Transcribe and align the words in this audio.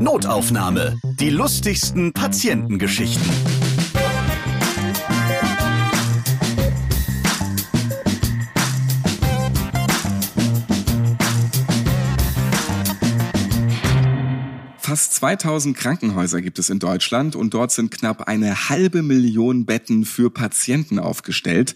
Notaufnahme. 0.00 1.00
Die 1.18 1.30
lustigsten 1.30 2.12
Patientengeschichten. 2.12 3.26
Fast 14.78 15.14
2000 15.14 15.76
Krankenhäuser 15.76 16.40
gibt 16.42 16.60
es 16.60 16.70
in 16.70 16.78
Deutschland 16.78 17.34
und 17.34 17.52
dort 17.52 17.72
sind 17.72 17.90
knapp 17.90 18.28
eine 18.28 18.68
halbe 18.68 19.02
Million 19.02 19.66
Betten 19.66 20.04
für 20.04 20.30
Patienten 20.30 21.00
aufgestellt 21.00 21.74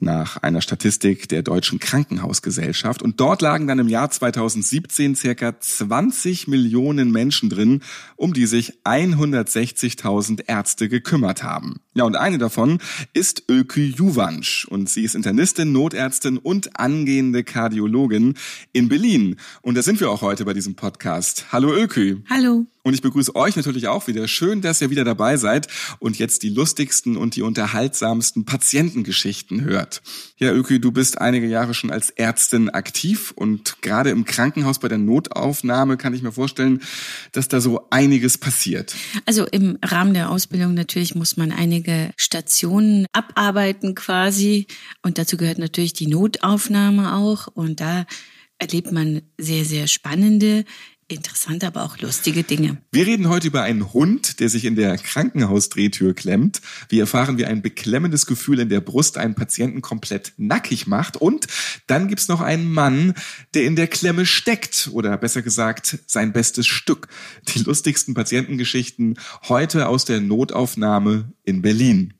nach 0.00 0.36
einer 0.38 0.60
Statistik 0.60 1.28
der 1.28 1.42
Deutschen 1.42 1.78
Krankenhausgesellschaft. 1.78 3.02
Und 3.02 3.20
dort 3.20 3.42
lagen 3.42 3.66
dann 3.66 3.78
im 3.78 3.88
Jahr 3.88 4.10
2017 4.10 5.14
circa 5.16 5.58
20 5.58 6.48
Millionen 6.48 7.10
Menschen 7.10 7.50
drin, 7.50 7.82
um 8.16 8.32
die 8.32 8.46
sich 8.46 8.74
160.000 8.84 10.44
Ärzte 10.46 10.88
gekümmert 10.88 11.42
haben. 11.42 11.80
Ja, 11.94 12.04
und 12.04 12.16
eine 12.16 12.38
davon 12.38 12.78
ist 13.14 13.44
Ökü 13.48 13.86
Juvansch. 13.86 14.66
Und 14.66 14.90
sie 14.90 15.02
ist 15.02 15.14
Internistin, 15.14 15.72
Notärztin 15.72 16.38
und 16.38 16.78
angehende 16.78 17.44
Kardiologin 17.44 18.34
in 18.72 18.88
Berlin. 18.88 19.36
Und 19.62 19.76
da 19.76 19.82
sind 19.82 20.00
wir 20.00 20.10
auch 20.10 20.22
heute 20.22 20.44
bei 20.44 20.52
diesem 20.52 20.74
Podcast. 20.74 21.46
Hallo 21.52 21.74
Ökü. 21.74 22.18
Hallo. 22.28 22.66
Und 22.86 22.94
ich 22.94 23.02
begrüße 23.02 23.34
euch 23.34 23.56
natürlich 23.56 23.88
auch 23.88 24.06
wieder. 24.06 24.28
Schön, 24.28 24.60
dass 24.60 24.80
ihr 24.80 24.90
wieder 24.90 25.02
dabei 25.02 25.38
seid 25.38 25.66
und 25.98 26.20
jetzt 26.20 26.44
die 26.44 26.50
lustigsten 26.50 27.16
und 27.16 27.34
die 27.34 27.42
unterhaltsamsten 27.42 28.44
Patientengeschichten 28.44 29.62
hört. 29.62 30.02
Ja, 30.36 30.52
Öki, 30.52 30.80
du 30.80 30.92
bist 30.92 31.20
einige 31.20 31.48
Jahre 31.48 31.74
schon 31.74 31.90
als 31.90 32.10
Ärztin 32.10 32.70
aktiv 32.70 33.32
und 33.34 33.82
gerade 33.82 34.10
im 34.10 34.24
Krankenhaus 34.24 34.78
bei 34.78 34.86
der 34.86 34.98
Notaufnahme 34.98 35.96
kann 35.96 36.14
ich 36.14 36.22
mir 36.22 36.30
vorstellen, 36.30 36.80
dass 37.32 37.48
da 37.48 37.60
so 37.60 37.88
einiges 37.90 38.38
passiert. 38.38 38.94
Also 39.24 39.46
im 39.46 39.78
Rahmen 39.84 40.14
der 40.14 40.30
Ausbildung 40.30 40.74
natürlich 40.74 41.16
muss 41.16 41.36
man 41.36 41.50
einige 41.50 42.12
Stationen 42.16 43.06
abarbeiten 43.10 43.96
quasi 43.96 44.68
und 45.02 45.18
dazu 45.18 45.36
gehört 45.36 45.58
natürlich 45.58 45.94
die 45.94 46.06
Notaufnahme 46.06 47.16
auch 47.16 47.48
und 47.48 47.80
da 47.80 48.06
erlebt 48.58 48.92
man 48.92 49.22
sehr, 49.38 49.64
sehr 49.64 49.88
spannende 49.88 50.64
interessante, 51.08 51.66
aber 51.66 51.84
auch 51.84 51.98
lustige 51.98 52.42
Dinge. 52.42 52.78
Wir 52.90 53.06
reden 53.06 53.28
heute 53.28 53.46
über 53.46 53.62
einen 53.62 53.92
Hund, 53.92 54.40
der 54.40 54.48
sich 54.48 54.64
in 54.64 54.74
der 54.74 54.96
Krankenhausdrehtür 54.98 56.14
klemmt. 56.14 56.60
Wir 56.88 57.02
erfahren, 57.02 57.38
wie 57.38 57.44
ein 57.44 57.62
beklemmendes 57.62 58.26
Gefühl 58.26 58.58
in 58.58 58.68
der 58.68 58.80
Brust 58.80 59.16
einen 59.16 59.34
Patienten 59.34 59.82
komplett 59.82 60.32
nackig 60.36 60.86
macht. 60.86 61.16
Und 61.16 61.46
dann 61.86 62.08
gibt's 62.08 62.28
noch 62.28 62.40
einen 62.40 62.72
Mann, 62.72 63.14
der 63.54 63.64
in 63.64 63.76
der 63.76 63.86
Klemme 63.86 64.26
steckt 64.26 64.90
oder 64.92 65.16
besser 65.16 65.42
gesagt 65.42 65.98
sein 66.06 66.32
bestes 66.32 66.66
Stück. 66.66 67.08
Die 67.48 67.60
lustigsten 67.60 68.14
Patientengeschichten 68.14 69.18
heute 69.48 69.88
aus 69.88 70.04
der 70.04 70.20
Notaufnahme 70.20 71.32
in 71.44 71.62
Berlin. 71.62 72.15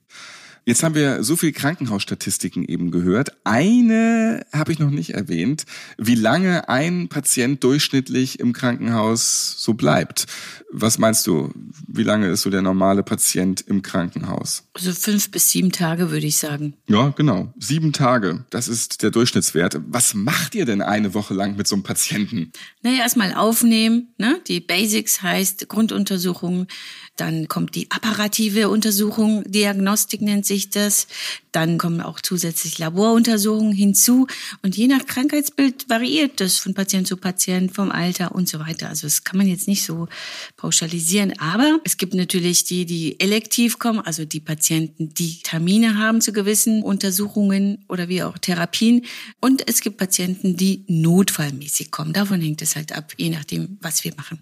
Jetzt 0.68 0.82
haben 0.82 0.96
wir 0.96 1.22
so 1.22 1.36
viel 1.36 1.52
Krankenhausstatistiken 1.52 2.64
eben 2.64 2.90
gehört. 2.90 3.30
Eine 3.44 4.44
habe 4.52 4.72
ich 4.72 4.80
noch 4.80 4.90
nicht 4.90 5.10
erwähnt, 5.14 5.64
wie 5.96 6.16
lange 6.16 6.68
ein 6.68 7.06
Patient 7.06 7.62
durchschnittlich 7.62 8.40
im 8.40 8.52
Krankenhaus 8.52 9.54
so 9.58 9.74
bleibt. 9.74 10.26
Was 10.72 10.98
meinst 10.98 11.24
du, 11.28 11.52
wie 11.86 12.02
lange 12.02 12.26
ist 12.26 12.42
so 12.42 12.50
der 12.50 12.62
normale 12.62 13.04
Patient 13.04 13.60
im 13.60 13.82
Krankenhaus? 13.82 14.64
Also 14.74 14.90
fünf 14.90 15.30
bis 15.30 15.50
sieben 15.50 15.70
Tage 15.70 16.10
würde 16.10 16.26
ich 16.26 16.36
sagen. 16.36 16.74
Ja, 16.88 17.10
genau. 17.10 17.54
Sieben 17.60 17.92
Tage, 17.92 18.44
das 18.50 18.66
ist 18.66 19.04
der 19.04 19.12
Durchschnittswert. 19.12 19.80
Was 19.86 20.14
macht 20.14 20.56
ihr 20.56 20.64
denn 20.64 20.82
eine 20.82 21.14
Woche 21.14 21.34
lang 21.34 21.54
mit 21.54 21.68
so 21.68 21.76
einem 21.76 21.84
Patienten? 21.84 22.50
Naja, 22.82 23.02
erstmal 23.02 23.34
aufnehmen. 23.34 24.08
Ne? 24.18 24.40
Die 24.48 24.58
Basics 24.58 25.22
heißt 25.22 25.68
Grunduntersuchung. 25.68 26.66
Dann 27.16 27.48
kommt 27.48 27.74
die 27.74 27.90
apparative 27.90 28.68
Untersuchung, 28.68 29.42
Diagnostik 29.50 30.20
nennt 30.20 30.44
sich 30.44 30.70
das. 30.70 31.06
Dann 31.50 31.78
kommen 31.78 32.02
auch 32.02 32.20
zusätzlich 32.20 32.78
Laboruntersuchungen 32.78 33.72
hinzu. 33.72 34.26
Und 34.62 34.76
je 34.76 34.86
nach 34.86 35.06
Krankheitsbild 35.06 35.88
variiert 35.88 36.40
das 36.40 36.58
von 36.58 36.74
Patient 36.74 37.06
zu 37.06 37.16
Patient, 37.16 37.74
vom 37.74 37.90
Alter 37.90 38.34
und 38.34 38.48
so 38.48 38.58
weiter. 38.58 38.90
Also 38.90 39.06
das 39.06 39.24
kann 39.24 39.38
man 39.38 39.48
jetzt 39.48 39.66
nicht 39.66 39.84
so 39.84 40.08
pauschalisieren. 40.56 41.38
Aber 41.38 41.80
es 41.84 41.96
gibt 41.96 42.12
natürlich 42.12 42.64
die, 42.64 42.84
die 42.84 43.18
elektiv 43.18 43.78
kommen, 43.78 44.00
also 44.00 44.26
die 44.26 44.40
Patienten, 44.40 45.14
die 45.14 45.40
Termine 45.42 45.96
haben 45.96 46.20
zu 46.20 46.32
gewissen 46.32 46.82
Untersuchungen 46.82 47.84
oder 47.88 48.08
wie 48.10 48.22
auch 48.22 48.36
Therapien. 48.36 49.06
Und 49.40 49.66
es 49.66 49.80
gibt 49.80 49.96
Patienten, 49.96 50.58
die 50.58 50.84
notfallmäßig 50.88 51.90
kommen. 51.90 52.12
Davon 52.12 52.42
hängt 52.42 52.60
es 52.60 52.76
halt 52.76 52.92
ab, 52.92 53.14
je 53.16 53.30
nachdem, 53.30 53.78
was 53.80 54.04
wir 54.04 54.12
machen. 54.16 54.40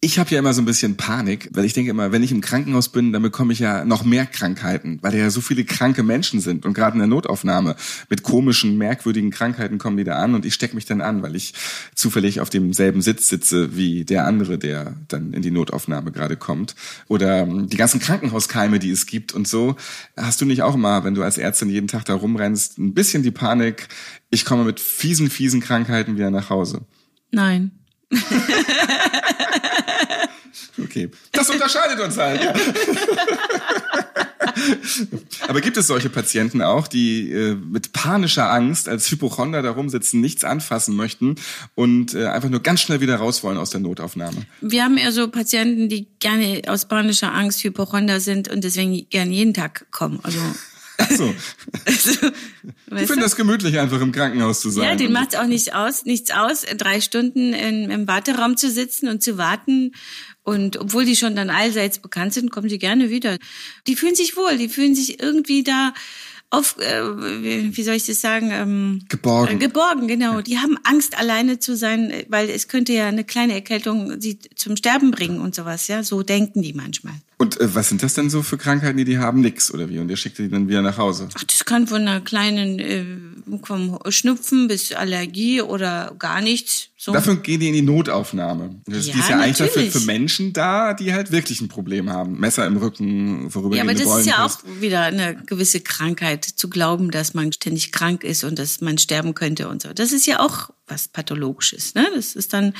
Ich 0.00 0.20
habe 0.20 0.30
ja 0.30 0.38
immer 0.38 0.54
so 0.54 0.62
ein 0.62 0.64
bisschen 0.64 0.96
Panik, 0.96 1.48
weil 1.54 1.64
ich 1.64 1.72
denke 1.72 1.90
immer, 1.90 2.12
wenn 2.12 2.22
ich 2.22 2.30
im 2.30 2.40
Krankenhaus 2.40 2.88
bin, 2.90 3.12
dann 3.12 3.20
bekomme 3.20 3.52
ich 3.52 3.58
ja 3.58 3.84
noch 3.84 4.04
mehr 4.04 4.26
Krankheiten, 4.26 5.00
weil 5.02 5.10
da 5.10 5.18
ja 5.18 5.30
so 5.30 5.40
viele 5.40 5.64
kranke 5.64 6.04
Menschen 6.04 6.38
sind 6.38 6.64
und 6.64 6.74
gerade 6.74 6.92
in 6.92 7.00
der 7.00 7.08
Notaufnahme 7.08 7.74
mit 8.08 8.22
komischen, 8.22 8.78
merkwürdigen 8.78 9.32
Krankheiten 9.32 9.78
kommen 9.78 9.96
die 9.96 10.04
da 10.04 10.14
an 10.18 10.36
und 10.36 10.46
ich 10.46 10.54
stecke 10.54 10.76
mich 10.76 10.84
dann 10.84 11.00
an, 11.00 11.22
weil 11.22 11.34
ich 11.34 11.52
zufällig 11.96 12.40
auf 12.40 12.48
demselben 12.48 13.02
Sitz 13.02 13.26
sitze 13.26 13.76
wie 13.76 14.04
der 14.04 14.24
andere, 14.24 14.56
der 14.56 14.94
dann 15.08 15.32
in 15.32 15.42
die 15.42 15.50
Notaufnahme 15.50 16.12
gerade 16.12 16.36
kommt 16.36 16.76
oder 17.08 17.38
ähm, 17.38 17.68
die 17.68 17.76
ganzen 17.76 17.98
Krankenhauskeime, 17.98 18.78
die 18.78 18.92
es 18.92 19.04
gibt 19.04 19.34
und 19.34 19.48
so. 19.48 19.74
Hast 20.16 20.40
du 20.40 20.44
nicht 20.44 20.62
auch 20.62 20.76
immer, 20.76 21.02
wenn 21.02 21.16
du 21.16 21.24
als 21.24 21.38
Ärztin 21.38 21.70
jeden 21.70 21.88
Tag 21.88 22.04
da 22.04 22.14
rumrennst, 22.14 22.78
ein 22.78 22.94
bisschen 22.94 23.24
die 23.24 23.32
Panik, 23.32 23.88
ich 24.30 24.44
komme 24.44 24.62
mit 24.62 24.78
fiesen, 24.78 25.28
fiesen 25.28 25.60
Krankheiten 25.60 26.14
wieder 26.14 26.30
nach 26.30 26.50
Hause? 26.50 26.82
Nein. 27.32 27.77
Okay, 30.82 31.10
das 31.32 31.50
unterscheidet 31.50 32.00
uns 32.00 32.16
halt. 32.16 32.42
Ja. 32.42 32.54
Aber 35.48 35.60
gibt 35.60 35.76
es 35.76 35.86
solche 35.86 36.08
Patienten 36.08 36.62
auch, 36.62 36.88
die 36.88 37.32
äh, 37.32 37.54
mit 37.54 37.92
panischer 37.92 38.50
Angst 38.50 38.88
als 38.88 39.10
Hypochonder 39.10 39.62
da 39.62 39.70
rumsitzen, 39.70 40.20
nichts 40.20 40.44
anfassen 40.44 40.96
möchten 40.96 41.36
und 41.74 42.14
äh, 42.14 42.26
einfach 42.26 42.48
nur 42.48 42.60
ganz 42.60 42.80
schnell 42.80 43.00
wieder 43.00 43.16
raus 43.16 43.42
wollen 43.42 43.58
aus 43.58 43.70
der 43.70 43.80
Notaufnahme? 43.80 44.46
Wir 44.60 44.84
haben 44.84 44.96
eher 44.96 45.12
so 45.12 45.28
Patienten, 45.28 45.88
die 45.88 46.06
gerne 46.20 46.62
aus 46.66 46.86
panischer 46.86 47.34
Angst 47.34 47.62
Hypochonder 47.64 48.20
sind 48.20 48.48
und 48.48 48.64
deswegen 48.64 49.06
gerne 49.10 49.32
jeden 49.32 49.54
Tag 49.54 49.86
kommen. 49.90 50.20
Also 50.22 50.38
so. 51.16 51.34
Also, 51.84 52.10
ich 52.96 53.06
finde 53.06 53.20
das 53.20 53.36
gemütlich, 53.36 53.78
einfach 53.78 54.00
im 54.00 54.12
Krankenhaus 54.12 54.60
zu 54.60 54.70
sein. 54.70 54.84
Ja, 54.84 54.94
den 54.96 55.12
macht 55.12 55.36
auch 55.36 55.46
nicht 55.46 55.74
aus, 55.74 56.04
nichts 56.04 56.30
aus, 56.30 56.62
drei 56.76 57.00
Stunden 57.00 57.52
in, 57.52 57.90
im 57.90 58.08
Warteraum 58.08 58.56
zu 58.56 58.70
sitzen 58.70 59.08
und 59.08 59.22
zu 59.22 59.38
warten 59.38 59.92
und 60.48 60.78
obwohl 60.78 61.04
die 61.04 61.16
schon 61.16 61.36
dann 61.36 61.50
allseits 61.50 61.98
bekannt 61.98 62.32
sind, 62.32 62.50
kommen 62.50 62.70
sie 62.70 62.78
gerne 62.78 63.10
wieder. 63.10 63.36
Die 63.86 63.96
fühlen 63.96 64.14
sich 64.14 64.34
wohl, 64.34 64.56
die 64.56 64.70
fühlen 64.70 64.94
sich 64.94 65.20
irgendwie 65.20 65.62
da 65.62 65.92
auf, 66.48 66.78
äh, 66.78 67.02
wie 67.76 67.82
soll 67.82 67.94
ich 67.94 68.06
das 68.06 68.22
sagen? 68.22 68.50
Ähm, 68.50 69.04
geborgen. 69.10 69.56
Äh, 69.56 69.58
geborgen, 69.58 70.08
genau. 70.08 70.40
Die 70.40 70.58
haben 70.58 70.78
Angst, 70.84 71.18
alleine 71.18 71.58
zu 71.58 71.76
sein, 71.76 72.24
weil 72.28 72.48
es 72.48 72.68
könnte 72.68 72.94
ja 72.94 73.08
eine 73.08 73.24
kleine 73.24 73.52
Erkältung 73.52 74.20
sie 74.20 74.38
zum 74.56 74.76
Sterben 74.76 75.10
bringen 75.10 75.40
und 75.40 75.54
sowas, 75.54 75.86
ja. 75.88 76.02
So 76.02 76.22
denken 76.22 76.62
die 76.62 76.72
manchmal. 76.72 77.14
Und 77.38 77.60
äh, 77.60 77.74
was 77.74 77.88
sind 77.88 78.02
das 78.02 78.14
denn 78.14 78.30
so 78.30 78.42
für 78.42 78.58
Krankheiten, 78.58 78.98
die 78.98 79.04
die 79.04 79.18
haben? 79.18 79.40
Nix 79.40 79.72
oder 79.72 79.88
wie? 79.88 79.98
Und 79.98 80.10
ihr 80.10 80.16
schickt 80.16 80.38
die 80.38 80.50
dann 80.50 80.68
wieder 80.68 80.82
nach 80.82 80.98
Hause? 80.98 81.28
Ach, 81.34 81.44
das 81.44 81.64
kann 81.64 81.86
von 81.86 82.02
einer 82.02 82.20
kleinen, 82.20 82.78
äh, 82.80 83.04
vom 83.62 83.98
Schnupfen 84.08 84.68
bis 84.68 84.92
Allergie 84.92 85.62
oder 85.62 86.14
gar 86.18 86.40
nichts. 86.40 86.87
So. 87.00 87.12
Dafür 87.12 87.36
gehen 87.36 87.60
die 87.60 87.68
in 87.68 87.74
die 87.74 87.82
Notaufnahme. 87.82 88.82
Das 88.86 89.06
ja, 89.06 89.12
die 89.12 89.20
ist 89.20 89.28
ja 89.28 89.38
eigentlich 89.38 89.58
dafür 89.58 89.84
für 89.84 90.00
Menschen 90.00 90.52
da, 90.52 90.94
die 90.94 91.14
halt 91.14 91.30
wirklich 91.30 91.60
ein 91.60 91.68
Problem 91.68 92.10
haben. 92.10 92.40
Messer 92.40 92.66
im 92.66 92.76
Rücken, 92.76 93.52
vorübergehende 93.52 93.92
Ja, 93.94 94.04
aber 94.04 94.16
das 94.16 94.20
ist 94.20 94.26
ja 94.26 94.44
auch 94.44 94.58
wieder 94.80 95.02
eine 95.02 95.36
gewisse 95.46 95.80
Krankheit, 95.80 96.44
zu 96.44 96.68
glauben, 96.68 97.12
dass 97.12 97.34
man 97.34 97.52
ständig 97.52 97.92
krank 97.92 98.24
ist 98.24 98.42
und 98.42 98.58
dass 98.58 98.80
man 98.80 98.98
sterben 98.98 99.34
könnte 99.34 99.68
und 99.68 99.80
so. 99.80 99.92
Das 99.92 100.10
ist 100.10 100.26
ja 100.26 100.40
auch 100.40 100.70
was 100.88 101.08
Pathologisches. 101.08 101.94
Ne? 101.94 102.08
Das 102.14 102.34
ist 102.34 102.52
dann 102.52 102.72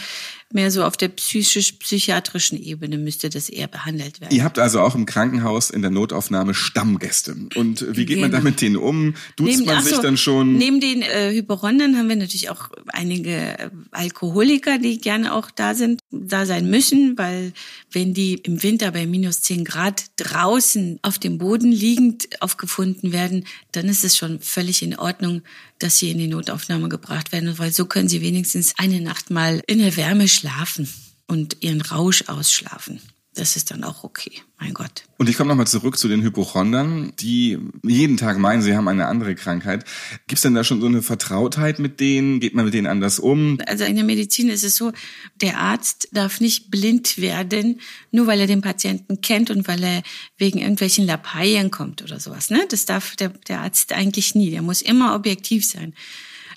mehr 0.53 0.71
so 0.71 0.85
auf 0.85 0.97
der 0.97 1.09
psychisch-psychiatrischen 1.09 2.61
Ebene 2.61 2.97
müsste 2.97 3.29
das 3.29 3.51
eher 3.51 3.69
behandelt 3.69 4.21
werden. 4.21 4.35
Ihr 4.35 4.45
habt 4.45 4.59
also 4.59 4.81
auch 4.81 4.95
im 4.95 5.05
Krankenhaus 5.05 5.71
in 5.71 5.83
der 5.83 5.91
Notaufnahme 5.91 6.55
Stammgäste. 6.55 7.37
Und 7.55 7.85
wie 7.97 8.07
geht 8.07 8.21
man 8.21 8.31
da 8.31 8.41
mit 8.41 8.61
denen 8.63 8.77
um? 8.77 9.15
Duzt 9.37 9.59
neben, 9.59 9.67
man 9.67 9.85
sich 9.85 9.97
so, 9.97 10.03
dann 10.03 10.17
schon? 10.17 10.57
Neben 10.57 10.81
den 10.81 11.03
äh, 11.03 11.33
Hypochondern 11.33 11.97
haben 11.97 12.09
wir 12.09 12.17
natürlich 12.17 12.49
auch 12.49 12.71
einige 12.89 13.59
äh, 13.59 13.71
Alkoholiker, 14.09 14.79
die 14.79 14.99
gerne 14.99 15.35
auch 15.35 15.51
da 15.51 15.75
sind, 15.75 16.01
da 16.11 16.47
sein 16.47 16.71
müssen, 16.71 17.19
weil 17.19 17.53
wenn 17.93 18.15
die 18.15 18.35
im 18.35 18.63
Winter 18.63 18.91
bei 18.91 19.07
minus 19.07 19.43
zehn 19.43 19.65
Grad 19.65 20.05
draußen 20.17 20.99
auf 21.03 21.19
dem 21.19 21.37
Boden 21.37 21.71
liegend 21.71 22.41
aufgefunden 22.41 23.13
werden, 23.13 23.45
dann 23.73 23.87
ist 23.87 24.05
es 24.05 24.17
schon 24.17 24.41
völlig 24.41 24.83
in 24.83 24.99
Ordnung, 24.99 25.43
dass 25.79 25.99
sie 25.99 26.11
in 26.11 26.19
die 26.19 26.27
Notaufnahme 26.27 26.89
gebracht 26.89 27.33
werden, 27.33 27.59
weil 27.59 27.71
so 27.71 27.85
können 27.85 28.09
sie 28.09 28.23
wenigstens 28.23 28.75
eine 28.79 29.03
Nacht 29.03 29.31
mal 29.31 29.61
in 29.67 29.79
der 29.79 29.97
Wärme 29.97 30.27
schlafen 30.27 30.89
und 31.27 31.59
ihren 31.61 31.83
Rausch 31.83 32.25
ausschlafen. 32.29 33.01
Das 33.39 33.57
ist 33.57 33.71
dann 33.71 33.85
auch 33.85 34.05
okay. 34.05 34.33
Mein 34.59 34.75
Gott. 34.75 35.05
Und 35.17 35.29
ich 35.29 35.37
komme 35.37 35.49
nochmal 35.49 35.67
zurück 35.67 35.97
zu 35.99 36.09
den 36.09 36.23
Hypochondern, 36.23 37.13
die 37.21 37.59
jeden 37.85 38.17
Tag 38.17 38.39
meinen, 38.39 38.63
sie 38.63 38.77
haben 38.77 38.89
eine 38.89 39.07
andere 39.07 39.35
Krankheit. 39.37 39.85
Gibt 40.27 40.39
es 40.39 40.43
denn 40.43 40.55
da 40.55 40.65
schon 40.65 40.81
so 40.81 40.87
eine 40.87 41.03
Vertrautheit 41.03 41.79
mit 41.79 42.01
denen? 42.01 42.41
Geht 42.41 42.55
man 42.55 42.65
mit 42.65 42.75
denen 42.75 42.87
anders 42.89 43.19
um? 43.19 43.59
Also 43.67 43.85
in 43.85 43.95
der 43.95 44.05
Medizin 44.05 44.49
ist 44.49 44.65
es 44.65 44.77
so, 44.77 44.93
der 45.41 45.59
Arzt 45.59 46.09
darf 46.13 46.41
nicht 46.41 46.71
blind 46.71 47.19
werden, 47.19 47.81
nur 48.11 48.27
weil 48.27 48.41
er 48.41 48.47
den 48.47 48.63
Patienten 48.63 49.21
kennt 49.21 49.51
und 49.51 49.69
weil 49.69 49.83
er 49.85 50.03
wegen 50.37 50.59
irgendwelchen 50.59 51.07
Lappalien 51.07 51.71
kommt 51.71 52.03
oder 52.03 52.19
sowas. 52.19 52.51
Ne? 52.51 52.67
Das 52.69 52.85
darf 52.85 53.15
der, 53.17 53.29
der 53.29 53.61
Arzt 53.61 53.93
eigentlich 53.93 54.35
nie. 54.35 54.51
Der 54.51 54.63
muss 54.63 54.83
immer 54.83 55.15
objektiv 55.15 55.65
sein. 55.65 55.95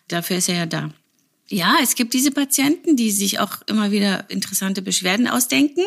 Dafür 0.08 0.38
ist 0.38 0.50
er 0.50 0.56
ja 0.56 0.66
da. 0.66 0.92
Ja, 1.50 1.78
es 1.84 1.96
gibt 1.96 2.14
diese 2.14 2.32
Patienten, 2.32 2.96
die 2.96 3.12
sich 3.12 3.40
auch 3.40 3.62
immer 3.68 3.92
wieder 3.92 4.30
interessante 4.30 4.82
Beschwerden 4.82 5.28
ausdenken. 5.28 5.82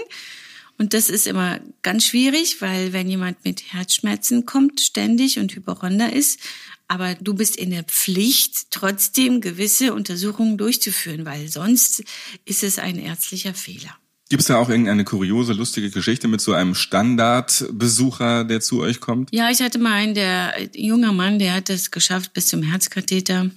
Und 0.79 0.93
das 0.93 1.09
ist 1.09 1.27
immer 1.27 1.61
ganz 1.83 2.05
schwierig, 2.05 2.61
weil 2.61 2.93
wenn 2.93 3.09
jemand 3.09 3.45
mit 3.45 3.73
Herzschmerzen 3.73 4.45
kommt 4.45 4.81
ständig 4.81 5.39
und 5.39 5.55
Hypochonder 5.55 6.13
ist, 6.13 6.41
aber 6.89 7.15
du 7.15 7.35
bist 7.35 7.57
in 7.57 7.71
der 7.71 7.85
Pflicht, 7.85 8.71
trotzdem 8.71 9.41
gewisse 9.41 9.95
Untersuchungen 9.95 10.59
durchzuführen, 10.59 11.25
weil 11.25 11.49
sonst 11.49 12.05
ist 12.45 12.63
es 12.63 12.79
ein 12.79 12.99
ärztlicher 12.99 13.55
Fehler. 13.55 13.97
Gibt 14.31 14.41
es 14.41 14.47
da 14.49 14.57
auch 14.57 14.69
irgendeine 14.69 15.05
kuriose, 15.05 15.53
lustige 15.53 15.91
Geschichte 15.91 16.29
mit 16.29 16.41
so 16.41 16.55
einem 16.55 16.75
Standardbesucher, 16.75 18.45
der 18.45 18.61
zu 18.61 18.81
euch 18.81 19.01
kommt? 19.01 19.31
Ja, 19.33 19.51
ich 19.51 19.61
hatte 19.61 19.79
mal 19.79 19.93
einen, 19.93 20.15
der 20.15 20.55
junger 20.75 21.13
Mann, 21.13 21.39
der 21.39 21.55
hat 21.55 21.71
es 21.71 21.91
geschafft 21.91 22.33
bis 22.33 22.47
zum 22.47 22.63
Herzkatheter 22.63 23.51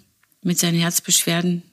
mit 0.44 0.60
seinen 0.60 0.80
Herzbeschwerden. 0.80 1.64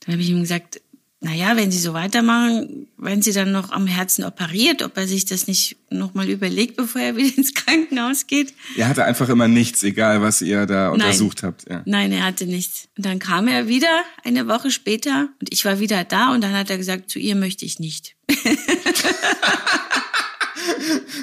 Dann 0.00 0.14
habe 0.14 0.22
ich 0.22 0.30
ihm 0.30 0.40
gesagt, 0.40 0.80
naja, 1.22 1.54
wenn 1.54 1.70
Sie 1.70 1.78
so 1.78 1.92
weitermachen, 1.92 2.88
wenn 2.96 3.20
Sie 3.20 3.32
dann 3.32 3.52
noch 3.52 3.70
am 3.72 3.86
Herzen 3.86 4.24
operiert, 4.24 4.82
ob 4.82 4.96
er 4.96 5.06
sich 5.06 5.26
das 5.26 5.46
nicht 5.46 5.76
nochmal 5.90 6.30
überlegt, 6.30 6.76
bevor 6.76 7.02
er 7.02 7.14
wieder 7.14 7.30
ins 7.36 7.52
Krankenhaus 7.52 8.26
geht. 8.26 8.54
Er 8.76 8.88
hatte 8.88 9.04
einfach 9.04 9.28
immer 9.28 9.46
nichts, 9.46 9.82
egal 9.82 10.22
was 10.22 10.40
ihr 10.40 10.64
da 10.64 10.84
Nein. 10.84 10.94
untersucht 10.94 11.42
habt. 11.42 11.68
Ja. 11.68 11.82
Nein, 11.84 12.12
er 12.12 12.24
hatte 12.24 12.46
nichts. 12.46 12.88
Und 12.96 13.04
dann 13.04 13.18
kam 13.18 13.48
er 13.48 13.68
wieder 13.68 14.02
eine 14.24 14.48
Woche 14.48 14.70
später 14.70 15.28
und 15.40 15.52
ich 15.52 15.64
war 15.66 15.78
wieder 15.78 16.04
da 16.04 16.32
und 16.32 16.42
dann 16.42 16.54
hat 16.54 16.70
er 16.70 16.78
gesagt, 16.78 17.10
zu 17.10 17.18
ihr 17.18 17.36
möchte 17.36 17.66
ich 17.66 17.78
nicht. 17.78 18.16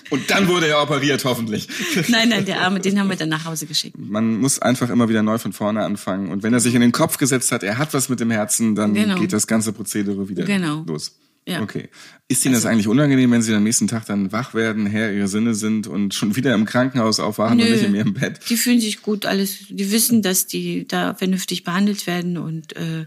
Und 0.10 0.30
dann 0.30 0.48
wurde 0.48 0.68
er 0.68 0.82
operiert, 0.82 1.26
hoffentlich. 1.26 1.68
Nein, 2.08 2.30
nein, 2.30 2.46
der 2.46 2.62
Arme, 2.62 2.80
den 2.80 3.00
haben 3.00 3.10
wir 3.10 3.16
dann 3.16 3.30
nach 3.30 3.46
Hause 3.46 3.66
geschickt. 3.66 3.98
Man 3.98 4.38
muss 4.38 4.60
einfach 4.60 4.90
immer 4.90 5.10
wieder 5.10 5.24
neu 5.24 5.38
von 5.38 5.54
vorne 5.54 5.84
anfangen. 5.84 6.32
Und 6.32 6.44
wenn 6.44 6.54
er 6.54 6.60
sich 6.60 6.76
in 6.76 6.82
den 6.82 6.92
Kopf 6.92 7.18
gesetzt 7.18 7.52
hat, 7.52 7.64
er 7.64 7.78
hat 7.78 7.94
was 7.94 8.10
mit 8.10 8.20
dem 8.20 8.32
Herzen, 8.32 8.76
dann 8.76 8.94
genau. 8.94 9.20
geht 9.20 9.34
das 9.34 9.48
ganze 9.48 9.74
Prozedere 9.74 10.30
wieder 10.30 10.46
genau. 10.46 10.84
los. 10.88 11.18
Ja. 11.48 11.62
Okay. 11.62 11.88
Ist 12.28 12.44
Ihnen 12.44 12.56
also, 12.56 12.66
das 12.66 12.72
eigentlich 12.72 12.90
unangenehm, 12.90 13.32
wenn 13.32 13.42
Sie 13.42 13.54
am 13.54 13.64
nächsten 13.64 13.88
Tag 13.88 14.06
dann 14.06 14.34
wach 14.34 14.54
werden, 14.54 14.86
Herr 14.86 15.14
Ihrer 15.14 15.30
Sinne 15.30 15.56
sind 15.56 15.88
und 15.88 16.14
schon 16.14 16.36
wieder 16.36 16.54
im 16.54 16.66
Krankenhaus 16.66 17.22
aufwachen 17.22 17.58
nö, 17.58 17.64
und 17.64 17.72
nicht 17.72 17.84
in 17.84 17.96
Ihrem 17.96 18.14
Bett? 18.14 18.42
Die 18.50 18.58
fühlen 18.58 18.82
sich 18.82 19.02
gut, 19.02 19.26
alles. 19.26 19.60
Die 19.70 19.90
wissen, 19.92 20.22
dass 20.22 20.46
die 20.46 20.86
da 20.86 21.14
vernünftig 21.14 21.64
behandelt 21.64 22.06
werden 22.06 22.38
und 22.38 22.76
äh, 22.76 23.06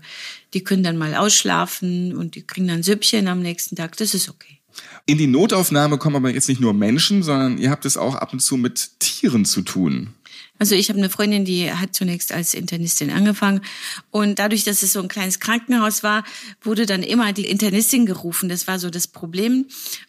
die 0.55 0.65
können 0.65 0.83
dann 0.83 0.97
mal 0.97 1.17
ausschlafen 1.17 2.17
und 2.17 2.35
die 2.35 2.47
kriegen 2.47 2.67
dann 2.67 2.83
Süppchen 2.83 3.29
am 3.29 3.43
nächsten 3.43 3.77
Tag. 3.77 3.99
Das 3.99 4.15
ist 4.15 4.31
okay. 4.31 4.60
In 5.07 5.19
die 5.19 5.27
Notaufnahme 5.27 5.99
kommen 5.99 6.17
aber 6.17 6.31
jetzt 6.31 6.49
nicht 6.49 6.61
nur 6.61 6.75
Menschen, 6.75 7.23
sondern 7.23 7.59
ihr 7.59 7.71
habt 7.71 7.85
es 7.85 7.97
auch 7.97 8.15
ab 8.15 8.33
und 8.33 8.41
zu 8.41 8.57
mit 8.57 9.01
Tieren 9.01 9.45
zu 9.45 9.63
tun. 9.63 10.15
Also 10.61 10.75
ich 10.75 10.91
habe 10.91 10.99
eine 10.99 11.09
Freundin, 11.09 11.47
die 11.47 11.73
hat 11.73 11.95
zunächst 11.95 12.33
als 12.33 12.53
Internistin 12.53 13.11
angefangen 13.11 13.62
und 14.11 14.39
dadurch, 14.39 14.62
dass 14.62 14.83
es 14.83 14.93
so 14.93 15.01
ein 15.01 15.09
kleines 15.09 15.41
Krankenhaus 15.41 16.03
war, 16.03 16.23
wurde 16.61 16.85
dann 16.85 17.03
immer 17.03 17.33
die 17.33 17.47
Internistin 17.47 18.05
gerufen. 18.05 18.51
Das 18.51 18.67
war 18.67 18.79
so 18.79 18.91
das 18.91 19.09
Problem. 19.09 19.67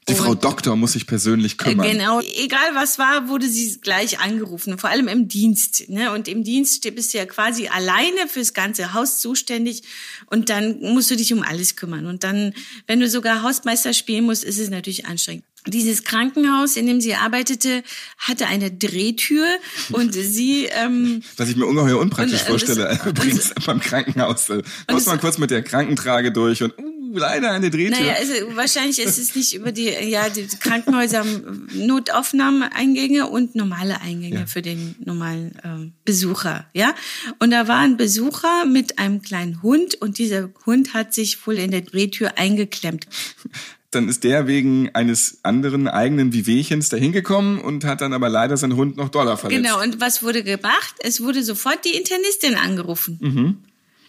Die 0.10 0.14
und 0.14 0.20
Frau 0.20 0.36
Doktor 0.36 0.76
muss 0.76 0.92
sich 0.92 1.08
persönlich 1.08 1.58
kümmern. 1.58 1.90
Genau, 1.90 2.20
egal 2.20 2.76
was 2.76 3.00
war, 3.00 3.30
wurde 3.30 3.48
sie 3.48 3.80
gleich 3.80 4.20
angerufen, 4.20 4.78
vor 4.78 4.90
allem 4.90 5.08
im 5.08 5.30
Dienst. 5.30 5.90
Ne? 5.90 6.12
Und 6.12 6.28
im 6.28 6.44
Dienst 6.44 6.84
bist 6.96 7.14
du 7.14 7.20
ja 7.20 7.26
quasi 7.26 7.70
alleine 7.70 8.28
fürs 8.28 8.54
ganze 8.54 8.94
Haus 8.94 9.20
zuständig 9.20 9.84
und 10.26 10.50
dann 10.50 10.82
musst 10.82 11.10
du 11.12 11.16
dich 11.16 11.32
um 11.32 11.44
alles 11.44 11.78
kümmern. 11.78 12.06
Und 12.08 12.26
dann, 12.26 12.54
wenn 12.88 13.00
du 13.00 13.08
sogar 13.08 13.42
Hausmeister 13.42 13.94
spielen 13.94 14.26
musst, 14.26 14.44
ist 14.44 14.60
es 14.60 14.70
natürlich 14.70 15.06
anstrengend. 15.06 15.46
Dieses 15.68 16.04
Krankenhaus, 16.04 16.76
in 16.76 16.88
dem 16.88 17.02
sie 17.02 17.14
arbeitete, 17.14 17.84
hatte 18.18 18.48
eine 18.48 18.72
Drehtür 18.72 19.46
und 19.92 20.14
sie. 20.14 20.66
Ähm, 20.72 21.22
Was 21.38 21.50
ich 21.50 21.56
mir 21.56 21.68
ungeheuer 21.68 22.00
unpraktisch 22.00 22.42
und, 22.42 22.48
vorstelle, 22.48 22.86
das, 22.86 23.06
übrigens 23.06 23.54
beim 23.66 23.80
Krankenhaus. 23.80 24.48
Da 24.48 24.62
muss 24.92 25.06
man 25.06 25.20
kurz 25.20 25.38
mit 25.38 25.52
der 25.52 25.62
Krankentrage 25.62 26.32
durch 26.32 26.64
und 26.64 26.74
uh, 26.80 27.18
leider 27.18 27.52
eine 27.52 27.70
Drehtür. 27.70 28.00
Naja, 28.00 28.14
also 28.14 28.34
wahrscheinlich 28.56 29.00
ist 29.00 29.20
es 29.20 29.36
nicht 29.36 29.54
über 29.54 29.72
die, 29.72 29.90
ja, 29.90 30.30
die 30.30 30.48
Krankenhäuser 30.48 31.20
haben 31.20 31.68
Notaufnahmeeingänge 31.74 33.28
und 33.28 33.54
normale 33.54 34.02
Eingänge 34.02 34.40
ja. 34.40 34.46
für 34.48 34.64
den 34.64 34.96
normalen 35.06 35.56
äh, 35.64 35.92
Besucher, 36.06 36.66
ja. 36.74 36.96
Und 37.38 37.52
da 37.52 37.68
war 37.68 37.80
ein 37.80 37.98
Besucher 37.98 38.66
mit 38.66 38.98
einem 38.98 39.22
kleinen 39.22 39.62
Hund 39.62 39.94
und 39.96 40.18
dieser 40.18 40.50
Hund 40.66 40.96
hat 40.96 41.14
sich 41.14 41.46
wohl 41.46 41.60
in 41.60 41.70
der 41.70 41.82
Drehtür 41.82 42.38
eingeklemmt 42.40 43.06
dann 43.92 44.08
ist 44.08 44.24
der 44.24 44.48
wegen 44.48 44.90
eines 44.96 45.40
anderen 45.44 45.88
eigenen 45.88 46.34
Wehwehchens 46.34 46.90
dahin 46.90 47.12
gekommen 47.12 47.60
und 47.60 47.84
hat 47.84 48.02
dann 48.02 48.14
aber 48.14 48.30
leider 48.30 48.56
seinen 48.56 48.78
Hund 48.78 48.96
noch 48.96 49.10
doller 49.10 49.38
verletzt. 49.38 49.64
Genau, 49.64 49.82
und 49.82 50.00
was 50.00 50.24
wurde 50.24 50.44
gemacht? 50.44 50.96
Es 51.00 51.22
wurde 51.22 51.44
sofort 51.44 51.84
die 51.84 51.96
Internistin 51.96 52.56
angerufen. 52.56 53.18
Mhm. 53.22 53.58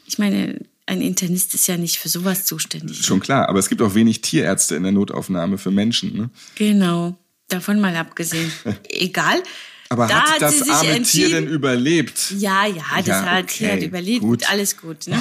Ich 0.07 0.19
meine, 0.19 0.61
ein 0.87 1.01
Internist 1.01 1.55
ist 1.55 1.67
ja 1.67 1.77
nicht 1.77 1.99
für 1.99 2.09
sowas 2.09 2.45
zuständig. 2.45 3.05
Schon 3.05 3.21
klar, 3.21 3.49
aber 3.49 3.59
es 3.59 3.69
gibt 3.69 3.83
auch 3.83 3.95
wenig 3.95 4.21
Tierärzte 4.21 4.77
in 4.77 4.85
der 4.85 4.93
Notaufnahme 4.93 5.59
für 5.59 5.71
Menschen. 5.73 6.17
Ne? 6.17 6.31
Genau, 6.55 7.17
davon 7.49 7.81
mal 7.81 7.97
abgesehen. 7.97 8.53
Egal. 8.89 9.43
Aber 9.89 10.07
da 10.07 10.23
hat, 10.23 10.31
hat 10.31 10.43
das 10.43 10.69
arme 10.69 11.03
Tier 11.03 11.29
denn 11.29 11.49
überlebt? 11.49 12.33
Ja, 12.39 12.67
ja, 12.67 12.83
das 12.99 13.07
ja, 13.07 13.25
hat, 13.25 13.45
okay, 13.45 13.73
hat 13.73 13.83
überlebt. 13.83 14.23
Gut. 14.23 14.49
Alles 14.49 14.77
gut. 14.77 15.07
Ne? 15.07 15.19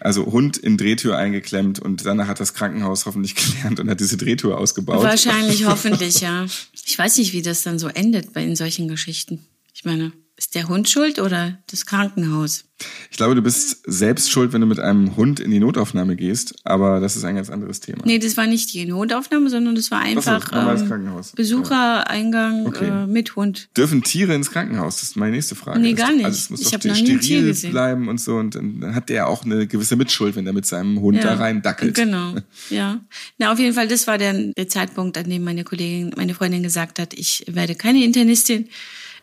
Also 0.00 0.26
Hund 0.26 0.56
in 0.56 0.78
Drehtür 0.78 1.18
eingeklemmt 1.18 1.78
und 1.78 2.06
danach 2.06 2.26
hat 2.26 2.40
das 2.40 2.54
Krankenhaus 2.54 3.04
hoffentlich 3.06 3.34
gelernt 3.36 3.78
und 3.80 3.90
hat 3.90 4.00
diese 4.00 4.16
Drehtür 4.16 4.58
ausgebaut. 4.58 5.02
Wahrscheinlich, 5.02 5.66
hoffentlich, 5.66 6.20
ja. 6.20 6.46
Ich 6.86 6.98
weiß 6.98 7.18
nicht, 7.18 7.32
wie 7.34 7.42
das 7.42 7.62
dann 7.62 7.78
so 7.78 7.88
endet 7.88 8.32
bei 8.32 8.42
in 8.42 8.56
solchen 8.56 8.88
Geschichten. 8.88 9.46
Ich 9.74 9.84
meine, 9.84 10.12
ist 10.40 10.54
der 10.54 10.68
Hund 10.68 10.88
schuld 10.88 11.18
oder 11.18 11.58
das 11.70 11.84
Krankenhaus? 11.84 12.64
Ich 13.10 13.18
glaube, 13.18 13.34
du 13.34 13.42
bist 13.42 13.82
selbst 13.86 14.30
schuld, 14.30 14.54
wenn 14.54 14.62
du 14.62 14.66
mit 14.66 14.80
einem 14.80 15.14
Hund 15.14 15.38
in 15.38 15.50
die 15.50 15.60
Notaufnahme 15.60 16.16
gehst, 16.16 16.54
aber 16.64 16.98
das 16.98 17.14
ist 17.14 17.24
ein 17.24 17.34
ganz 17.34 17.50
anderes 17.50 17.80
Thema. 17.80 17.98
Nee, 18.06 18.18
das 18.18 18.38
war 18.38 18.46
nicht 18.46 18.72
die 18.72 18.86
Notaufnahme, 18.86 19.50
sondern 19.50 19.74
das 19.74 19.90
war 19.90 20.00
einfach 20.00 20.50
so, 20.50 20.56
ähm, 20.56 21.20
Besuchereingang 21.36 22.66
okay. 22.66 22.88
äh, 22.88 23.06
mit 23.06 23.36
Hund. 23.36 23.68
Dürfen 23.76 24.02
Tiere 24.02 24.34
ins 24.34 24.50
Krankenhaus? 24.50 25.00
Das 25.00 25.10
ist 25.10 25.16
meine 25.16 25.32
nächste 25.32 25.56
Frage. 25.56 25.78
Nee, 25.78 25.92
gar 25.92 26.10
nicht. 26.10 26.24
Also 26.24 26.38
es 26.38 26.48
muss 26.48 26.62
ich 26.62 26.70
doch 26.70 26.80
steril 26.80 27.52
bleiben 27.70 28.08
und 28.08 28.18
so 28.18 28.36
und 28.36 28.54
dann 28.54 28.94
hat 28.94 29.10
der 29.10 29.28
auch 29.28 29.44
eine 29.44 29.66
gewisse 29.66 29.96
Mitschuld, 29.96 30.36
wenn 30.36 30.46
er 30.46 30.54
mit 30.54 30.64
seinem 30.64 31.00
Hund 31.00 31.18
ja, 31.18 31.24
da 31.24 31.34
rein 31.34 31.60
dackelt. 31.60 31.94
Genau, 31.94 32.36
ja. 32.70 32.98
Na, 33.36 33.52
auf 33.52 33.58
jeden 33.58 33.74
Fall, 33.74 33.88
das 33.88 34.06
war 34.06 34.16
der, 34.16 34.32
der 34.32 34.68
Zeitpunkt, 34.68 35.18
an 35.18 35.28
dem 35.28 35.44
meine 35.44 35.64
Kollegin, 35.64 36.14
meine 36.16 36.32
Freundin 36.32 36.62
gesagt 36.62 36.98
hat, 36.98 37.12
ich 37.12 37.44
werde 37.46 37.74
keine 37.74 38.02
Internistin 38.02 38.70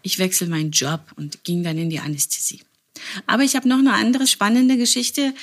ich 0.02 0.20
wechsle 0.20 0.48
meinen 0.48 0.72
Job 0.72 1.02
und 1.16 1.44
ging 1.44 1.64
dann 1.64 1.78
in 1.78 1.90
die 1.90 2.00
Anästhesie. 2.00 2.62
Aber 3.26 3.44
ich 3.44 3.56
habe 3.56 3.68
noch 3.68 3.80
eine 3.80 3.94
andere 3.94 4.28
spannende 4.28 4.78
Geschichte. 4.78 5.34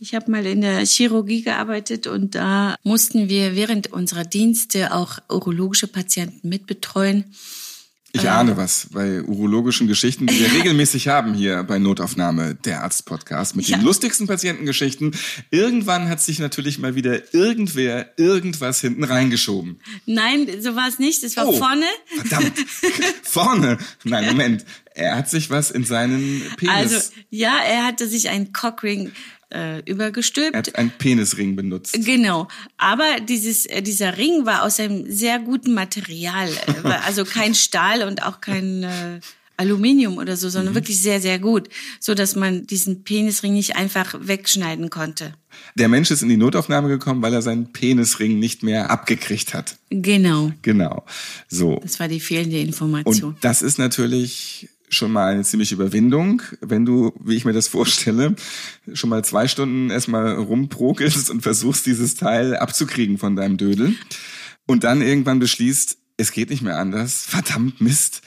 Ich 0.00 0.14
habe 0.14 0.30
mal 0.30 0.44
in 0.44 0.60
der 0.60 0.84
Chirurgie 0.84 1.42
gearbeitet 1.42 2.06
und 2.06 2.34
da 2.34 2.76
mussten 2.82 3.28
wir 3.28 3.54
während 3.54 3.92
unserer 3.92 4.24
Dienste 4.24 4.92
auch 4.92 5.18
urologische 5.28 5.86
Patienten 5.86 6.48
mitbetreuen. 6.48 7.24
Ich 8.16 8.30
ahne 8.30 8.56
was 8.56 8.86
bei 8.92 9.22
urologischen 9.24 9.88
Geschichten, 9.88 10.28
die 10.28 10.38
wir 10.38 10.52
regelmäßig 10.60 11.08
haben 11.08 11.34
hier 11.34 11.64
bei 11.64 11.80
Notaufnahme, 11.80 12.54
der 12.54 12.84
Arzt-Podcast 12.84 13.56
mit 13.56 13.66
ja. 13.66 13.76
den 13.76 13.84
lustigsten 13.84 14.28
Patientengeschichten. 14.28 15.16
Irgendwann 15.50 16.08
hat 16.08 16.20
sich 16.20 16.38
natürlich 16.38 16.78
mal 16.78 16.94
wieder 16.94 17.34
irgendwer 17.34 18.16
irgendwas 18.16 18.80
hinten 18.80 19.02
reingeschoben. 19.02 19.80
Nein, 20.06 20.46
so 20.60 20.76
war 20.76 20.88
es 20.88 21.00
nicht. 21.00 21.24
Es 21.24 21.36
war 21.36 21.48
oh, 21.48 21.58
vorne. 21.58 21.86
Verdammt. 22.14 22.52
vorne. 23.34 23.78
Nein, 24.04 24.26
Moment. 24.26 24.64
Er 24.94 25.16
hat 25.16 25.28
sich 25.28 25.50
was 25.50 25.70
in 25.70 25.84
seinen 25.84 26.42
Penis. 26.56 26.74
Also, 26.74 26.96
ja, 27.30 27.58
er 27.58 27.84
hatte 27.84 28.06
sich 28.06 28.28
einen 28.28 28.52
Cockring 28.52 29.10
äh, 29.52 29.80
übergestülpt. 29.80 30.54
Er 30.54 30.58
hat 30.58 30.76
einen 30.76 30.90
Penisring 30.90 31.56
benutzt. 31.56 31.94
Genau. 32.04 32.48
Aber 32.76 33.20
dieses, 33.20 33.66
äh, 33.66 33.82
dieser 33.82 34.16
Ring 34.16 34.46
war 34.46 34.62
aus 34.62 34.78
einem 34.78 35.10
sehr 35.10 35.38
guten 35.40 35.74
Material. 35.74 36.48
Äh, 36.84 36.88
also 37.04 37.24
kein 37.24 37.54
Stahl 37.66 38.02
und 38.02 38.22
auch 38.22 38.40
kein 38.40 38.84
äh, 38.84 39.20
Aluminium 39.56 40.18
oder 40.18 40.36
so, 40.36 40.48
sondern 40.48 40.72
mhm. 40.72 40.76
wirklich 40.76 41.00
sehr, 41.00 41.20
sehr 41.20 41.38
gut. 41.38 41.68
So 42.00 42.14
dass 42.14 42.36
man 42.36 42.66
diesen 42.66 43.04
Penisring 43.04 43.52
nicht 43.52 43.76
einfach 43.76 44.14
wegschneiden 44.18 44.90
konnte. 44.90 45.34
Der 45.74 45.88
Mensch 45.88 46.10
ist 46.10 46.22
in 46.22 46.28
die 46.28 46.36
Notaufnahme 46.36 46.88
gekommen, 46.88 47.22
weil 47.22 47.34
er 47.34 47.42
seinen 47.42 47.72
Penisring 47.72 48.38
nicht 48.38 48.62
mehr 48.62 48.90
abgekriegt 48.90 49.54
hat. 49.54 49.76
Genau. 49.90 50.52
Genau. 50.62 51.04
So. 51.48 51.80
Das 51.82 52.00
war 52.00 52.08
die 52.08 52.20
fehlende 52.20 52.58
Information. 52.58 53.30
Und 53.30 53.44
das 53.44 53.62
ist 53.62 53.78
natürlich 53.78 54.68
schon 54.88 55.12
mal 55.12 55.32
eine 55.32 55.42
ziemliche 55.42 55.74
Überwindung, 55.74 56.42
wenn 56.60 56.84
du, 56.84 57.12
wie 57.24 57.34
ich 57.34 57.44
mir 57.44 57.52
das 57.52 57.68
vorstelle, 57.68 58.36
schon 58.92 59.10
mal 59.10 59.24
zwei 59.24 59.48
Stunden 59.48 59.90
erstmal 59.90 60.34
rumprokelst 60.34 61.30
und 61.30 61.42
versuchst, 61.42 61.86
dieses 61.86 62.14
Teil 62.14 62.56
abzukriegen 62.56 63.18
von 63.18 63.36
deinem 63.36 63.56
Dödel. 63.56 63.94
und 64.66 64.84
dann 64.84 65.02
irgendwann 65.02 65.38
beschließt, 65.38 65.98
es 66.16 66.32
geht 66.32 66.50
nicht 66.50 66.62
mehr 66.62 66.78
anders, 66.78 67.22
verdammt 67.22 67.80
Mist, 67.80 68.22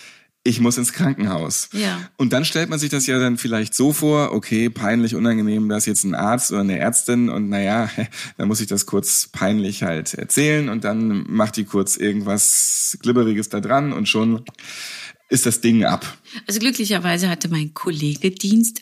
ich 0.47 0.61
muss 0.61 0.77
ins 0.77 0.93
Krankenhaus. 0.93 1.69
Ja. 1.73 1.99
Und 2.15 2.31
dann 2.31 2.45
stellt 2.45 2.69
man 2.69 2.79
sich 2.79 2.89
das 2.89 3.05
ja 3.05 3.19
dann 3.19 3.37
vielleicht 3.37 3.75
so 3.75 3.91
vor, 3.91 4.31
okay, 4.31 4.69
peinlich, 4.69 5.13
unangenehm, 5.13 5.67
da 5.67 5.75
ist 5.75 5.85
jetzt 5.85 6.05
ein 6.05 6.15
Arzt 6.15 6.51
oder 6.51 6.61
eine 6.61 6.79
Ärztin 6.79 7.29
und 7.29 7.49
naja, 7.49 7.89
dann 8.37 8.47
muss 8.47 8.61
ich 8.61 8.67
das 8.67 8.85
kurz 8.85 9.27
peinlich 9.31 9.83
halt 9.83 10.13
erzählen 10.13 10.69
und 10.69 10.85
dann 10.85 11.25
macht 11.27 11.57
die 11.57 11.65
kurz 11.65 11.97
irgendwas 11.97 12.97
Glibberiges 13.01 13.49
da 13.49 13.59
dran 13.59 13.91
und 13.91 14.07
schon 14.07 14.43
ist 15.29 15.45
das 15.45 15.59
Ding 15.59 15.83
ab. 15.83 16.17
Also 16.47 16.59
glücklicherweise 16.59 17.29
hatte 17.29 17.49
mein 17.49 17.73
Kollege 17.73 18.31
Dienst, 18.31 18.81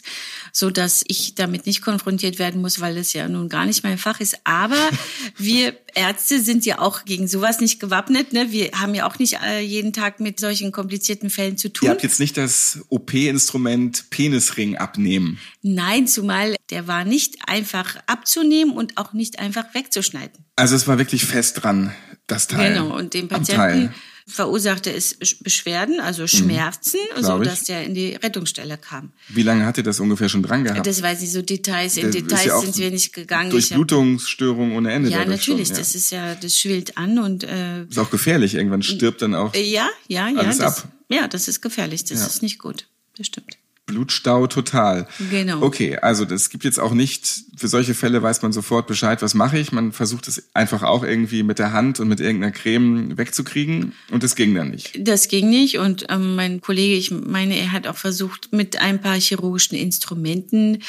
so 0.51 0.69
dass 0.69 1.03
ich 1.07 1.33
damit 1.35 1.65
nicht 1.65 1.81
konfrontiert 1.81 2.37
werden 2.37 2.61
muss, 2.61 2.79
weil 2.79 2.95
das 2.95 3.13
ja 3.13 3.27
nun 3.27 3.49
gar 3.49 3.65
nicht 3.65 3.83
mein 3.83 3.97
Fach 3.97 4.19
ist. 4.19 4.37
Aber 4.43 4.77
wir 5.37 5.75
Ärzte 5.95 6.39
sind 6.39 6.65
ja 6.65 6.79
auch 6.79 7.05
gegen 7.05 7.27
sowas 7.27 7.61
nicht 7.61 7.79
gewappnet. 7.79 8.33
Ne? 8.33 8.51
Wir 8.51 8.71
haben 8.73 8.93
ja 8.93 9.07
auch 9.07 9.17
nicht 9.17 9.39
äh, 9.43 9.61
jeden 9.61 9.91
Tag 9.91 10.19
mit 10.19 10.39
solchen 10.39 10.71
komplizierten 10.71 11.29
Fällen 11.29 11.57
zu 11.57 11.73
tun. 11.73 11.87
Ihr 11.87 11.91
habt 11.91 12.03
jetzt 12.03 12.19
nicht 12.19 12.37
das 12.37 12.79
OP-Instrument 12.89 14.09
Penisring 14.11 14.77
abnehmen. 14.77 15.39
Nein, 15.63 16.07
zumal 16.07 16.55
der 16.69 16.87
war 16.87 17.05
nicht 17.05 17.37
einfach 17.47 17.95
abzunehmen 18.05 18.75
und 18.75 18.97
auch 18.97 19.13
nicht 19.13 19.39
einfach 19.39 19.73
wegzuschneiden. 19.73 20.45
Also 20.55 20.75
es 20.75 20.87
war 20.87 20.97
wirklich 20.99 21.25
fest 21.25 21.63
dran, 21.63 21.91
das 22.27 22.47
Teil. 22.47 22.73
Genau, 22.73 22.95
und 22.95 23.13
dem 23.13 23.27
Patienten. 23.27 23.93
Verursachte 24.27 24.91
es 24.91 25.15
Beschwerden, 25.41 25.99
also 25.99 26.25
Schmerzen, 26.25 26.97
so 27.15 27.21
glaub 27.21 27.41
ich. 27.43 27.47
dass 27.49 27.63
der 27.65 27.83
in 27.83 27.93
die 27.93 28.15
Rettungsstelle 28.15 28.77
kam. 28.77 29.11
Wie 29.29 29.43
lange 29.43 29.65
hat 29.65 29.77
ihr 29.77 29.83
das 29.83 29.99
ungefähr 29.99 30.29
schon 30.29 30.41
dran 30.41 30.63
gehabt? 30.63 30.85
Das 30.87 31.01
weiß 31.01 31.21
ich, 31.21 31.31
so 31.31 31.41
Details, 31.43 31.95
in 31.97 32.07
Das 32.07 32.15
Details 32.15 32.45
ja 32.45 32.59
sind 32.59 32.77
wir 32.77 32.89
nicht 32.91 33.13
gegangen. 33.13 33.51
Durchblutungsstörung 33.51 34.75
ohne 34.75 34.91
Ende. 34.91 35.09
ja, 35.09 35.25
natürlich, 35.25 35.67
schon, 35.67 35.75
ja. 35.75 35.79
das 35.81 35.95
ist 35.95 36.11
ja, 36.11 36.35
das 36.35 36.57
schwillt 36.59 36.97
an 36.97 37.19
und 37.19 37.43
äh, 37.43 37.83
ist 37.83 37.99
auch 37.99 38.09
gefährlich. 38.09 38.55
Irgendwann 38.55 38.81
stirbt 38.81 39.21
dann 39.21 39.35
auch 39.35 39.53
ja, 39.53 39.87
ja, 40.07 40.27
ja, 40.29 40.39
Alles 40.39 40.57
das, 40.57 40.83
ab. 40.83 40.91
ja, 41.09 41.27
das 41.27 41.47
ist 41.47 41.61
gefährlich, 41.61 42.03
das 42.05 42.19
Ja. 42.21 42.25
ist 42.25 42.41
nicht 42.41 42.57
gut, 42.59 42.87
das 43.17 43.27
stimmt. 43.27 43.57
Blutstau 43.85 44.47
total. 44.47 45.07
Genau. 45.29 45.61
Okay, 45.61 45.97
also 45.97 46.25
das 46.25 46.49
gibt 46.49 46.63
jetzt 46.63 46.79
auch 46.79 46.93
nicht, 46.93 47.43
für 47.55 47.67
solche 47.67 47.93
Fälle 47.93 48.21
weiß 48.23 48.41
man 48.41 48.51
sofort 48.51 48.87
Bescheid, 48.87 49.21
was 49.21 49.33
mache 49.33 49.59
ich. 49.59 49.71
Man 49.71 49.91
versucht 49.91 50.27
es 50.27 50.49
einfach 50.53 50.83
auch 50.83 51.03
irgendwie 51.03 51.43
mit 51.43 51.59
der 51.59 51.71
Hand 51.71 51.99
und 51.99 52.07
mit 52.07 52.19
irgendeiner 52.19 52.51
Creme 52.51 53.17
wegzukriegen 53.17 53.93
und 54.11 54.23
das 54.23 54.35
ging 54.35 54.55
dann 54.55 54.71
nicht. 54.71 54.97
Das 54.99 55.27
ging 55.27 55.49
nicht 55.49 55.77
und 55.77 56.05
ähm, 56.09 56.35
mein 56.35 56.61
Kollege, 56.61 56.95
ich 56.95 57.11
meine, 57.11 57.57
er 57.57 57.71
hat 57.71 57.87
auch 57.87 57.97
versucht, 57.97 58.51
mit 58.51 58.81
ein 58.81 59.01
paar 59.01 59.19
chirurgischen 59.19 59.77
Instrumenten 59.77 60.81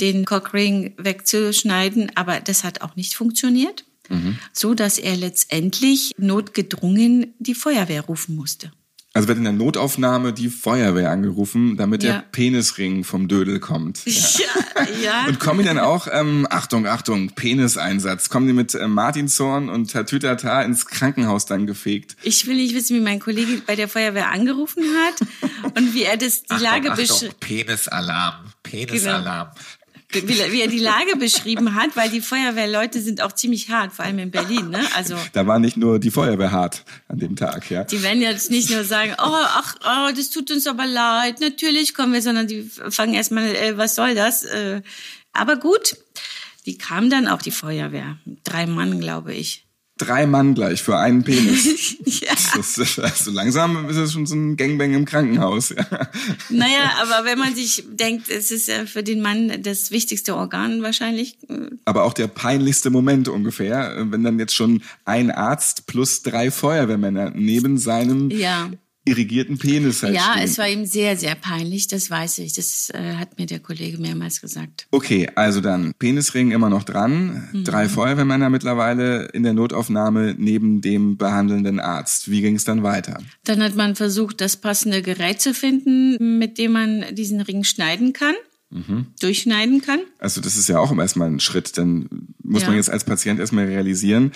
den 0.00 0.24
Cockring 0.24 0.94
wegzuschneiden, 0.96 2.12
aber 2.14 2.40
das 2.40 2.64
hat 2.64 2.82
auch 2.82 2.96
nicht 2.96 3.14
funktioniert, 3.14 3.84
so 4.52 4.74
dass 4.74 4.98
er 4.98 5.16
letztendlich 5.16 6.12
notgedrungen 6.18 7.34
die 7.38 7.54
Feuerwehr 7.54 8.02
rufen 8.02 8.36
musste. 8.36 8.70
Also 9.16 9.28
wird 9.28 9.38
in 9.38 9.44
der 9.44 9.52
Notaufnahme 9.52 10.32
die 10.32 10.48
Feuerwehr 10.48 11.10
angerufen, 11.12 11.76
damit 11.76 12.02
Ja. 12.02 12.14
der 12.14 12.24
Penisring 12.32 13.04
vom 13.04 13.28
Dödel 13.28 13.60
kommt. 13.60 14.00
Ja. 14.06 14.44
Ja. 15.02 15.24
Und 15.28 15.38
kommen 15.38 15.60
die 15.60 15.64
dann 15.66 15.78
auch, 15.78 16.08
ähm, 16.10 16.48
Achtung, 16.50 16.88
Achtung, 16.88 17.30
Peniseinsatz, 17.30 18.28
kommen 18.28 18.48
die 18.48 18.52
mit 18.52 18.74
äh, 18.74 18.88
Martinshorn 18.88 19.68
und 19.68 19.92
Tatütata 19.92 20.62
ins 20.62 20.86
Krankenhaus 20.86 21.46
dann 21.46 21.66
gefegt? 21.68 22.16
Ich 22.24 22.46
will 22.48 22.56
nicht 22.56 22.74
wissen, 22.74 22.96
wie 22.96 23.00
mein 23.00 23.20
Kollege 23.20 23.62
bei 23.64 23.76
der 23.76 23.88
Feuerwehr 23.88 24.30
angerufen 24.30 24.82
hat 25.06 25.72
und 25.76 25.94
wie 25.94 26.02
er 26.02 26.16
das 26.16 26.42
die 26.42 26.54
Lage 26.56 26.90
Achtung, 26.90 27.06
beschrieben. 27.06 27.34
Achtung, 27.34 27.38
Penisalarm, 27.40 28.34
Penisalarm. 28.64 29.48
wie, 29.54 29.83
wie 30.14 30.60
er 30.60 30.68
die 30.68 30.78
Lage 30.78 31.16
beschrieben 31.16 31.74
hat, 31.74 31.96
weil 31.96 32.10
die 32.10 32.20
Feuerwehrleute 32.20 33.00
sind 33.00 33.20
auch 33.22 33.32
ziemlich 33.32 33.70
hart, 33.70 33.92
vor 33.92 34.04
allem 34.04 34.18
in 34.18 34.30
Berlin. 34.30 34.70
Ne? 34.70 34.80
Also 34.94 35.16
Da 35.32 35.46
war 35.46 35.58
nicht 35.58 35.76
nur 35.76 35.98
die 35.98 36.10
Feuerwehr 36.10 36.52
hart 36.52 36.84
an 37.08 37.18
dem 37.18 37.36
Tag, 37.36 37.70
ja. 37.70 37.84
die 37.84 38.02
werden 38.02 38.20
jetzt 38.20 38.50
nicht 38.50 38.70
nur 38.70 38.84
sagen, 38.84 39.12
oh, 39.18 39.22
ach, 39.22 39.76
oh, 39.82 40.12
das 40.16 40.30
tut 40.30 40.50
uns 40.50 40.66
aber 40.66 40.86
leid, 40.86 41.40
natürlich 41.40 41.94
kommen 41.94 42.12
wir, 42.12 42.22
sondern 42.22 42.46
die 42.46 42.62
fangen 42.62 43.14
erstmal, 43.14 43.44
äh, 43.56 43.76
was 43.76 43.94
soll 43.94 44.14
das? 44.14 44.44
Äh, 44.44 44.82
aber 45.32 45.56
gut, 45.56 45.96
die 46.66 46.78
kam 46.78 47.10
dann 47.10 47.28
auch 47.28 47.42
die 47.42 47.50
Feuerwehr, 47.50 48.18
drei 48.44 48.66
Mann, 48.66 49.00
glaube 49.00 49.34
ich. 49.34 49.63
Drei 49.96 50.26
Mann 50.26 50.54
gleich 50.54 50.82
für 50.82 50.98
einen 50.98 51.22
Penis. 51.22 51.96
ja. 52.04 52.32
Das 52.56 52.78
ist, 52.78 52.98
also 52.98 53.30
langsam 53.30 53.88
ist 53.88 53.96
es 53.96 54.12
schon 54.12 54.26
so 54.26 54.34
ein 54.34 54.56
Gangbang 54.56 54.92
im 54.92 55.04
Krankenhaus. 55.04 55.68
Ja. 55.70 55.86
Naja, 56.50 56.92
aber 57.00 57.24
wenn 57.24 57.38
man 57.38 57.54
sich 57.54 57.84
denkt, 57.88 58.28
es 58.28 58.50
ist 58.50 58.66
ja 58.66 58.86
für 58.86 59.04
den 59.04 59.20
Mann 59.20 59.62
das 59.62 59.92
wichtigste 59.92 60.34
Organ 60.34 60.82
wahrscheinlich, 60.82 61.38
äh, 61.48 61.70
Aber 61.84 62.02
auch 62.04 62.12
der 62.12 62.26
peinlichste 62.26 62.90
Moment 62.90 63.28
ungefähr, 63.28 63.96
äh, 63.96 64.10
wenn 64.10 64.24
dann 64.24 64.40
jetzt 64.40 64.54
schon 64.56 64.82
ein 65.04 65.30
Arzt 65.30 65.86
plus 65.86 66.22
drei 66.22 66.50
Feuerwehrmänner 66.50 67.30
neben 67.30 67.78
seinem 67.78 68.30
ja. 68.30 68.70
Irrigierten 69.06 69.58
Penis 69.58 70.02
halt 70.02 70.14
Ja, 70.14 70.32
stehen. 70.32 70.44
es 70.44 70.56
war 70.58 70.68
ihm 70.68 70.86
sehr, 70.86 71.16
sehr 71.16 71.34
peinlich, 71.34 71.88
das 71.88 72.10
weiß 72.10 72.38
ich. 72.38 72.54
Das 72.54 72.88
äh, 72.90 73.14
hat 73.16 73.38
mir 73.38 73.44
der 73.46 73.58
Kollege 73.60 73.98
mehrmals 73.98 74.40
gesagt. 74.40 74.86
Okay, 74.90 75.28
also 75.34 75.60
dann 75.60 75.92
Penisring 75.98 76.52
immer 76.52 76.70
noch 76.70 76.84
dran, 76.84 77.48
Mhm. 77.52 77.64
drei 77.64 77.88
Feuerwehrmänner 77.88 78.48
mittlerweile 78.48 79.26
in 79.34 79.42
der 79.42 79.52
Notaufnahme 79.52 80.34
neben 80.38 80.80
dem 80.80 81.16
behandelnden 81.18 81.80
Arzt. 81.80 82.30
Wie 82.30 82.40
ging 82.40 82.56
es 82.56 82.64
dann 82.64 82.82
weiter? 82.82 83.18
Dann 83.44 83.62
hat 83.62 83.76
man 83.76 83.94
versucht, 83.94 84.40
das 84.40 84.56
passende 84.56 85.02
Gerät 85.02 85.40
zu 85.42 85.52
finden, 85.52 86.38
mit 86.38 86.56
dem 86.58 86.72
man 86.72 87.04
diesen 87.14 87.40
Ring 87.42 87.62
schneiden 87.64 88.12
kann, 88.14 88.34
durchschneiden 89.20 89.82
kann. 89.82 90.00
Also 90.18 90.40
das 90.40 90.56
ist 90.56 90.68
ja 90.68 90.78
auch 90.80 90.96
erstmal 90.96 91.28
ein 91.30 91.40
Schritt, 91.40 91.78
dann 91.78 92.08
muss 92.42 92.62
Ja. 92.62 92.68
man 92.68 92.76
jetzt 92.76 92.90
als 92.90 93.04
Patient 93.04 93.38
erstmal 93.38 93.66
realisieren, 93.66 94.32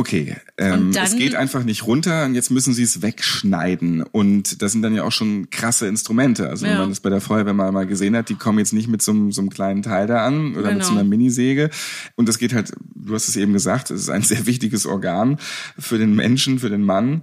okay, 0.00 0.36
ähm, 0.56 0.88
Und 0.88 0.96
es 0.96 1.14
geht 1.16 1.34
einfach 1.34 1.62
nicht 1.62 1.86
runter 1.86 2.24
und 2.24 2.34
jetzt 2.34 2.50
müssen 2.50 2.72
sie 2.74 2.82
es 2.82 3.02
wegschneiden. 3.02 4.02
Und 4.02 4.62
das 4.62 4.72
sind 4.72 4.82
dann 4.82 4.94
ja 4.94 5.04
auch 5.04 5.12
schon 5.12 5.50
krasse 5.50 5.86
Instrumente. 5.86 6.48
Also 6.48 6.64
wenn 6.64 6.72
Ja. 6.72 6.78
man 6.80 6.88
das 6.88 7.00
bei 7.00 7.10
der 7.10 7.20
Feuerwehr 7.20 7.52
mal, 7.54 7.70
mal 7.70 7.86
gesehen 7.86 8.16
hat, 8.16 8.28
die 8.28 8.34
kommen 8.34 8.58
jetzt 8.58 8.72
nicht 8.72 8.88
mit 8.88 9.02
so, 9.02 9.12
einem- 9.12 9.30
so 9.30 9.40
einem 9.42 9.50
kleinen 9.50 9.82
Teil 9.82 10.06
da 10.06 10.24
an 10.26 10.52
oder 10.56 10.68
mit 10.68 10.72
Genau. 10.80 10.84
so 10.84 10.92
einer 10.92 11.04
Minisäge. 11.04 11.70
Und 12.16 12.28
das 12.28 12.38
geht 12.38 12.52
halt, 12.54 12.72
du 12.94 13.14
hast 13.14 13.28
es 13.28 13.36
eben 13.36 13.52
gesagt, 13.52 13.90
es 13.90 14.00
ist 14.02 14.08
ein 14.10 14.22
sehr 14.22 14.46
wichtiges 14.46 14.86
Organ 14.86 15.38
für 15.78 15.98
den 15.98 16.14
Menschen, 16.14 16.58
für 16.58 16.70
den 16.70 16.82
Mann. 16.84 17.22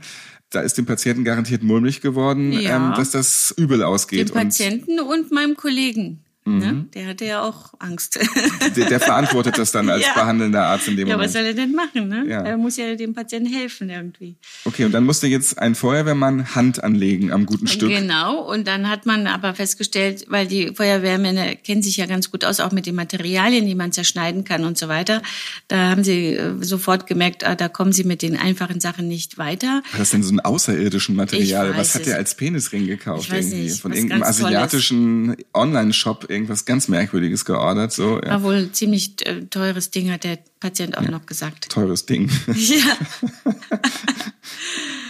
Da 0.49 0.61
ist 0.61 0.77
dem 0.77 0.85
Patienten 0.85 1.25
garantiert 1.25 1.61
mulmig 1.63 1.99
geworden, 1.99 2.53
Ja. 2.53 2.77
ähm, 2.77 2.93
dass 2.95 3.11
das 3.11 3.53
übel 3.57 3.83
ausgeht. 3.83 4.29
Dem 4.29 4.33
Patienten 4.35 4.99
und 5.01 5.31
meinem 5.31 5.55
Kollegen. 5.57 6.19
Mhm. 6.47 6.59
Ne? 6.59 6.85
Der 6.93 7.07
hatte 7.07 7.25
ja 7.25 7.41
auch 7.43 7.73
Angst. 7.79 8.19
Der, 8.75 8.85
der 8.87 8.99
verantwortet 8.99 9.57
das 9.57 9.71
dann 9.71 9.89
als 9.89 10.03
Ja. 10.05 10.13
behandelnder 10.13 10.63
Arzt 10.65 10.87
in 10.87 10.97
dem 10.97 11.07
ja, 11.07 11.15
Moment. 11.15 11.27
was 11.27 11.33
soll 11.33 11.45
er 11.45 11.53
denn 11.53 11.73
machen? 11.73 12.07
Ne? 12.07 12.25
Ja. 12.27 12.41
Er 12.41 12.57
muss 12.57 12.77
ja 12.77 12.95
dem 12.95 13.13
Patienten 13.13 13.51
helfen 13.51 13.89
irgendwie. 13.89 14.35
Okay, 14.65 14.85
und 14.85 14.91
dann 14.91 15.03
musste 15.05 15.27
jetzt 15.27 15.57
ein 15.59 15.75
Feuerwehrmann 15.75 16.55
Hand 16.55 16.83
anlegen 16.83 17.31
am 17.31 17.45
guten 17.45 17.67
Stück. 17.67 17.89
Genau, 17.89 18.41
und 18.41 18.67
dann 18.67 18.89
hat 18.89 19.05
man 19.05 19.27
aber 19.27 19.53
festgestellt, 19.55 20.25
weil 20.29 20.47
die 20.47 20.73
Feuerwehrmänner 20.75 21.55
kennen 21.55 21.81
sich 21.81 21.97
ja 21.97 22.05
ganz 22.05 22.31
gut 22.31 22.45
aus, 22.45 22.59
auch 22.59 22.71
mit 22.71 22.85
den 22.85 22.95
Materialien, 22.95 23.65
die 23.65 23.75
man 23.75 23.91
zerschneiden 23.91 24.43
kann 24.43 24.63
und 24.63 24.77
so 24.77 24.87
weiter. 24.87 25.21
Da 25.67 25.89
haben 25.89 26.03
sie 26.03 26.33
äh, 26.35 26.53
sofort 26.61 27.07
gemerkt, 27.07 27.45
ah, 27.45 27.55
da 27.55 27.67
kommen 27.69 27.91
sie 27.93 28.03
mit 28.03 28.21
den 28.21 28.37
einfachen 28.37 28.79
Sachen 28.79 29.07
nicht 29.07 29.37
weiter. 29.37 29.81
War 29.91 29.99
das 29.99 30.11
denn 30.11 30.23
so 30.23 30.33
ein 30.33 30.39
außerirdischen 30.39 31.15
Material? 31.15 31.75
Was 31.77 31.95
hat 31.95 32.05
der 32.05 32.17
als 32.17 32.35
Penisring 32.35 32.85
gekauft? 32.87 33.25
Ich 33.25 33.31
weiß 33.31 33.45
irgendwie? 33.47 33.63
nicht, 33.63 33.81
Von 33.81 33.93
irgendeinem 33.93 34.23
asiatischen 34.23 35.35
Online-Shop 35.53 36.29
irgendwas 36.37 36.65
ganz 36.65 36.87
Merkwürdiges 36.87 37.43
geordert. 37.45 37.91
So, 37.91 38.21
ja. 38.21 38.29
War 38.29 38.43
wohl 38.43 38.55
ein 38.55 38.73
ziemlich 38.73 39.25
äh, 39.27 39.41
teures 39.45 39.91
Ding, 39.91 40.09
hat 40.11 40.23
der 40.23 40.39
Patient 40.59 40.97
auch 40.97 41.07
noch 41.07 41.25
gesagt. 41.25 41.69
Teures 41.69 42.05
Ding. 42.05 42.29
Ja, 42.55 42.97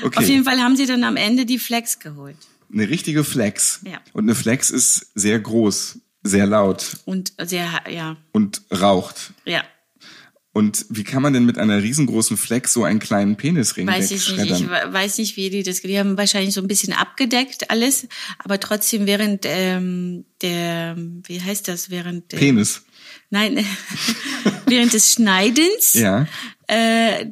Okay. 0.04 0.20
auf 0.20 0.28
jeden 0.28 0.44
Fall 0.44 0.60
haben 0.60 0.76
sie 0.76 0.86
dann 0.86 1.04
am 1.04 1.16
Ende 1.16 1.46
die 1.46 1.58
Flex 1.58 2.00
geholt. 2.00 2.38
Eine 2.72 2.88
richtige 2.90 3.24
Flex. 3.24 3.80
Ja. 3.84 4.00
Und 4.14 4.26
eine 4.26 4.36
Flex 4.36 4.70
ist 4.70 5.08
sehr 5.16 5.40
groß, 5.40 6.00
sehr 6.24 6.46
laut 6.46 6.98
Und 7.06 7.34
sehr, 7.42 7.68
ja, 7.90 8.16
und 8.32 8.62
raucht. 8.72 9.32
ja, 9.46 9.64
Und 10.58 10.86
wie 10.90 11.04
kann 11.04 11.22
man 11.22 11.34
denn 11.34 11.46
mit 11.46 11.60
einer 11.60 11.84
riesengroßen 11.84 12.36
Flex 12.36 12.74
so 12.74 12.84
einen 12.84 12.98
kleinen 13.00 13.36
Penisring 13.38 13.86
weiß 13.88 14.10
ich 14.10 14.36
nicht. 14.38 14.52
Ich 14.62 14.68
we- 14.68 14.88
weiß 14.92 15.20
nicht, 15.20 15.38
wie 15.38 15.52
die 15.52 15.62
das, 15.62 15.82
die 15.82 16.00
haben 16.00 16.18
wahrscheinlich 16.18 16.54
so 16.56 16.62
ein 16.62 16.68
bisschen 16.68 16.94
abgedeckt 16.94 17.70
alles, 17.70 18.08
aber 18.40 18.60
trotzdem 18.60 19.06
während 19.06 19.44
ähm, 19.46 20.26
der, 20.42 20.96
wie 21.28 21.40
heißt 21.42 21.68
das, 21.68 21.92
während 21.92 22.32
der, 22.32 22.38
Penis. 22.38 22.82
Nein, 23.30 23.64
während 24.66 24.94
des 24.94 25.14
Schneidens 25.14 25.94
Ja. 25.94 26.26
äh, 26.68 27.22
äh, 27.22 27.28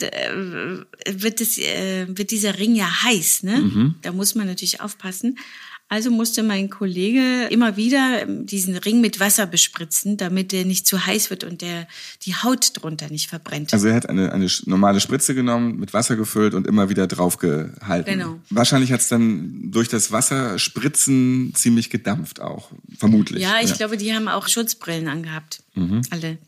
wird, 1.09 1.41
es, 1.41 1.57
äh, 1.57 2.05
wird 2.07 2.29
dieser 2.31 2.59
Ring 2.59 2.75
ja 2.75 2.89
heiß. 3.03 3.41
Ne? 3.43 3.57
Mhm. 3.61 3.95
Da 4.03 4.11
muss 4.11 4.35
man 4.35 4.45
natürlich 4.47 4.81
aufpassen. 4.81 5.39
Also 5.87 6.09
musste 6.09 6.41
mein 6.41 6.71
Kollege 6.71 7.47
immer 7.51 7.77
wieder 7.77 8.23
ähm, 8.23 8.47
diesen 8.47 8.75
Ring 8.75 9.01
mit 9.01 9.19
Wasser 9.19 9.45
bespritzen, 9.45 10.17
damit 10.17 10.51
der 10.51 10.65
nicht 10.65 10.87
zu 10.87 11.05
heiß 11.05 11.29
wird 11.29 11.43
und 11.43 11.61
der 11.61 11.87
die 12.23 12.33
Haut 12.33 12.71
drunter 12.73 13.09
nicht 13.09 13.29
verbrennt. 13.29 13.71
Also 13.71 13.87
er 13.87 13.95
hat 13.95 14.09
eine, 14.09 14.31
eine 14.31 14.47
normale 14.65 14.99
Spritze 14.99 15.35
genommen, 15.35 15.77
mit 15.79 15.93
Wasser 15.93 16.15
gefüllt 16.15 16.55
und 16.55 16.65
immer 16.65 16.89
wieder 16.89 17.05
draufgehalten. 17.05 18.13
Genau. 18.13 18.39
Wahrscheinlich 18.49 18.91
hat 18.91 19.01
es 19.01 19.09
dann 19.09 19.71
durch 19.71 19.87
das 19.87 20.11
Wasserspritzen 20.11 21.53
ziemlich 21.53 21.91
gedampft 21.91 22.41
auch, 22.41 22.71
vermutlich. 22.97 23.43
ja, 23.43 23.57
ich 23.61 23.73
glaube, 23.75 23.97
die 23.97 24.13
haben 24.13 24.27
auch 24.27 24.47
Schutzbrillen 24.47 25.07
angehabt. 25.07 25.61
Mhm. 25.75 26.01
Alle. 26.09 26.39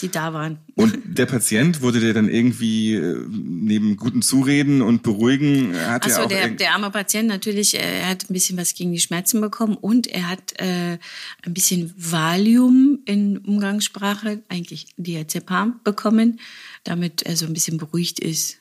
Die 0.00 0.10
da 0.10 0.32
waren. 0.32 0.58
Und 0.74 0.98
der 1.04 1.26
Patient 1.26 1.80
wurde 1.80 2.00
der 2.00 2.14
dann 2.14 2.28
irgendwie 2.28 2.94
äh, 2.94 3.26
neben 3.30 3.96
guten 3.96 4.22
Zureden 4.22 4.82
und 4.82 5.02
Beruhigen 5.02 5.74
hat 5.74 6.06
er 6.06 6.12
Achso, 6.12 6.22
auch 6.22 6.28
der, 6.28 6.48
der 6.50 6.72
arme 6.72 6.90
Patient 6.90 7.28
natürlich, 7.28 7.74
äh, 7.74 8.00
er 8.00 8.08
hat 8.08 8.28
ein 8.28 8.32
bisschen 8.32 8.56
was 8.56 8.74
gegen 8.74 8.92
die 8.92 9.00
Schmerzen 9.00 9.40
bekommen 9.40 9.76
und 9.76 10.06
er 10.06 10.28
hat 10.28 10.54
äh, 10.60 10.98
ein 11.42 11.54
bisschen 11.54 11.92
Valium 11.96 13.00
in 13.04 13.38
Umgangssprache, 13.38 14.42
eigentlich 14.48 14.86
Diazepam 14.96 15.80
bekommen, 15.84 16.40
damit 16.82 17.22
er 17.22 17.36
so 17.36 17.46
ein 17.46 17.52
bisschen 17.52 17.78
beruhigt 17.78 18.20
ist 18.20 18.58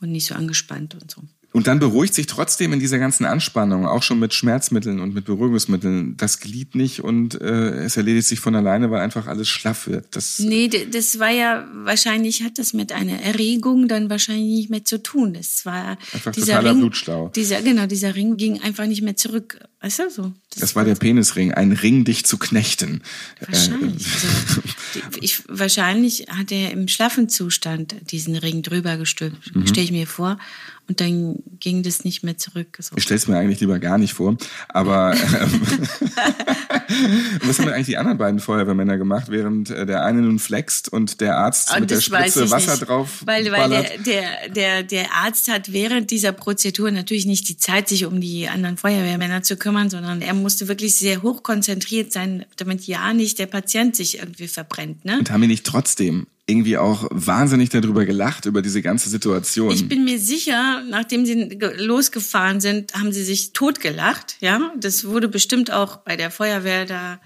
und 0.00 0.12
nicht 0.12 0.26
so 0.26 0.34
angespannt 0.34 0.94
und 0.94 1.10
so. 1.10 1.22
Und 1.56 1.68
dann 1.68 1.78
beruhigt 1.78 2.12
sich 2.12 2.26
trotzdem 2.26 2.74
in 2.74 2.80
dieser 2.80 2.98
ganzen 2.98 3.24
Anspannung, 3.24 3.86
auch 3.86 4.02
schon 4.02 4.18
mit 4.18 4.34
Schmerzmitteln 4.34 5.00
und 5.00 5.14
mit 5.14 5.24
Beruhigungsmitteln, 5.24 6.14
das 6.18 6.38
Glied 6.38 6.74
nicht 6.74 7.00
und 7.02 7.40
äh, 7.40 7.84
es 7.86 7.96
erledigt 7.96 8.28
sich 8.28 8.40
von 8.40 8.54
alleine, 8.54 8.90
weil 8.90 9.00
einfach 9.00 9.26
alles 9.26 9.48
schlaff 9.48 9.86
wird. 9.86 10.14
Das, 10.14 10.38
Nee, 10.38 10.68
das 10.68 11.18
war 11.18 11.30
ja, 11.30 11.66
wahrscheinlich 11.72 12.42
hat 12.42 12.58
das 12.58 12.74
mit 12.74 12.92
einer 12.92 13.22
Erregung 13.22 13.88
dann 13.88 14.10
wahrscheinlich 14.10 14.54
nicht 14.54 14.68
mehr 14.68 14.84
zu 14.84 15.02
tun. 15.02 15.32
Das 15.32 15.64
war 15.64 15.96
Einfach 16.12 16.32
dieser 16.32 16.46
totaler 16.56 16.70
Ring, 16.72 16.80
Blutstau. 16.80 17.32
Dieser, 17.34 17.62
genau, 17.62 17.86
dieser 17.86 18.14
Ring 18.14 18.36
ging 18.36 18.60
einfach 18.60 18.84
nicht 18.84 19.00
mehr 19.00 19.16
zurück. 19.16 19.58
Weißt 19.80 20.00
du, 20.00 20.10
so. 20.10 20.32
das 20.58 20.76
war 20.76 20.84
der 20.84 20.94
Penisring, 20.96 21.54
ein 21.54 21.72
Ring, 21.72 22.04
dich 22.04 22.26
zu 22.26 22.36
knechten. 22.36 23.00
Wahrscheinlich. 23.40 24.06
Also, 24.06 25.20
ich, 25.22 25.42
wahrscheinlich 25.48 26.26
hat 26.28 26.52
er 26.52 26.70
im 26.72 26.86
schlaffen 26.88 27.30
Zustand 27.30 27.94
diesen 28.10 28.36
Ring 28.36 28.60
drüber 28.60 28.98
gestülpt, 28.98 29.54
Mhm. 29.54 29.66
stelle 29.66 29.84
ich 29.84 29.92
mir 29.92 30.06
vor. 30.06 30.38
Und 30.88 31.00
dann 31.00 31.42
ging 31.58 31.82
das 31.82 32.04
nicht 32.04 32.22
mehr 32.22 32.38
zurück. 32.38 32.76
So. 32.78 32.94
Ich 32.96 33.02
stelle 33.02 33.18
es 33.18 33.26
mir 33.26 33.36
eigentlich 33.36 33.60
lieber 33.60 33.78
gar 33.78 33.98
nicht 33.98 34.14
vor. 34.14 34.36
Aber 34.68 35.14
ähm, 35.40 35.60
was 37.42 37.58
haben 37.58 37.66
denn 37.66 37.74
eigentlich 37.74 37.86
die 37.86 37.96
anderen 37.96 38.18
beiden 38.18 38.38
Feuerwehrmänner 38.40 38.96
gemacht, 38.96 39.26
während 39.28 39.70
äh, 39.70 39.84
der 39.84 40.04
eine 40.04 40.22
nun 40.22 40.38
flext 40.38 40.92
und 40.92 41.20
der 41.20 41.36
Arzt 41.38 41.72
Ah, 41.72 41.80
mit 41.80 41.90
der 41.90 42.00
Spritze 42.00 42.50
Wasser 42.50 42.72
nicht. 42.72 42.88
drauf 42.88 43.22
Weil, 43.26 43.50
weil 43.50 43.68
der, 43.70 43.98
der, 43.98 44.48
der, 44.50 44.82
der 44.84 45.12
Arzt 45.12 45.48
hat 45.50 45.72
während 45.72 46.10
dieser 46.10 46.32
Prozedur 46.32 46.90
natürlich 46.90 47.26
nicht 47.26 47.48
die 47.48 47.56
Zeit, 47.56 47.88
sich 47.88 48.06
um 48.06 48.20
die 48.20 48.48
anderen 48.48 48.76
Feuerwehrmänner 48.76 49.42
zu 49.42 49.56
kümmern, 49.56 49.90
sondern 49.90 50.22
er 50.22 50.34
musste 50.34 50.68
wirklich 50.68 50.94
sehr 50.94 51.22
hoch 51.22 51.42
konzentriert 51.42 52.12
sein, 52.12 52.44
damit 52.56 52.86
ja 52.86 53.12
nicht 53.12 53.38
der 53.38 53.46
Patient 53.46 53.96
sich 53.96 54.18
irgendwie 54.18 54.48
verbrennt. 54.48 55.04
Ne? 55.04 55.18
Und 55.18 55.30
haben 55.30 55.42
die 55.42 55.48
nicht 55.48 55.66
trotzdem 55.66 56.26
irgendwie 56.48 56.78
auch 56.78 57.08
wahnsinnig 57.10 57.70
darüber 57.70 58.04
gelacht, 58.04 58.46
über 58.46 58.62
diese 58.62 58.80
ganze 58.82 59.08
Situation? 59.08 59.72
Ich 59.72 59.88
bin 59.88 60.04
mir 60.04 60.18
sicher, 60.18 60.82
nachdem 60.88 61.26
sie 61.26 61.48
ge- 61.48 61.74
losgefahren 61.76 62.60
sind, 62.60 62.94
haben 62.94 63.12
sie 63.12 63.24
sich 63.24 63.52
totgelacht. 63.52 64.36
Ja, 64.40 64.72
das 64.78 65.04
wurde 65.04 65.28
bestimmt 65.28 65.72
auch 65.72 65.96
bei 65.98 66.16
der 66.16 66.30
Feuerwehr 66.30 66.86
da 66.86 67.20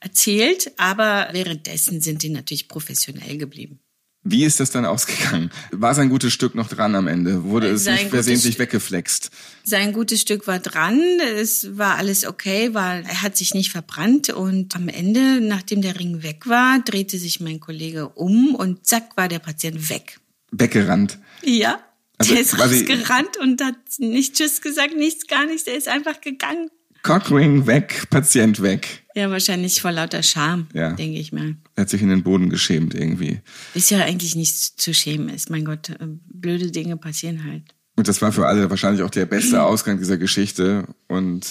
erzählt, 0.00 0.72
aber 0.76 1.28
währenddessen 1.32 2.00
sind 2.00 2.22
die 2.22 2.28
natürlich 2.28 2.68
professionell 2.68 3.38
geblieben. 3.38 3.78
Wie 4.28 4.44
ist 4.44 4.58
das 4.58 4.70
dann 4.70 4.84
ausgegangen? 4.84 5.50
War 5.70 5.94
sein 5.94 6.08
gutes 6.08 6.32
Stück 6.32 6.56
noch 6.56 6.68
dran 6.68 6.96
am 6.96 7.06
Ende? 7.06 7.44
Wurde 7.44 7.68
es 7.68 7.84
Sein 7.84 7.94
nicht 7.94 8.10
versehentlich 8.10 8.58
weggeflext? 8.58 9.30
Sein 9.62 9.92
gutes 9.92 10.20
Stück 10.20 10.48
war 10.48 10.58
dran, 10.58 11.00
es 11.36 11.78
war 11.78 11.96
alles 11.96 12.26
okay, 12.26 12.74
war, 12.74 12.96
er 12.96 13.22
hat 13.22 13.36
sich 13.36 13.54
nicht 13.54 13.70
verbrannt 13.70 14.30
und 14.30 14.74
am 14.74 14.88
Ende, 14.88 15.40
nachdem 15.40 15.80
der 15.80 15.98
Ring 15.98 16.24
weg 16.24 16.48
war, 16.48 16.80
drehte 16.80 17.18
sich 17.18 17.38
mein 17.40 17.60
Kollege 17.60 18.08
um 18.08 18.56
und 18.56 18.84
zack 18.84 19.16
war 19.16 19.28
der 19.28 19.38
Patient 19.38 19.88
weg. 19.90 20.18
Weggerannt. 20.50 21.18
Ja, 21.42 21.78
Also 22.18 22.32
der 22.32 22.42
ist 22.42 22.58
rausgerannt 22.58 23.36
und 23.40 23.62
hat 23.62 23.76
nicht 23.98 24.34
Tschüss 24.34 24.60
gesagt, 24.60 24.96
nichts, 24.96 25.26
gar 25.28 25.46
nichts, 25.46 25.64
der 25.64 25.76
ist 25.76 25.86
einfach 25.88 26.20
gegangen. 26.20 26.70
Cockring 27.06 27.66
weg, 27.66 28.08
Patient 28.10 28.60
weg. 28.62 29.04
Ja, 29.14 29.30
wahrscheinlich 29.30 29.80
vor 29.80 29.92
lauter 29.92 30.22
Scham, 30.24 30.66
Ja. 30.74 30.92
denke 30.92 31.18
ich 31.18 31.32
mal. 31.32 31.56
Er 31.76 31.82
hat 31.82 31.90
sich 31.90 32.02
in 32.02 32.08
den 32.08 32.22
Boden 32.24 32.50
geschämt 32.50 32.94
irgendwie. 32.94 33.40
Ist 33.74 33.90
ja 33.90 34.00
eigentlich 34.04 34.34
nichts 34.34 34.74
zu 34.74 34.92
schämen 34.92 35.28
ist. 35.28 35.48
Mein 35.48 35.64
Gott, 35.64 35.88
äh, 35.90 35.96
blöde 36.28 36.70
Dinge 36.72 36.96
passieren 36.96 37.44
halt. 37.44 37.62
Und 37.98 38.08
das 38.08 38.20
war 38.20 38.30
für 38.30 38.46
alle 38.46 38.68
wahrscheinlich 38.68 39.02
auch 39.02 39.08
der 39.10 39.24
beste 39.24 39.62
Ausgang 39.62 39.96
dieser 39.98 40.18
Geschichte. 40.18 40.84
Und 41.08 41.46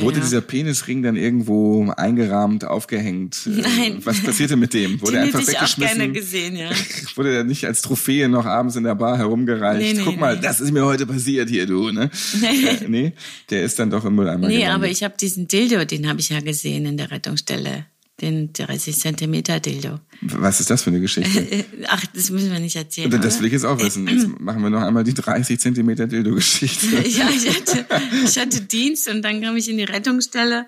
wurde 0.00 0.18
Ja. 0.18 0.24
dieser 0.24 0.40
Penisring 0.40 1.02
dann 1.02 1.16
irgendwo 1.16 1.90
eingerahmt, 1.96 2.64
aufgehängt? 2.64 3.46
Äh, 3.46 3.60
Nein. 3.60 3.98
Was 4.04 4.20
passierte 4.22 4.56
mit 4.56 4.72
dem? 4.72 5.02
Wurde 5.02 5.16
er 5.18 5.24
Den 5.24 5.34
einfach 5.34 5.40
hätte 5.40 5.50
ich 5.52 5.58
auch 5.58 5.76
gerne 5.76 6.04
weggeschmissen? 6.04 6.12
gesehen, 6.14 6.56
ja. 6.56 6.70
Wurde 7.16 7.34
er 7.36 7.44
nicht 7.44 7.66
als 7.66 7.82
Trophäe 7.82 8.28
noch 8.30 8.46
abends 8.46 8.76
in 8.76 8.84
der 8.84 8.94
Bar 8.94 9.18
herumgereicht? 9.18 9.82
Nee, 9.82 9.92
nee, 9.98 10.02
Guck 10.04 10.18
mal, 10.18 10.36
nee. 10.36 10.40
das 10.42 10.60
ist 10.60 10.72
mir 10.72 10.84
heute 10.86 11.04
passiert 11.06 11.50
hier, 11.50 11.66
du, 11.66 11.90
ne? 11.90 12.10
Nee. 12.40 12.48
Äh, 12.80 12.88
nee, 12.88 13.12
der 13.50 13.62
ist 13.64 13.78
dann 13.78 13.90
doch 13.90 14.04
im 14.06 14.14
Mülleimer 14.14 14.46
Nee, 14.48 14.54
gelandet. 14.60 14.74
aber 14.76 14.88
ich 14.88 15.02
habe 15.02 15.14
diesen 15.20 15.46
Dildo, 15.46 15.84
den 15.84 16.08
habe 16.08 16.20
ich 16.20 16.30
ja 16.30 16.40
gesehen 16.40 16.86
in 16.86 16.96
der 16.96 17.10
Rettungsstelle. 17.10 17.84
Den 18.22 18.52
30 18.52 18.96
Zentimeter 18.96 19.58
Dildo. 19.58 19.98
Was 20.20 20.60
ist 20.60 20.70
das 20.70 20.82
für 20.82 20.90
eine 20.90 21.00
Geschichte? 21.00 21.40
Äh, 21.40 21.64
Ach, 21.88 22.04
das 22.14 22.30
müssen 22.30 22.52
wir 22.52 22.60
nicht 22.60 22.76
erzählen. 22.76 23.10
Das 23.10 23.34
oder? 23.34 23.40
will 23.40 23.46
ich 23.46 23.52
jetzt 23.52 23.64
auch 23.64 23.80
wissen. 23.80 24.06
Jetzt 24.06 24.28
machen 24.38 24.62
wir 24.62 24.70
noch 24.70 24.82
einmal 24.82 25.02
die 25.02 25.12
30 25.12 25.58
Zentimeter 25.58 26.06
Dildo-Geschichte. 26.06 26.86
ja, 27.08 27.28
ich 27.28 27.48
hatte, 27.48 27.84
ich 28.24 28.38
hatte 28.38 28.60
Dienst 28.62 29.08
und 29.08 29.22
dann 29.22 29.42
kam 29.42 29.56
ich 29.56 29.68
in 29.68 29.76
die 29.76 29.84
Rettungsstelle 29.84 30.66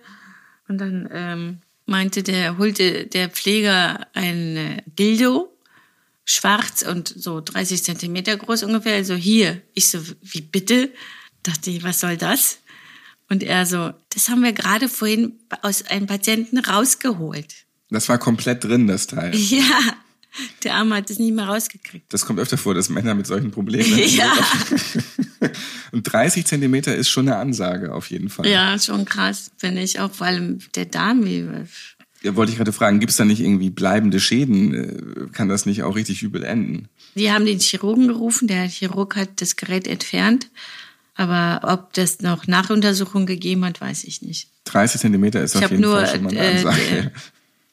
und 0.69 0.79
dann 0.79 1.09
ähm, 1.13 1.59
meinte 1.87 2.25
der, 2.25 2.59
holte 2.59 3.07
der 3.07 3.29
Pfleger 3.29 4.07
ein 4.15 4.57
äh, 4.57 4.83
Dildo, 4.99 5.57
schwarz 6.25 6.83
und 6.83 7.09
so 7.09 7.41
30 7.41 7.85
Zentimeter 7.85 8.37
groß 8.37 8.65
ungefähr, 8.65 8.97
also 8.97 9.15
hier. 9.15 9.63
Ich 9.75 9.91
so, 9.91 10.01
wie 10.23 10.41
bitte? 10.41 10.91
Dachte 11.43 11.71
ich, 11.71 11.85
was 11.85 12.01
soll 12.01 12.17
das? 12.17 12.59
Und 13.31 13.43
er 13.43 13.67
so, 13.67 13.93
das 14.11 14.29
haben 14.29 14.43
wir 14.43 14.53
gerade 14.53 14.89
vorhin 14.89 15.33
aus 15.63 15.83
einem 15.83 16.07
Patienten 16.07 16.59
rausgeholt. 16.59 17.55
Das 17.91 18.09
war 18.09 18.19
komplett 18.19 18.65
drin, 18.65 18.87
das 18.87 19.07
Teil. 19.07 19.35
Ja, 19.51 19.95
der 20.65 20.75
Arme 20.75 20.97
hat 20.97 21.11
es 21.11 21.21
nicht 21.21 21.33
mehr 21.33 21.45
rausgekriegt. 21.47 22.13
Das 22.13 22.27
kommt 22.27 22.41
öfter 22.41 22.59
vor, 22.59 22.75
dass 22.75 22.89
Männer 22.89 23.15
mit 23.15 23.27
solchen 23.27 23.53
Problemen. 23.53 23.99
Ja. 24.09 24.33
Und 25.93 26.03
30 26.03 26.45
Zentimeter 26.45 26.97
ist 26.97 27.09
schon 27.09 27.29
eine 27.29 27.37
Ansage 27.37 27.95
auf 27.95 28.11
jeden 28.11 28.31
Fall. 28.31 28.49
Ja, 28.49 28.79
schon 28.79 29.05
krass, 29.05 29.53
finde 29.59 29.83
ich 29.83 30.01
auch, 30.01 30.13
vor 30.13 30.27
allem 30.27 30.59
der 30.75 30.87
Dame. 30.87 31.69
Ja, 32.23 32.35
wollte 32.35 32.51
ich 32.51 32.57
gerade 32.59 32.73
fragen, 32.73 32.99
gibt 32.99 33.11
es 33.11 33.17
da 33.17 33.25
nicht 33.25 33.41
irgendwie 33.41 33.71
bleibende 33.71 34.19
Schäden? 34.19 34.75
Äh, 34.75 35.29
Kann 35.33 35.49
das 35.49 35.67
nicht 35.67 35.83
auch 35.83 35.95
richtig 35.95 36.23
übel 36.23 36.43
enden? 36.43 36.89
Die 37.15 37.31
haben 37.31 37.47
den 37.47 37.61
Chirurgen 37.61 38.09
gerufen, 38.09 38.49
der 38.49 38.67
Chirurg 38.67 39.15
hat 39.15 39.41
das 39.41 39.57
Gerät 39.57 39.87
entfernt. 39.87 40.49
Aber 41.15 41.61
ob 41.73 41.93
das 41.93 42.21
noch 42.21 42.47
Nachuntersuchungen 42.47 43.27
gegeben 43.27 43.65
hat, 43.65 43.81
weiß 43.81 44.05
ich 44.05 44.23
nicht. 44.23 44.49
30 44.65 45.01
Zentimeter 45.01 45.43
ist 45.43 45.55
Ich 45.55 45.65
auf 45.65 45.71
jeden 45.71 45.83
nur, 45.83 45.99
Fall 46.01 46.09
schon 46.09 46.23
mal 46.25 46.31
eine 46.31 46.39
äh, 46.41 46.57
Ansage. 46.57 46.81
der- 46.91 47.13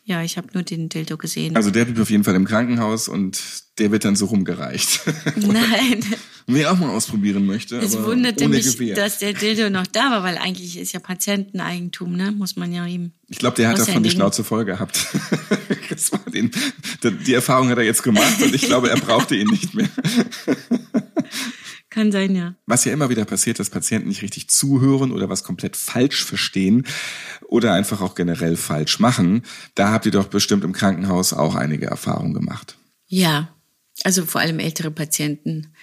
ja, 0.03 0.23
ich 0.23 0.35
habe 0.35 0.47
nur 0.53 0.63
den 0.63 0.89
Dildo 0.89 1.15
gesehen. 1.15 1.55
Also 1.55 1.69
der 1.69 1.85
blieb 1.85 1.99
auf 1.99 2.09
jeden 2.09 2.23
Fall 2.23 2.33
im 2.35 2.43
Krankenhaus 2.45 3.07
und 3.07 3.39
der 3.77 3.91
wird 3.91 4.03
dann 4.03 4.15
so 4.15 4.25
rumgereicht. 4.25 4.99
Nein, 5.35 6.03
Wer 6.47 6.71
auch 6.71 6.77
mal 6.77 6.89
ausprobieren 6.89 7.45
möchte, 7.45 7.77
es 7.77 7.95
wunderte 8.01 8.47
mich, 8.49 8.73
Gewehr. 8.77 8.95
dass 8.95 9.19
der 9.19 9.33
Dildo 9.33 9.69
noch 9.69 9.85
da 9.87 10.09
war, 10.09 10.23
weil 10.23 10.37
eigentlich 10.39 10.77
ist 10.79 10.91
ja 10.93 10.99
Patienteneigentum, 10.99 12.13
ne? 12.17 12.31
Muss 12.31 12.55
man 12.55 12.73
ja 12.73 12.85
ihm. 12.85 13.11
Ich 13.29 13.37
glaube, 13.37 13.55
der 13.57 13.69
hat 13.69 13.77
davon 13.79 14.01
die. 14.03 14.09
Schnauze 14.09 14.43
voll 14.43 14.65
gehabt. 14.65 15.05
das 15.89 16.11
war 16.11 16.19
den, 16.33 16.51
die 17.25 17.33
Erfahrung 17.33 17.69
hat 17.69 17.77
er 17.77 17.83
jetzt 17.85 18.01
gemacht 18.03 18.41
und 18.41 18.53
ich 18.55 18.63
glaube, 18.63 18.89
er 18.89 18.97
brauchte 18.97 19.35
ihn 19.35 19.47
nicht 19.47 19.73
mehr. 19.75 19.87
Kann 21.91 22.11
sein, 22.13 22.33
ja. 22.35 22.55
Was 22.65 22.85
ja 22.85 22.93
immer 22.93 23.09
wieder 23.09 23.25
passiert, 23.25 23.59
dass 23.59 23.69
Patienten 23.69 24.07
nicht 24.07 24.21
richtig 24.21 24.49
zuhören 24.49 25.11
oder 25.11 25.27
was 25.27 25.43
komplett 25.43 25.75
falsch 25.75 26.23
verstehen 26.23 26.87
oder 27.47 27.73
einfach 27.73 27.99
auch 27.99 28.15
generell 28.15 28.55
falsch 28.55 28.99
machen. 28.99 29.43
Da 29.75 29.91
habt 29.91 30.05
ihr 30.05 30.13
doch 30.13 30.27
bestimmt 30.27 30.63
im 30.63 30.71
Krankenhaus 30.71 31.33
auch 31.33 31.53
einige 31.53 31.87
Erfahrungen 31.87 32.33
gemacht. 32.33 32.77
Ja, 33.07 33.53
also 34.05 34.25
vor 34.25 34.39
allem 34.39 34.59
ältere 34.59 34.89
Patienten 34.89 35.73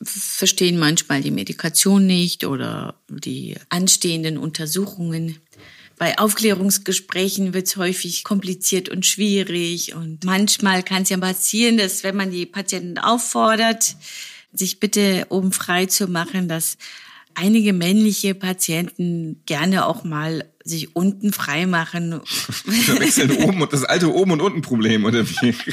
verstehen 0.00 0.78
manchmal 0.78 1.20
die 1.22 1.32
Medikation 1.32 2.06
nicht 2.06 2.44
oder 2.44 3.00
die 3.08 3.56
anstehenden 3.68 4.38
Untersuchungen. 4.38 5.38
Bei 5.98 6.16
Aufklärungsgesprächen 6.16 7.54
wird 7.54 7.66
es 7.66 7.76
häufig 7.76 8.22
kompliziert 8.22 8.88
und 8.88 9.04
schwierig 9.04 9.96
und 9.96 10.24
manchmal 10.24 10.84
kann 10.84 11.02
es 11.02 11.08
ja 11.08 11.16
passieren, 11.16 11.76
dass 11.76 12.04
wenn 12.04 12.14
man 12.14 12.30
die 12.30 12.46
Patienten 12.46 12.98
auffordert, 12.98 13.96
sich 14.56 14.80
bitte 14.80 15.26
oben 15.28 15.52
frei 15.52 15.86
zu 15.86 16.08
machen, 16.08 16.48
dass 16.48 16.76
einige 17.34 17.72
männliche 17.72 18.34
Patienten 18.34 19.42
gerne 19.46 19.86
auch 19.86 20.04
mal 20.04 20.44
sich 20.64 20.96
unten 20.96 21.32
frei 21.32 21.66
machen. 21.66 22.20
Verwechseln 22.26 23.30
oben 23.36 23.62
und 23.62 23.72
das 23.72 23.84
alte 23.84 24.12
oben 24.12 24.32
und 24.32 24.40
unten 24.40 24.62
Problem 24.62 25.04
oder 25.04 25.24
wie? 25.28 25.54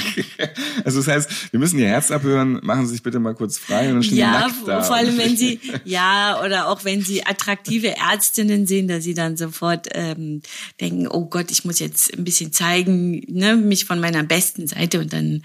Also 0.84 0.98
das 0.98 1.08
heißt, 1.08 1.52
wir 1.52 1.58
müssen 1.60 1.78
ihr 1.78 1.88
Herz 1.88 2.10
abhören, 2.10 2.60
machen 2.62 2.86
Sie 2.86 2.92
sich 2.92 3.02
bitte 3.02 3.18
mal 3.18 3.34
kurz 3.34 3.58
frei 3.58 3.88
und 3.88 3.94
dann 3.94 4.02
stehen 4.02 4.18
Ja, 4.18 4.30
nackt 4.32 4.68
da. 4.68 4.82
vor 4.82 4.96
allem 4.96 5.16
wenn 5.16 5.36
sie, 5.36 5.58
ja, 5.84 6.40
oder 6.44 6.68
auch 6.68 6.84
wenn 6.84 7.02
sie 7.02 7.24
attraktive 7.24 7.96
Ärztinnen 7.96 8.66
sehen, 8.66 8.86
dass 8.86 9.02
sie 9.02 9.14
dann 9.14 9.36
sofort 9.36 9.88
ähm, 9.92 10.42
denken, 10.80 11.08
oh 11.08 11.26
Gott, 11.26 11.50
ich 11.50 11.64
muss 11.64 11.78
jetzt 11.78 12.16
ein 12.16 12.24
bisschen 12.24 12.52
zeigen, 12.52 13.22
ne, 13.28 13.56
mich 13.56 13.86
von 13.86 13.98
meiner 14.00 14.22
besten 14.22 14.66
Seite 14.66 15.00
und 15.00 15.12
dann 15.12 15.42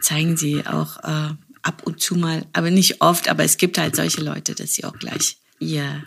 zeigen 0.00 0.36
sie 0.36 0.66
auch 0.66 0.98
äh, 1.04 1.34
ab 1.62 1.82
und 1.84 2.00
zu 2.00 2.14
mal, 2.16 2.46
aber 2.52 2.70
nicht 2.70 3.00
oft, 3.00 3.28
aber 3.28 3.44
es 3.44 3.56
gibt 3.56 3.78
halt 3.78 3.96
solche 3.96 4.22
Leute, 4.22 4.54
dass 4.54 4.74
sie 4.74 4.84
auch 4.84 4.98
gleich 4.98 5.38
ihr 5.58 6.06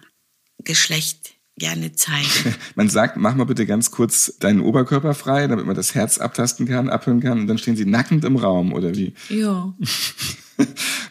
Geschlecht 0.63 1.32
gerne 1.57 1.93
zeigen. 1.93 2.55
Man 2.75 2.89
sagt, 2.89 3.17
mach 3.17 3.35
mal 3.35 3.43
bitte 3.45 3.65
ganz 3.65 3.91
kurz 3.91 4.37
deinen 4.39 4.59
Oberkörper 4.61 5.13
frei, 5.13 5.47
damit 5.47 5.65
man 5.65 5.75
das 5.75 5.93
Herz 5.93 6.17
abtasten 6.17 6.67
kann, 6.67 6.89
abhören 6.89 7.21
kann 7.21 7.39
und 7.41 7.47
dann 7.47 7.57
stehen 7.59 7.75
sie 7.75 7.85
nackend 7.85 8.25
im 8.25 8.37
Raum 8.37 8.73
oder 8.73 8.95
wie? 8.95 9.13
Ja. 9.29 9.73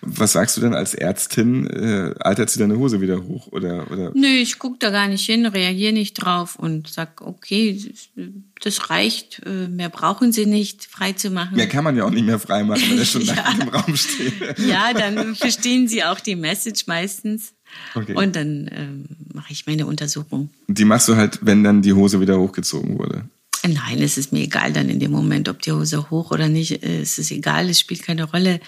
Was 0.02 0.32
sagst 0.32 0.56
du 0.56 0.60
denn 0.60 0.74
als 0.74 0.94
Ärztin? 0.94 1.66
Äh, 1.66 2.14
altert 2.20 2.48
sie 2.50 2.60
deine 2.60 2.76
Hose 2.78 3.00
wieder 3.00 3.24
hoch 3.24 3.48
oder 3.48 3.90
oder? 3.90 4.12
Nö, 4.14 4.26
ich 4.26 4.58
guck 4.58 4.78
da 4.78 4.90
gar 4.90 5.08
nicht 5.08 5.26
hin, 5.26 5.46
reagiere 5.46 5.92
nicht 5.92 6.14
drauf 6.14 6.56
und 6.56 6.88
sag, 6.88 7.20
okay, 7.20 7.92
das 8.62 8.90
reicht, 8.90 9.42
äh, 9.44 9.66
mehr 9.68 9.88
brauchen 9.88 10.32
sie 10.32 10.46
nicht 10.46 10.84
freizumachen. 10.84 11.58
Ja, 11.58 11.66
kann 11.66 11.82
man 11.84 11.96
ja 11.96 12.04
auch 12.04 12.10
nicht 12.10 12.24
mehr 12.26 12.38
frei 12.38 12.62
machen, 12.62 12.82
wenn 12.88 12.98
er 12.98 13.04
schon 13.04 13.22
Ja. 13.22 13.34
nackt 13.34 13.62
im 13.62 13.68
Raum 13.68 13.96
steht. 13.96 14.58
Ja, 14.60 14.92
dann 14.92 15.34
verstehen 15.34 15.88
sie 15.88 16.04
auch 16.04 16.20
die 16.20 16.36
Message 16.36 16.86
meistens. 16.86 17.52
Okay. 17.94 18.14
Und 18.14 18.36
dann 18.36 18.68
ähm, 18.72 19.04
mache 19.32 19.52
ich 19.52 19.66
meine 19.66 19.86
Untersuchung. 19.86 20.50
Die 20.68 20.84
machst 20.84 21.08
du 21.08 21.16
halt, 21.16 21.40
wenn 21.42 21.64
dann 21.64 21.82
die 21.82 21.92
Hose 21.92 22.20
wieder 22.20 22.38
hochgezogen 22.38 22.98
wurde. 22.98 23.24
Nein, 23.64 24.02
es 24.02 24.18
ist 24.18 24.32
mir 24.32 24.40
egal 24.40 24.72
dann 24.72 24.88
in 24.88 24.98
dem 24.98 25.12
Moment, 25.12 25.48
ob 25.48 25.62
die 25.62 25.70
Hose 25.70 26.10
hoch 26.10 26.32
oder 26.32 26.48
nicht. 26.48 26.82
Es 26.82 27.18
ist 27.18 27.30
egal, 27.30 27.68
es 27.68 27.78
spielt 27.78 28.02
keine 28.02 28.24
Rolle. 28.24 28.60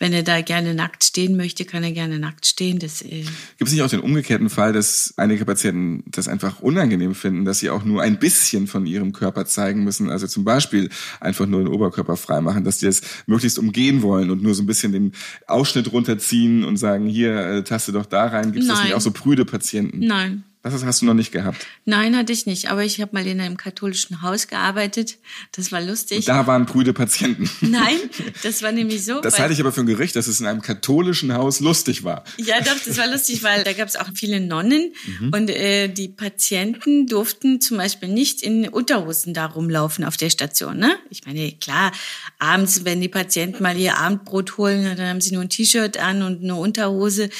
Wenn 0.00 0.12
er 0.12 0.24
da 0.24 0.40
gerne 0.40 0.74
nackt 0.74 1.04
stehen 1.04 1.36
möchte, 1.36 1.64
kann 1.64 1.84
er 1.84 1.92
gerne 1.92 2.18
nackt 2.18 2.46
stehen. 2.46 2.80
Das, 2.80 3.02
äh, 3.02 3.22
Gibt 3.58 3.68
es 3.68 3.72
nicht 3.72 3.82
auch 3.82 3.88
den 3.88 4.00
umgekehrten 4.00 4.50
Fall, 4.50 4.72
dass 4.72 5.14
einige 5.16 5.44
Patienten 5.44 6.02
das 6.06 6.26
einfach 6.26 6.60
unangenehm 6.60 7.14
finden, 7.14 7.44
dass 7.44 7.60
sie 7.60 7.70
auch 7.70 7.84
nur 7.84 8.02
ein 8.02 8.18
bisschen 8.18 8.66
von 8.66 8.84
ihrem 8.84 9.12
Körper 9.12 9.46
zeigen 9.46 9.84
müssen? 9.84 10.10
Also 10.10 10.26
zum 10.26 10.44
Beispiel 10.44 10.90
einfach 11.20 11.46
nur 11.46 11.60
den 11.60 11.68
Oberkörper 11.68 12.16
freimachen, 12.16 12.64
dass 12.64 12.78
die 12.78 12.86
es 12.86 13.02
möglichst 13.26 13.60
umgehen 13.60 14.02
wollen 14.02 14.30
und 14.30 14.42
nur 14.42 14.54
so 14.54 14.64
ein 14.64 14.66
bisschen 14.66 14.90
den 14.90 15.12
Ausschnitt 15.46 15.92
runterziehen 15.92 16.64
und 16.64 16.78
sagen, 16.78 17.06
hier, 17.06 17.36
äh, 17.36 17.62
taste 17.62 17.92
doch 17.92 18.06
da 18.06 18.26
rein. 18.26 18.50
Gibt 18.50 18.64
es 18.64 18.68
das 18.68 18.82
nicht 18.82 18.94
auch 18.94 19.00
so 19.00 19.12
prüde 19.12 19.44
Patienten? 19.44 20.00
nein, 20.00 20.42
Das 20.62 20.84
hast 20.84 21.02
du 21.02 21.06
noch 21.06 21.14
nicht 21.14 21.32
gehabt. 21.32 21.66
nein, 21.84 22.16
hatte 22.16 22.32
ich 22.32 22.46
nicht. 22.46 22.70
Aber 22.70 22.84
ich 22.84 23.00
habe 23.00 23.10
mal 23.14 23.26
in 23.26 23.40
einem 23.40 23.56
katholischen 23.56 24.22
Haus 24.22 24.46
gearbeitet. 24.46 25.18
Das 25.52 25.72
war 25.72 25.80
lustig. 25.80 26.24
Da 26.24 26.46
waren 26.46 26.66
prüde 26.66 26.92
Patienten. 26.92 27.50
Nein, 27.60 27.96
das 28.42 28.62
war 28.62 28.70
nämlich 28.70 29.04
so. 29.04 29.20
Das 29.20 29.38
halte 29.38 29.54
ich 29.54 29.60
aber 29.60 29.72
für 29.72 29.80
ein 29.80 29.86
Gerücht, 29.86 30.14
dass 30.14 30.28
es 30.28 30.40
in 30.40 30.46
einem 30.46 30.62
katholischen 30.62 31.34
Haus 31.34 31.60
lustig 31.60 32.04
war. 32.04 32.24
Ja, 32.36 32.60
doch, 32.60 32.76
das 32.84 32.96
war 32.96 33.08
lustig, 33.08 33.42
weil 33.42 33.64
da 33.64 33.72
gab 33.72 33.88
es 33.88 33.96
auch 33.96 34.08
viele 34.14 34.40
Nonnen 34.40 34.92
und 35.32 35.50
äh, 35.50 35.88
die 35.88 36.08
Patienten 36.08 37.06
durften 37.06 37.60
zum 37.60 37.78
Beispiel 37.78 38.08
nicht 38.08 38.42
in 38.42 38.68
Unterhosen 38.68 39.34
da 39.34 39.46
rumlaufen 39.46 40.04
auf 40.04 40.16
der 40.16 40.30
Station. 40.30 40.78
Ne? 40.78 40.94
Ich 41.10 41.26
meine, 41.26 41.52
klar, 41.52 41.92
abends, 42.38 42.84
wenn 42.84 43.00
die 43.00 43.08
Patienten 43.08 43.62
mal 43.62 43.76
ihr 43.76 43.98
Abendbrot 43.98 44.58
holen, 44.58 44.84
dann 44.96 45.08
haben 45.08 45.20
sie 45.20 45.32
nur 45.34 45.42
ein 45.42 45.48
T-Shirt 45.48 45.98
an 45.98 46.22
und 46.22 46.42
eine 46.42 46.54
Unterhose. 46.54 47.30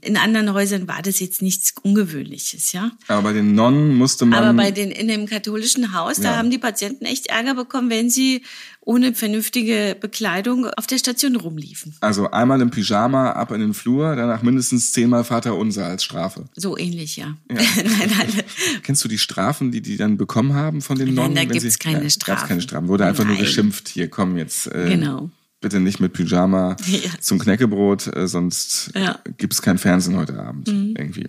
In 0.00 0.16
anderen 0.16 0.52
Häusern 0.52 0.86
war 0.86 1.02
das 1.02 1.20
jetzt 1.20 1.42
nichts 1.42 1.74
Ungewöhnliches, 1.82 2.67
ja. 2.72 2.90
Aber 3.08 3.22
bei 3.22 3.32
den 3.32 3.54
Nonnen 3.54 3.94
musste 3.96 4.24
man. 4.26 4.42
Aber 4.42 4.52
bei 4.54 4.70
den 4.70 4.90
in 4.90 5.08
dem 5.08 5.26
katholischen 5.26 5.92
Haus, 5.94 6.16
da 6.16 6.32
Ja. 6.32 6.36
haben 6.36 6.50
die 6.50 6.58
Patienten 6.58 7.04
echt 7.04 7.26
Ärger 7.28 7.54
bekommen, 7.54 7.90
wenn 7.90 8.10
sie 8.10 8.42
ohne 8.80 9.12
vernünftige 9.14 9.96
Bekleidung 10.00 10.66
auf 10.76 10.86
der 10.86 10.96
Station 10.98 11.36
rumliefen. 11.36 11.94
also 12.00 12.30
einmal 12.30 12.60
im 12.62 12.70
Pyjama 12.70 13.32
ab 13.32 13.52
in 13.52 13.60
den 13.60 13.74
Flur, 13.74 14.16
danach 14.16 14.42
mindestens 14.42 14.92
zehnmal 14.92 15.24
Vater 15.24 15.56
Unser 15.56 15.86
als 15.86 16.04
Strafe. 16.04 16.44
So 16.56 16.78
ähnlich, 16.78 17.16
ja. 17.16 17.36
nein, 17.48 17.66
nein. 17.84 18.28
Kennst 18.82 19.04
du 19.04 19.08
die 19.08 19.18
Strafen, 19.18 19.70
die 19.70 19.82
die 19.82 19.96
dann 19.98 20.16
bekommen 20.16 20.54
haben 20.54 20.80
von 20.80 20.96
den 20.98 21.08
Nein, 21.08 21.14
Nonnen? 21.16 21.34
da 21.34 21.40
wenn 21.42 21.48
gibt's 21.50 21.74
sie- 21.74 21.78
keine 21.78 22.00
gab's 22.00 22.14
Strafen. 22.14 22.48
keine 22.48 22.60
Strafen. 22.62 22.88
Wurde 22.88 23.04
einfach 23.04 23.24
nur 23.24 23.34
Nein. 23.34 23.44
geschimpft. 23.44 23.88
Hier, 23.88 24.08
komm 24.08 24.36
jetzt. 24.38 24.66
Äh, 24.68 24.86
Genau. 24.88 25.30
Bitte 25.60 25.80
nicht 25.80 25.98
mit 25.98 26.12
Pyjama 26.12 26.76
Ja. 26.86 27.10
zum 27.20 27.38
Knäckebrot, 27.40 28.06
äh, 28.16 28.28
sonst 28.28 28.90
Ja. 28.94 29.18
Mhm. 29.26 29.34
gibt's 29.38 29.60
kein 29.60 29.76
Fernsehen 29.76 30.16
heute 30.16 30.38
Abend. 30.40 30.68
Irgendwie. 30.68 31.26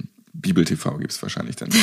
Bibel 0.50 0.66
TV 0.66 0.98
gibt's 0.98 1.22
wahrscheinlich 1.22 1.56
dann. 1.56 1.70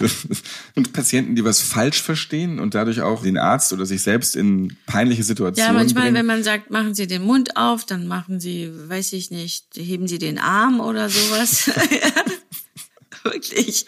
und 0.74 0.92
Patienten, 0.92 1.34
die 1.34 1.44
was 1.44 1.60
falsch 1.60 2.02
verstehen 2.02 2.58
und 2.58 2.74
dadurch 2.74 3.00
auch 3.00 3.22
den 3.22 3.36
Arzt 3.36 3.72
oder 3.72 3.86
sich 3.86 4.02
selbst 4.02 4.36
in 4.36 4.76
peinliche 4.86 5.22
Situationen 5.22 5.74
Ja, 5.74 5.78
manchmal, 5.78 6.04
bringen. 6.04 6.16
wenn 6.16 6.26
man 6.26 6.44
sagt, 6.44 6.70
machen 6.70 6.94
Sie 6.94 7.06
den 7.06 7.22
Mund 7.22 7.56
auf, 7.56 7.84
dann 7.84 8.06
machen 8.06 8.40
Sie, 8.40 8.70
weiß 8.88 9.12
ich 9.14 9.30
nicht, 9.30 9.64
heben 9.74 10.08
Sie 10.08 10.18
den 10.18 10.38
Arm 10.38 10.80
oder 10.80 11.08
sowas. 11.08 11.70
Wirklich. 13.32 13.86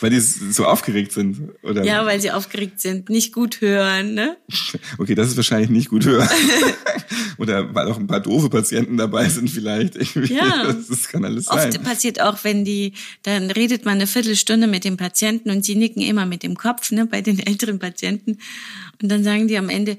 weil 0.00 0.10
die 0.10 0.20
so 0.20 0.64
aufgeregt 0.66 1.12
sind. 1.12 1.50
Oder? 1.62 1.84
Ja, 1.84 2.04
weil 2.06 2.20
sie 2.20 2.30
aufgeregt 2.30 2.80
sind, 2.80 3.08
nicht 3.08 3.32
gut 3.32 3.60
hören, 3.60 4.14
ne? 4.14 4.36
Okay, 4.98 5.14
das 5.14 5.28
ist 5.28 5.36
wahrscheinlich 5.36 5.70
nicht 5.70 5.88
gut 5.88 6.04
hören. 6.04 6.28
Oder 7.38 7.74
weil 7.74 7.86
auch 7.88 7.98
ein 7.98 8.06
paar 8.06 8.20
doofe 8.20 8.48
Patienten 8.50 8.96
dabei 8.96 9.28
sind 9.28 9.48
vielleicht. 9.50 9.96
Irgendwie. 9.96 10.34
Ja. 10.34 10.64
Das, 10.64 10.88
das 10.88 11.08
kann 11.08 11.24
alles 11.24 11.46
sein. 11.46 11.68
Oft 11.68 11.82
passiert 11.82 12.20
auch, 12.20 12.44
wenn 12.44 12.64
die, 12.64 12.92
dann 13.22 13.50
redet 13.50 13.84
man 13.84 13.94
eine 13.94 14.06
Viertelstunde 14.06 14.66
mit 14.66 14.84
dem 14.84 14.96
Patienten 14.96 15.50
und 15.50 15.64
sie 15.64 15.74
nicken 15.74 16.02
immer 16.02 16.26
mit 16.26 16.42
dem 16.42 16.56
Kopf, 16.56 16.90
ne, 16.90 17.06
bei 17.06 17.20
den 17.20 17.38
älteren 17.38 17.78
Patienten. 17.78 18.38
Und 19.00 19.08
dann 19.10 19.22
sagen 19.24 19.46
die 19.48 19.56
am 19.56 19.68
Ende, 19.68 19.92
"Äh, 19.92 19.96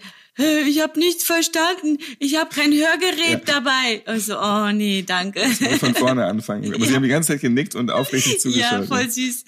ich 0.68 0.82
habe 0.82 0.98
nichts 1.00 1.24
verstanden, 1.24 1.98
ich 2.20 2.38
habe 2.38 2.50
kein 2.54 2.72
Hörgerät 2.72 3.42
dabei. 3.48 4.02
Also, 4.06 4.40
oh 4.40 4.72
nee, 4.72 5.04
danke. 5.06 5.42
Von 5.80 5.94
vorne 5.96 6.26
anfangen. 6.26 6.74
Aber 6.76 6.86
sie 6.86 6.96
haben 6.96 7.04
die 7.04 7.10
ganze 7.10 7.34
Zeit 7.34 7.42
genickt 7.42 7.76
und 7.76 7.92
aufrichtig 7.92 8.40
zugeschaut. 8.40 8.72
Ja, 8.72 8.84
voll 8.84 9.10
süß. 9.10 9.44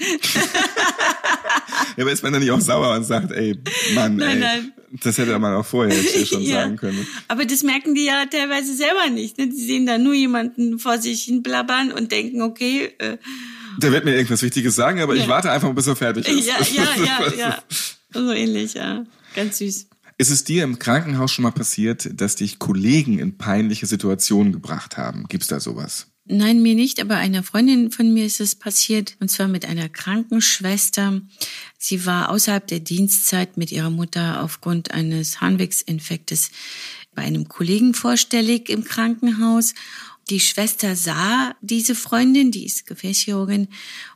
Ja, 1.97 2.03
aber 2.03 2.11
ist 2.11 2.23
man 2.23 2.31
dann 2.33 2.41
nicht 2.41 2.51
auch 2.51 2.61
sauer 2.61 2.95
und 2.95 3.03
sagt, 3.03 3.31
ey, 3.31 3.57
Mann, 3.93 4.15
Nein, 4.15 4.29
ey, 4.29 4.39
nein. 4.39 4.73
das 5.03 5.17
hätte 5.17 5.37
man 5.39 5.53
auch 5.55 5.65
vorher 5.65 5.93
schon 6.25 6.41
Ja. 6.41 6.61
sagen 6.61 6.77
können. 6.77 7.05
Aber 7.27 7.43
das 7.45 7.63
merken 7.63 7.95
die 7.95 8.05
ja 8.05 8.25
teilweise 8.27 8.73
selber 8.73 9.09
nicht. 9.09 9.37
Ne? 9.37 9.47
Die 9.49 9.55
sehen 9.61 9.85
da 9.85 9.97
nur 9.97 10.13
jemanden 10.13 10.79
vor 10.79 10.97
sich 10.99 11.23
hin 11.23 11.43
blabbern 11.43 11.91
und 11.91 12.11
denken, 12.11 12.41
okay, 12.43 12.93
äh, 12.99 13.17
Der 13.77 13.91
wird 13.91 14.05
mir 14.05 14.15
irgendwas 14.15 14.41
Wichtiges 14.41 14.75
sagen, 14.75 15.01
aber 15.01 15.15
ich 15.15 15.23
Ja. 15.23 15.27
warte 15.27 15.51
einfach, 15.51 15.73
bis 15.73 15.87
er 15.87 15.95
fertig 15.97 16.27
ist. 16.27 16.47
ja, 16.47 16.55
ja, 16.73 16.87
ja, 17.05 17.33
ja. 17.37 17.63
So 18.13 18.31
ähnlich, 18.31 18.73
ja. 18.73 19.03
Ganz 19.35 19.57
süß. 19.57 19.87
Ist 20.21 20.29
es 20.29 20.43
dir 20.43 20.63
im 20.63 20.77
Krankenhaus 20.77 21.31
schon 21.31 21.41
mal 21.41 21.51
passiert, 21.51 22.07
dass 22.13 22.35
dich 22.35 22.59
Kollegen 22.59 23.17
in 23.17 23.39
peinliche 23.39 23.87
Situationen 23.87 24.53
gebracht 24.53 24.95
haben? 24.95 25.25
Gibt's 25.27 25.47
da 25.47 25.59
sowas? 25.59 26.11
Nein, 26.25 26.61
mir 26.61 26.75
nicht, 26.75 27.01
aber 27.01 27.15
einer 27.15 27.41
Freundin 27.41 27.89
von 27.89 28.13
mir 28.13 28.27
ist 28.27 28.39
es 28.39 28.53
passiert, 28.53 29.17
und 29.19 29.31
zwar 29.31 29.47
mit 29.47 29.65
einer 29.65 29.89
Krankenschwester. 29.89 31.21
Sie 31.79 32.05
war 32.05 32.29
außerhalb 32.29 32.67
der 32.67 32.81
Dienstzeit 32.81 33.57
mit 33.57 33.71
ihrer 33.71 33.89
Mutter 33.89 34.43
aufgrund 34.43 34.91
eines 34.91 35.41
Harnwegsinfektes 35.41 36.51
bei 37.15 37.23
einem 37.23 37.47
Kollegen 37.47 37.95
vorstellig 37.95 38.69
im 38.69 38.83
Krankenhaus. 38.83 39.73
Die 40.29 40.39
Schwester 40.39 40.95
sah 40.95 41.55
diese 41.61 41.95
Freundin, 41.95 42.51
die 42.51 42.67
ist 42.67 42.85
Gefäßchirurgin, 42.85 43.69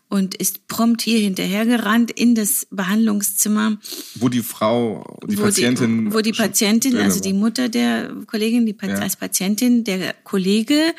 und 0.10 0.36
ist 0.36 0.68
prompt 0.68 1.02
hier 1.02 1.20
hinterhergerannt 1.20 2.12
in 2.12 2.36
das 2.36 2.68
Behandlungszimmer. 2.72 3.78
Wo 4.15 4.30
die 4.30 4.41
Frau, 4.44 5.20
die 5.28 5.38
wo 5.38 5.44
Patientin. 5.44 6.06
Die, 6.06 6.13
wo 6.13 6.22
die 6.22 6.32
Patientin, 6.32 6.98
also 6.98 7.20
die. 7.20 7.34
Mutter 7.34 7.70
der 7.70 8.12
Kollegin, 8.28 8.65
die 8.65 8.74
Pa- 8.74 8.88
Ja. 8.88 8.96
als 9.00 9.15
Patientin, 9.15 9.84
der 9.84 10.13
Kollege 10.24 10.94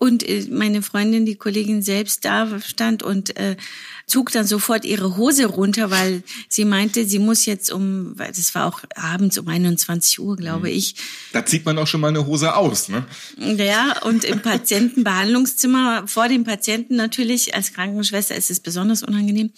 und 0.00 0.26
äh, 0.26 0.46
meine 0.50 0.80
Freundin, 0.80 1.26
die 1.26 1.36
Kollegin 1.36 1.82
selbst 1.82 2.24
da 2.24 2.58
stand 2.60 3.02
und 3.02 3.36
äh, 3.36 3.56
zog 4.06 4.32
dann 4.32 4.46
sofort 4.46 4.86
ihre 4.86 5.16
Hose 5.18 5.44
runter, 5.44 5.90
weil 5.90 6.22
sie 6.48 6.64
meinte, 6.64 7.04
sie 7.06 7.18
muss 7.18 7.44
jetzt 7.44 7.70
um, 7.70 8.18
weil 8.18 8.32
das 8.32 8.54
war 8.54 8.66
auch 8.66 8.80
abends 8.96 9.36
um 9.38 9.46
21 9.46 10.18
Uhr, 10.18 10.36
glaube 10.36 10.68
Mhm. 10.68 10.74
ich, 10.74 10.94
Da 11.32 11.44
zieht 11.44 11.66
man 11.66 11.78
auch 11.78 11.86
schon 11.86 12.00
mal 12.00 12.08
eine 12.08 12.26
Hose 12.26 12.56
aus, 12.56 12.88
ne? 12.88 13.04
ja, 13.38 14.00
und 14.02 14.24
im 14.24 14.40
Patientenbehandlungszimmer 14.40 16.06
vor 16.08 16.28
dem 16.28 16.44
Patienten 16.44 16.96
natürlich, 16.96 17.54
als 17.54 17.72
Krankenschwester 17.74 18.34
ist 18.34 18.50
es 18.50 18.60
besonders 18.60 19.02
unangenehm, 19.02 19.50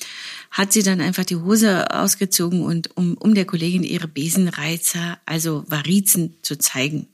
hat 0.50 0.72
sie 0.72 0.83
dann 0.83 1.00
einfach 1.00 1.24
die 1.24 1.37
Hose 1.37 1.90
ausgezogen 1.94 2.62
und 2.64 2.96
um, 2.96 3.14
um 3.14 3.35
der 3.35 3.44
Kollegin 3.44 3.85
ihre 3.85 4.09
Besenreizer, 4.09 5.18
also 5.24 5.64
Varizen 5.68 6.35
zu 6.42 6.59
zeigen. 6.59 7.07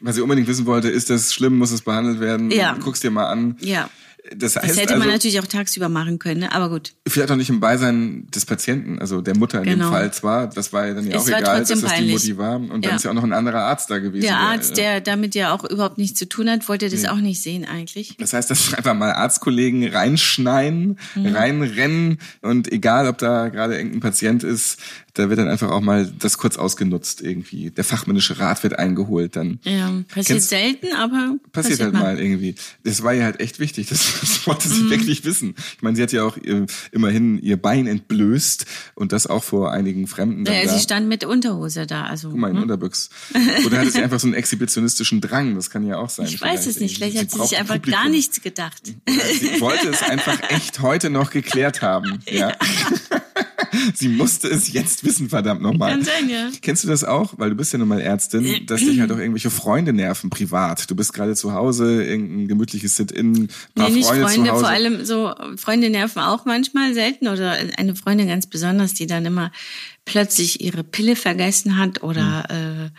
Weil 0.00 0.12
sie 0.12 0.20
unbedingt 0.20 0.48
wissen 0.48 0.66
wollte, 0.66 0.88
ist 0.88 1.10
das 1.10 1.32
schlimm, 1.32 1.56
muss 1.58 1.70
es 1.72 1.82
behandelt 1.82 2.20
werden? 2.20 2.50
Ja. 2.50 2.76
Guck's 2.82 3.00
dir 3.00 3.10
mal 3.10 3.26
an. 3.26 3.56
Ja. 3.60 3.88
Das 4.36 4.56
heißt 4.56 4.70
Das 4.70 4.76
hätte 4.76 4.94
also, 4.94 5.04
man 5.04 5.12
natürlich 5.12 5.38
auch 5.38 5.46
tagsüber 5.46 5.88
machen 5.88 6.18
können, 6.18 6.40
ne? 6.40 6.52
aber 6.52 6.68
gut. 6.68 6.94
vielleicht 7.06 7.30
auch 7.30 7.36
nicht 7.36 7.48
im 7.48 7.60
Beisein 7.60 8.26
des 8.34 8.44
Patienten, 8.44 8.98
also 8.98 9.20
der 9.20 9.36
Mutter 9.36 9.58
in 9.58 9.66
dem 9.66 9.78
Genau. 9.78 9.90
Fall 9.92 10.12
zwar, 10.12 10.48
das 10.48 10.72
war 10.72 10.84
ja 10.88 10.94
dann 10.94 11.06
ja 11.06 11.14
Es 11.16 11.22
auch 11.22 11.28
egal, 11.28 11.60
dass 11.60 11.68
das 11.68 11.78
die 11.78 11.86
peinlich. 11.86 12.12
Mutti 12.12 12.36
war. 12.36 12.56
Und 12.56 12.70
dann 12.72 12.82
Ja. 12.82 12.96
ist 12.96 13.04
ja 13.04 13.10
auch 13.12 13.14
noch 13.14 13.22
ein 13.22 13.32
anderer 13.32 13.60
Arzt 13.60 13.88
da 13.88 14.00
gewesen. 14.00 14.22
Der 14.26 14.36
Arzt, 14.36 14.78
ja. 14.78 14.82
der 14.94 15.00
damit 15.00 15.36
ja 15.36 15.54
auch 15.54 15.62
überhaupt 15.70 15.98
nichts 15.98 16.18
zu 16.18 16.28
tun 16.28 16.50
hat, 16.50 16.68
wollte 16.68 16.88
das 16.88 17.04
auch 17.04 17.18
nicht 17.18 17.40
sehen 17.40 17.64
eigentlich. 17.66 18.16
Das 18.18 18.32
heißt, 18.32 18.50
dass 18.50 18.74
einfach 18.74 18.94
mal 18.94 19.12
Arztkollegen 19.12 19.86
reinschneien, 19.86 20.98
Mhm. 21.14 21.26
reinrennen 21.26 22.18
und 22.42 22.70
egal, 22.72 23.06
ob 23.06 23.18
da 23.18 23.48
gerade 23.48 23.76
irgendein 23.76 24.00
Patient 24.00 24.42
ist, 24.42 24.80
da 25.16 25.28
wird 25.28 25.38
dann 25.38 25.48
einfach 25.48 25.70
auch 25.70 25.80
mal 25.80 26.10
das 26.18 26.38
kurz 26.38 26.56
ausgenutzt 26.56 27.20
irgendwie. 27.20 27.70
Der 27.70 27.84
fachmännische 27.84 28.38
Rat 28.38 28.62
wird 28.62 28.78
eingeholt, 28.78 29.34
dann 29.36 29.58
Ja, 29.64 29.90
passiert 30.08 30.26
Kennst- 30.38 30.48
selten, 30.50 30.86
aber 30.96 31.36
passiert, 31.52 31.80
halt 31.80 31.92
mal. 31.92 32.02
mal 32.14 32.20
irgendwie. 32.20 32.54
Das 32.84 33.02
war 33.02 33.12
ja 33.12 33.24
halt 33.24 33.40
echt 33.40 33.58
wichtig. 33.58 33.88
Das 33.90 34.20
Das 34.20 34.46
wollte 34.46 34.68
sie 34.68 34.82
Mhm. 34.84 34.90
wirklich 34.90 35.24
wissen. 35.24 35.54
Ich 35.76 35.82
meine, 35.82 35.96
sie 35.96 36.02
hat 36.02 36.12
ja 36.12 36.22
auch 36.24 36.36
äh, 36.36 36.66
immerhin 36.92 37.38
ihr 37.38 37.56
Bein 37.56 37.86
entblößt 37.86 38.66
und 38.94 39.12
das 39.12 39.26
auch 39.26 39.42
vor 39.42 39.72
einigen 39.72 40.06
Fremden. 40.06 40.44
dann 40.44 40.54
Naja, 40.54 40.68
sie 40.68 40.80
stand 40.80 41.08
mit 41.08 41.24
Unterhose 41.24 41.86
da. 41.86 42.04
Also, 42.04 42.28
Guck 42.30 42.38
mal, 42.38 42.50
in 42.50 42.56
hm? 42.56 42.62
Unterbüchs. 42.62 43.10
Oder 43.66 43.78
hatte 43.78 43.90
sie 43.90 44.02
einfach 44.02 44.20
so 44.20 44.26
einen 44.26 44.34
exhibitionistischen 44.34 45.20
Drang? 45.20 45.54
Das 45.54 45.70
kann 45.70 45.86
ja 45.86 45.96
auch 45.96 46.10
sein. 46.10 46.26
ich 46.26 46.40
weiß 46.40 46.66
es 46.66 46.78
nicht. 46.80 46.96
Vielleicht 46.96 47.18
hat 47.18 47.30
sie 47.30 47.38
braucht 47.38 47.48
sich 47.48 47.58
einfach 47.58 47.74
Publikum. 47.76 48.00
gar 48.02 48.08
nichts 48.10 48.42
gedacht. 48.42 48.82
Sie 48.86 49.60
wollte 49.60 49.88
es 49.88 50.02
einfach 50.02 50.38
echt 50.50 50.80
heute 50.80 51.10
noch 51.10 51.30
geklärt 51.30 51.82
haben. 51.82 52.18
Ja. 52.30 52.52
Sie 53.94 54.08
musste 54.08 54.48
es 54.48 54.72
jetzt 54.72 55.04
wissen, 55.04 55.28
verdammt 55.28 55.62
nochmal. 55.62 55.92
Kann 55.92 56.04
sein, 56.04 56.28
ja. 56.28 56.50
Kennst 56.62 56.84
du 56.84 56.88
das 56.88 57.04
auch? 57.04 57.34
Weil 57.38 57.50
du 57.50 57.56
bist 57.56 57.72
ja 57.72 57.78
nun 57.78 57.88
mal 57.88 58.00
Ärztin, 58.00 58.66
dass 58.66 58.80
dich 58.80 59.00
halt 59.00 59.10
auch 59.12 59.18
irgendwelche 59.18 59.50
Freunde 59.50 59.92
nerven 59.92 60.30
privat. 60.30 60.90
Du 60.90 60.94
bist 60.94 61.12
gerade 61.12 61.34
zu 61.34 61.52
Hause, 61.52 62.04
irgendein 62.04 62.48
gemütliches 62.48 62.96
Sit-in, 62.96 63.48
paar 63.74 63.88
Nee, 63.88 63.96
nicht 63.96 64.06
Freunde, 64.06 64.26
Freunde, 64.26 64.46
zu 64.46 64.52
Hause. 64.52 64.64
vor 64.64 64.70
allem 64.70 65.04
so, 65.04 65.34
Freunde 65.56 65.90
nerven 65.90 66.20
auch 66.20 66.44
manchmal 66.44 66.94
selten 66.94 67.28
oder 67.28 67.56
eine 67.76 67.96
Freundin 67.96 68.28
ganz 68.28 68.46
besonders, 68.46 68.94
die 68.94 69.06
dann 69.06 69.24
immer 69.24 69.50
plötzlich 70.06 70.60
ihre 70.60 70.84
Pille 70.84 71.16
vergessen 71.16 71.76
hat 71.76 72.02
oder, 72.02 72.46
Hm. 72.48 72.86
äh, 72.86 72.90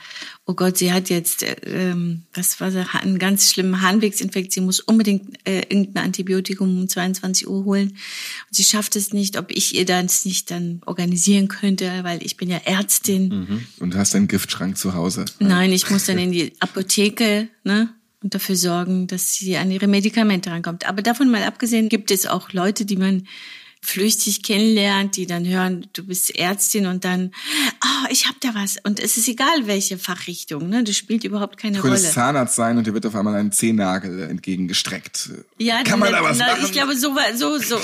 oh 0.45 0.53
Gott, 0.53 0.77
sie 0.77 0.91
hat 0.91 1.09
jetzt, 1.09 1.41
äh, 1.41 1.55
ähm, 1.65 2.23
was 2.33 2.59
war 2.59 2.69
sie, 2.69 2.85
einen 3.01 3.17
ganz 3.17 3.49
schlimmen 3.49 3.81
Harnwegsinfekt, 3.81 4.51
sie 4.51 4.59
muss 4.59 4.81
unbedingt 4.81 5.37
äh, 5.47 5.61
irgendein 5.61 6.03
Antibiotikum 6.03 6.81
um 6.81 6.87
22 6.87 7.47
Uhr 7.47 7.63
holen 7.63 7.91
und 7.91 8.51
sie 8.51 8.65
schafft 8.65 8.97
es 8.97 9.13
nicht, 9.13 9.37
ob 9.37 9.51
ich 9.51 9.73
ihr 9.73 9.85
das 9.85 10.25
nicht 10.25 10.51
dann 10.51 10.81
organisieren 10.85 11.47
könnte, 11.47 11.89
weil 12.03 12.21
ich 12.23 12.35
bin 12.35 12.49
ja 12.49 12.57
Ärztin. 12.65 13.29
Mhm. 13.29 13.67
Und 13.79 13.93
du 13.93 13.97
hast 13.97 14.13
einen 14.13 14.27
Giftschrank 14.27 14.77
zu 14.77 14.93
Hause. 14.93 15.23
Nein, 15.39 15.71
ich 15.71 15.89
muss 15.89 16.05
dann 16.05 16.17
in 16.19 16.33
die 16.33 16.53
Apotheke, 16.59 17.47
ne? 17.63 17.89
Und 18.21 18.33
dafür 18.33 18.55
sorgen, 18.55 19.07
dass 19.07 19.35
sie 19.35 19.55
an 19.57 19.71
ihre 19.71 19.87
Medikamente 19.87 20.49
rankommt. 20.49 20.89
Aber 20.89 21.03
davon 21.03 21.29
mal 21.29 21.43
abgesehen 21.43 21.87
gibt 21.87 22.11
es 22.11 22.25
auch 22.25 22.51
Leute, 22.51 22.83
die 22.83 22.97
man 22.97 23.27
flüchtig 23.88 24.43
kennenlernt, 24.43 25.15
die 25.15 25.26
dann 25.26 25.47
hören, 25.47 25.88
du 25.93 26.04
bist 26.04 26.36
Ärztin 26.36 26.88
und 26.88 27.06
dann, 27.06 27.32
ah, 27.80 28.08
ich 28.10 28.28
hab 28.28 28.39
da 28.41 28.54
was. 28.54 28.76
Und 28.84 29.00
es 29.00 29.15
ist 29.15 29.30
egal, 29.30 29.65
welche 29.65 29.97
Fachrichtung, 29.97 30.67
ne? 30.67 30.84
Das 30.84 30.97
spielt 30.97 31.23
überhaupt 31.23 31.58
keine 31.58 31.78
Du 31.78 31.84
könntest 31.84 32.04
Rolle. 32.06 32.13
Zahnarzt 32.13 32.56
sein 32.56 32.78
und 32.78 32.86
dir 32.86 32.93
wird 32.93 33.06
auf 33.06 33.15
einmal 33.15 33.36
ein 33.36 33.54
Zehennagel 33.54 34.23
entgegengestreckt. 34.23 35.30
Ja, 35.58 35.84
Kann 35.84 36.00
man 36.00 36.12
da 36.12 36.21
was 36.21 36.38
na, 36.38 36.47
machen? 36.47 36.65
Ich 36.65 36.73
glaube, 36.73 36.97
so, 36.97 37.15
so, 37.36 37.58
so, 37.60 37.80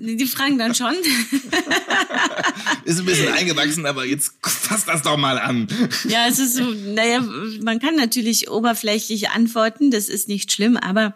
die 0.00 0.26
fragen 0.26 0.58
dann 0.58 0.74
schon. 0.74 0.94
Ist 2.84 2.98
ein 2.98 3.06
bisschen 3.06 3.32
eingewachsen, 3.32 3.86
aber 3.86 4.04
jetzt 4.04 4.34
fass 4.42 4.84
das 4.84 5.00
doch 5.00 5.16
mal 5.16 5.38
an. 5.38 5.66
Ja, 6.08 6.26
es 6.28 6.38
ist 6.38 6.56
so, 6.56 6.64
naja, 6.64 7.24
man 7.62 7.78
kann 7.78 7.96
natürlich 7.96 8.50
oberflächlich 8.50 9.30
antworten, 9.30 9.90
das 9.90 10.08
ist 10.08 10.28
nicht 10.28 10.52
schlimm, 10.52 10.76
aber 10.76 11.14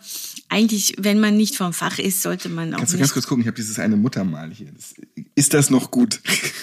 eigentlich, 0.48 0.94
wenn 0.98 1.20
man 1.20 1.36
nicht 1.36 1.56
vom 1.56 1.72
Fach 1.72 1.98
ist, 1.98 2.22
sollte 2.22 2.48
man 2.48 2.74
auch 2.74 2.78
Kannst 2.78 2.94
du 2.94 2.98
ganz 2.98 3.12
kurz 3.12 3.26
gucken? 3.26 3.42
Ich 3.42 3.48
habe 3.48 3.56
dieses 3.56 3.78
eine 3.78 3.96
Muttermal 3.96 4.50
hier. 4.50 4.72
Das, 4.72 4.94
ist 5.34 5.54
das 5.54 5.70
noch 5.70 5.90
gut? 5.90 6.20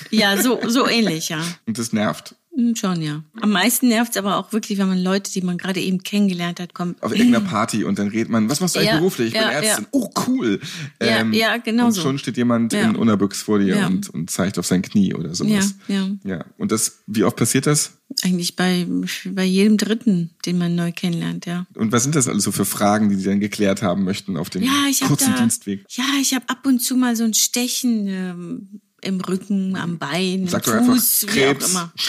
Ja, 0.10 0.42
so, 0.42 0.60
so 0.68 0.88
ähnlich, 0.88 1.30
ja. 1.30 1.44
Und 1.66 1.78
das 1.78 1.92
nervt. 1.92 2.36
Hm, 2.56 2.76
Schon, 2.76 3.02
ja. 3.02 3.24
Am 3.42 3.50
meisten 3.52 3.88
nervt's 3.88 4.16
aber 4.16 4.38
auch 4.38 4.54
wirklich, 4.54 4.78
wenn 4.78 4.88
man 4.88 5.00
Leute, 5.02 5.32
die 5.32 5.42
man 5.42 5.58
gerade 5.58 5.80
eben 5.82 6.04
kennengelernt 6.04 6.60
hat, 6.60 6.74
kommt. 6.76 7.02
Auf 7.02 7.12
irgendeiner 7.12 7.44
Party 7.50 7.84
und 7.84 7.98
dann 7.98 8.10
redet 8.10 8.30
man, 8.30 8.48
was 8.50 8.60
machst 8.60 8.76
du 8.76 8.80
eigentlich 8.80 8.92
Ja, 8.92 8.98
beruflich? 8.98 9.28
Ich 9.30 9.34
bin 9.34 9.42
ja, 9.42 9.50
Ärztin. 9.50 9.84
ja. 9.86 9.90
Oh, 9.92 10.10
cool. 10.28 10.60
Ja, 11.02 11.26
ja, 11.32 11.58
genau 11.58 11.88
Und 11.88 11.94
so. 11.94 12.02
schon 12.02 12.20
steht 12.20 12.38
jemand 12.38 12.72
Ja. 12.74 12.84
in 12.90 12.96
Unerbüchs 12.96 13.42
vor 13.42 13.58
dir 13.60 13.78
Ja. 13.78 13.88
und, 13.88 14.10
und 14.12 14.30
zeigt 14.30 14.60
auf 14.60 14.68
sein 14.68 14.84
Knie 14.84 15.14
oder 15.16 15.30
Ja, 15.30 15.36
sowas. 15.36 15.76
ja. 15.88 16.08
Ja. 16.24 16.46
Und 16.60 16.72
das, 16.72 17.00
wie 17.08 17.24
oft 17.24 17.38
passiert 17.38 17.66
das? 17.66 17.98
Eigentlich 18.24 18.56
bei, 18.56 18.86
bei 19.26 19.44
jedem 19.46 19.78
Dritten, 19.78 20.30
den 20.46 20.60
man 20.60 20.76
neu 20.76 20.92
kennenlernt, 20.92 21.48
ja. 21.48 21.66
Und 21.74 21.92
was 21.92 22.04
sind 22.04 22.14
das 22.14 22.28
alles 22.28 22.44
so 22.44 22.52
für 22.52 22.66
Fragen, 22.66 23.10
die 23.10 23.16
die 23.16 23.24
dann 23.24 23.40
geklärt 23.40 23.82
haben 23.82 24.04
möchten 24.04 24.38
auf 24.38 24.52
dem 24.52 24.62
Ja, 24.62 24.72
kurzen 25.08 25.34
da, 25.34 25.40
Dienstweg? 25.40 25.84
ja, 25.90 26.04
ich 26.22 26.36
habe 26.36 26.48
ab 26.50 26.64
und 26.68 26.80
zu 26.80 26.96
mal 26.96 27.16
so 27.16 27.24
ein 27.24 27.34
Stechen 27.34 28.06
ähm, 28.08 28.82
im 29.04 29.20
Rücken, 29.22 29.76
am 29.76 29.98
Bein, 29.98 30.48
Sag 30.48 30.64
doch 30.64 30.74
im 30.76 30.86
Fuß, 30.86 31.26
wie 31.32 31.46
auch 31.46 31.70
immer. 31.70 31.94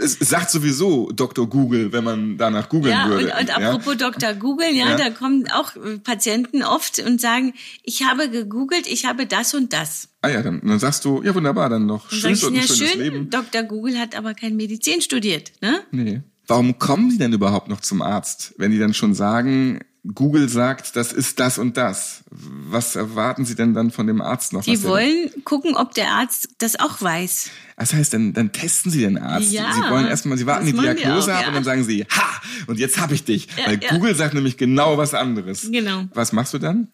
Es 0.00 0.18
sagt 0.18 0.50
sowieso 0.50 1.10
Dr. 1.12 1.48
Google, 1.48 1.92
wenn 1.92 2.04
man 2.04 2.36
danach 2.36 2.68
googeln 2.68 2.94
Ja, 2.94 3.08
würde. 3.08 3.26
und, 3.32 3.40
und 3.40 3.50
apropos 3.56 3.96
Dr. 3.96 4.34
Google, 4.34 4.68
ja, 4.74 4.90
Ja. 4.90 4.96
da 4.96 5.10
kommen 5.10 5.48
auch 5.50 5.72
Patienten 6.04 6.62
oft 6.62 6.98
und 7.00 7.20
sagen, 7.20 7.54
ich 7.82 8.02
habe 8.04 8.28
gegoogelt, 8.28 8.86
ich 8.86 9.06
habe 9.06 9.26
das 9.26 9.54
und 9.54 9.72
das. 9.72 10.08
Ah 10.22 10.28
ja, 10.28 10.42
dann, 10.42 10.60
dann 10.62 10.78
sagst 10.78 11.04
du, 11.04 11.22
ja 11.22 11.34
wunderbar, 11.34 11.68
dann 11.70 11.86
noch 11.86 12.08
Dann 12.10 12.20
sag 12.20 12.20
schönes 12.20 12.38
ich, 12.42 12.46
und 12.48 12.54
ja 12.54 12.60
ein 12.62 12.66
schönes 12.68 12.92
schön, 12.92 13.00
Leben. 13.00 13.30
Dr. 13.30 13.62
Google 13.62 13.98
hat 13.98 14.14
aber 14.16 14.34
kein 14.34 14.56
Medizin 14.56 15.00
studiert, 15.00 15.52
ne? 15.62 15.80
Nee. 15.90 16.20
Warum 16.46 16.78
kommen 16.78 17.10
die 17.10 17.18
denn 17.18 17.32
überhaupt 17.32 17.68
noch 17.68 17.80
zum 17.80 18.00
Arzt, 18.02 18.54
wenn 18.56 18.70
die 18.70 18.78
dann 18.78 18.94
schon 18.94 19.14
sagen, 19.14 19.80
Google 20.14 20.48
sagt, 20.48 20.96
das 20.96 21.12
ist 21.12 21.40
das 21.40 21.58
und 21.58 21.76
das? 21.76 22.22
Was 22.30 22.96
erwarten 22.96 23.44
sie 23.44 23.54
denn 23.54 23.74
dann 23.74 23.90
von 23.90 24.06
dem 24.06 24.20
Arzt 24.20 24.52
noch? 24.52 24.62
Die 24.62 24.76
der- 24.76 24.88
wollen 24.90 25.30
gucken, 25.44 25.76
ob 25.76 25.94
der 25.94 26.10
Arzt 26.12 26.48
das 26.58 26.78
auch 26.78 27.00
weiß. 27.02 27.50
Das 27.78 27.94
heißt, 27.94 28.12
dann, 28.12 28.32
dann 28.32 28.50
testen 28.52 28.90
sie 28.90 29.00
den 29.00 29.18
Arzt. 29.18 29.52
Ja, 29.52 29.72
sie 29.72 29.80
wollen 29.90 30.06
erstmal, 30.06 30.36
sie 30.36 30.46
warten 30.46 30.66
die 30.66 30.72
Diagnose 30.72 31.32
auch, 31.32 31.36
ab 31.36 31.42
ja. 31.42 31.48
und 31.48 31.54
dann 31.54 31.64
sagen 31.64 31.84
sie, 31.84 32.04
ha, 32.10 32.42
und 32.66 32.78
jetzt 32.78 33.00
hab 33.00 33.12
ich 33.12 33.24
dich. 33.24 33.46
Ja, 33.56 33.66
Weil. 33.66 33.78
Google 33.78 34.14
sagt 34.14 34.34
nämlich 34.34 34.56
genau 34.56 34.98
was 34.98 35.14
anderes. 35.14 35.68
Genau. 35.70 36.04
Was 36.12 36.32
machst 36.32 36.54
du 36.54 36.58
dann? 36.58 36.88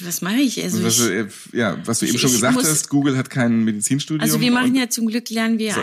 Was 0.00 0.20
mache 0.20 0.36
ich? 0.36 0.62
Also, 0.62 0.82
was, 0.82 0.98
ich, 0.98 1.06
du, 1.06 1.12
äh, 1.20 1.28
ja, 1.52 1.78
was 1.84 2.00
du 2.00 2.06
eben 2.06 2.16
ich- 2.16 2.20
schon 2.20 2.30
ich 2.30 2.36
gesagt 2.36 2.54
muss- 2.54 2.68
hast, 2.68 2.88
Google 2.88 3.16
hat 3.16 3.30
kein 3.30 3.64
Medizinstudium. 3.64 4.22
also 4.22 4.40
wir 4.40 4.50
machen 4.50 4.74
ja 4.74 4.88
zum 4.88 5.06
Glück 5.06 5.30
lernen 5.30 5.58
wir 5.58 5.74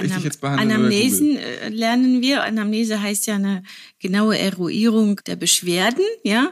Anamnesen 0.42 1.38
äh, 1.38 1.70
lernen 1.70 2.22
wir. 2.22 2.44
Anamnese 2.44 3.02
heißt 3.02 3.28
ja 3.28 3.36
eine 3.36 3.64
genaue 4.00 4.38
Eruierung 4.38 5.22
der 5.26 5.36
Beschwerden, 5.36 6.04
ja. 6.24 6.52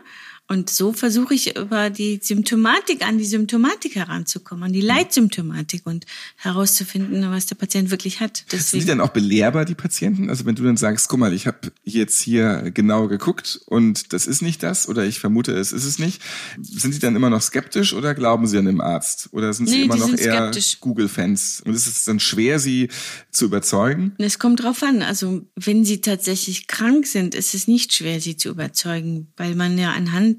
Und 0.50 0.70
so 0.70 0.92
versuche 0.92 1.34
ich 1.34 1.56
über 1.58 1.90
die 1.90 2.20
Symptomatik 2.22 3.08
an 3.08 3.18
die 3.18 3.26
Symptomatik 3.26 3.96
heranzukommen, 3.96 4.66
an 4.66 4.74
die 4.74 4.82
Leitsymptomatik 4.82 5.86
und 5.86 6.06
herauszufinden, 6.36 7.32
was 7.32 7.46
der 7.46 7.56
Patient 7.56 7.92
wirklich 7.92 8.20
hat. 8.20 8.38
Sind 8.38 8.52
die 8.52 8.58
Deswegen, 8.58 8.88
dann 8.88 9.02
auch 9.02 9.10
belehrbar, 9.10 9.64
die 9.64 9.74
Patienten? 9.74 10.30
Also 10.30 10.46
wenn 10.46 10.56
du 10.56 10.64
dann 10.64 10.76
sagst, 10.76 11.08
guck 11.08 11.20
mal, 11.20 11.34
ich 11.34 11.48
habe 11.48 11.72
jetzt 11.86 12.22
hier 12.22 12.72
genau 12.74 13.08
geguckt 13.08 13.62
und 13.68 14.12
das 14.12 14.28
ist 14.28 14.42
nicht 14.42 14.62
das 14.64 14.90
oder 14.90 15.06
ich 15.06 15.20
vermute, 15.20 15.54
es 15.54 15.72
ist 15.72 15.86
es 15.86 15.98
nicht. 15.98 16.22
Sind 16.62 16.94
die 16.94 17.00
dann 17.00 17.16
immer 17.16 17.30
noch 17.30 17.42
skeptisch 17.42 17.94
oder 17.94 18.14
glauben 18.14 18.46
sie 18.46 18.58
an 18.58 18.66
dem 18.66 18.82
Arzt? 18.82 19.30
Oder 19.32 19.54
sind 19.54 19.70
sie 19.70 19.78
Nee, 19.78 19.84
immer 19.84 19.96
noch 19.96 20.14
eher. 20.14 20.52
Google-Fans? 20.82 21.64
Und 21.66 21.74
ist 21.74 21.88
es 21.88 22.04
dann 22.04 22.20
schwer, 22.20 22.60
sie 22.60 22.90
zu 23.32 23.46
überzeugen? 23.46 24.14
es 24.18 24.40
kommt 24.40 24.62
drauf 24.62 24.84
an. 24.84 25.04
Also 25.04 25.48
wenn 25.56 25.86
sie 25.86 26.02
tatsächlich 26.02 26.68
krank 26.68 27.08
sind, 27.08 27.34
ist 27.34 27.54
es 27.54 27.68
nicht 27.68 27.94
schwer, 27.94 28.20
sie 28.20 28.36
zu 28.36 28.50
überzeugen, 28.50 29.32
weil 29.38 29.56
man 29.56 29.78
ja 29.78 29.94
anhand 29.94 30.33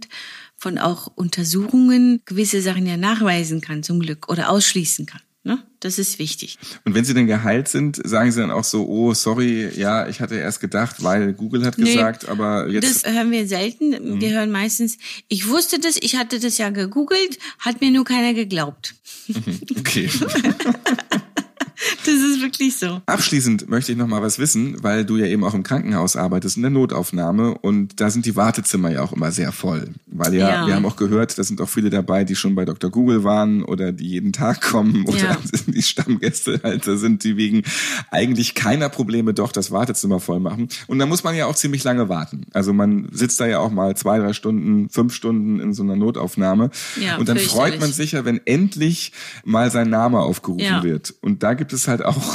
von 0.57 0.79
auch 0.79 1.09
Untersuchungen 1.15 2.21
gewisse 2.25 2.63
Sachen 2.63 2.87
ja 2.87 2.97
nachweisen 2.97 3.61
kann, 3.61 3.83
zum 3.83 4.01
Glück, 4.01 4.29
oder 4.29 4.51
ausschließen 4.51 5.07
kann. 5.07 5.21
Ne? 5.47 5.63
Das 5.81 5.99
ist 5.99 6.19
wichtig. 6.19 6.59
Und 6.87 6.95
wenn 6.95 7.05
sie 7.05 7.13
dann 7.13 7.27
geheilt 7.27 7.69
sind, 7.69 8.01
sagen 8.03 8.33
sie 8.33 8.41
dann 8.41 8.51
auch 8.51 8.65
so, 8.65 8.89
oh, 8.89 9.13
sorry, 9.13 9.69
ja, 9.77 10.09
ich 10.09 10.23
hatte 10.23 10.37
erst 10.37 10.61
gedacht, 10.61 11.03
weil 11.03 11.35
Google 11.35 11.67
hat 11.67 11.77
Nee, 11.77 11.93
gesagt, 11.93 12.27
aber 12.27 12.67
jetzt... 12.71 13.05
Das 13.05 13.13
hören 13.13 13.31
wir 13.31 13.47
selten. 13.47 14.23
Wir 14.23 14.31
hören 14.31 14.51
meistens, 14.51 14.97
ich 15.29 15.47
wusste 15.47 15.79
das, 15.79 15.97
ich 16.01 16.17
hatte 16.17 16.41
das 16.41 16.57
ja 16.57 16.71
gegoogelt, 16.71 17.39
hat 17.59 17.83
mir 17.83 17.91
nur 17.91 18.07
keiner 18.07 18.33
geglaubt. 18.33 18.95
Okay. 19.79 20.09
Wirklich 22.45 22.77
so. 22.77 23.01
Abschließend 23.07 23.69
möchte 23.71 23.93
ich 23.93 23.99
noch 23.99 24.07
mal 24.07 24.21
was 24.23 24.39
wissen, 24.39 24.77
weil 24.83 25.05
du 25.07 25.17
ja 25.17 25.27
eben 25.27 25.45
auch 25.45 25.55
im 25.55 25.63
Krankenhaus 25.63 26.15
arbeitest, 26.17 26.57
in 26.57 26.63
der 26.63 26.71
Notaufnahme 26.71 27.55
und 27.59 28.01
da 28.01 28.11
sind 28.11 28.27
die 28.27 28.37
Wartezimmer 28.37 28.91
ja 28.91 29.03
auch 29.03 29.13
immer 29.13 29.33
sehr 29.33 29.51
voll. 29.53 29.89
Weil 30.07 30.35
ja, 30.35 30.49
Ja. 30.49 30.67
wir 30.67 30.75
haben 30.75 30.85
auch 30.85 30.97
gehört, 30.97 31.39
da 31.39 31.43
sind 31.43 31.61
auch 31.63 31.69
viele 31.69 31.89
dabei, 31.91 32.25
die 32.25 32.37
schon 32.37 32.55
bei 32.55 32.65
Dr. 32.65 32.91
Google 32.91 33.25
waren 33.25 33.63
oder 33.63 33.93
die 33.93 34.07
jeden 34.09 34.33
Tag 34.33 34.61
kommen 34.61 35.05
oder 35.09 35.19
Ja. 35.19 35.37
die 35.67 35.83
Stammgäste 35.83 36.61
halt, 36.63 36.87
da 36.87 36.97
sind 36.97 37.25
die 37.25 37.37
wegen 37.37 37.63
eigentlich 38.11 38.55
keiner 38.55 38.89
Probleme 38.91 39.33
doch 39.35 39.51
das 39.53 39.71
Wartezimmer 39.71 40.21
voll 40.21 40.41
machen. 40.41 40.69
Und 40.87 40.99
da 40.99 41.07
muss 41.07 41.25
man 41.25 41.35
ja 41.35 41.47
auch 41.47 41.55
ziemlich 41.57 41.83
lange 41.85 42.09
warten. 42.09 42.43
Also 42.53 42.73
man 42.75 43.09
sitzt 43.13 43.41
da 43.41 43.47
ja 43.47 43.59
auch 43.59 43.71
mal 43.71 43.97
zwei, 43.97 44.19
drei 44.19 44.35
Stunden, 44.35 44.89
fünf 44.91 45.15
Stunden 45.15 45.61
in 45.61 45.73
so 45.73 45.83
einer 45.83 45.97
Notaufnahme. 45.97 46.71
Ja, 47.01 47.17
und 47.17 47.29
dann 47.29 47.39
freut 47.39 47.81
man 47.81 47.91
sich 47.93 48.13
ja, 48.13 48.25
wenn 48.25 48.41
endlich 48.45 49.13
mal 49.45 49.71
sein 49.71 49.89
Name 49.89 50.21
aufgerufen 50.21 50.83
wird. 50.83 51.15
Und 51.23 51.43
da 51.43 51.55
gibt 51.55 51.73
es 51.73 51.89
halt 51.89 52.05
auch 52.05 52.34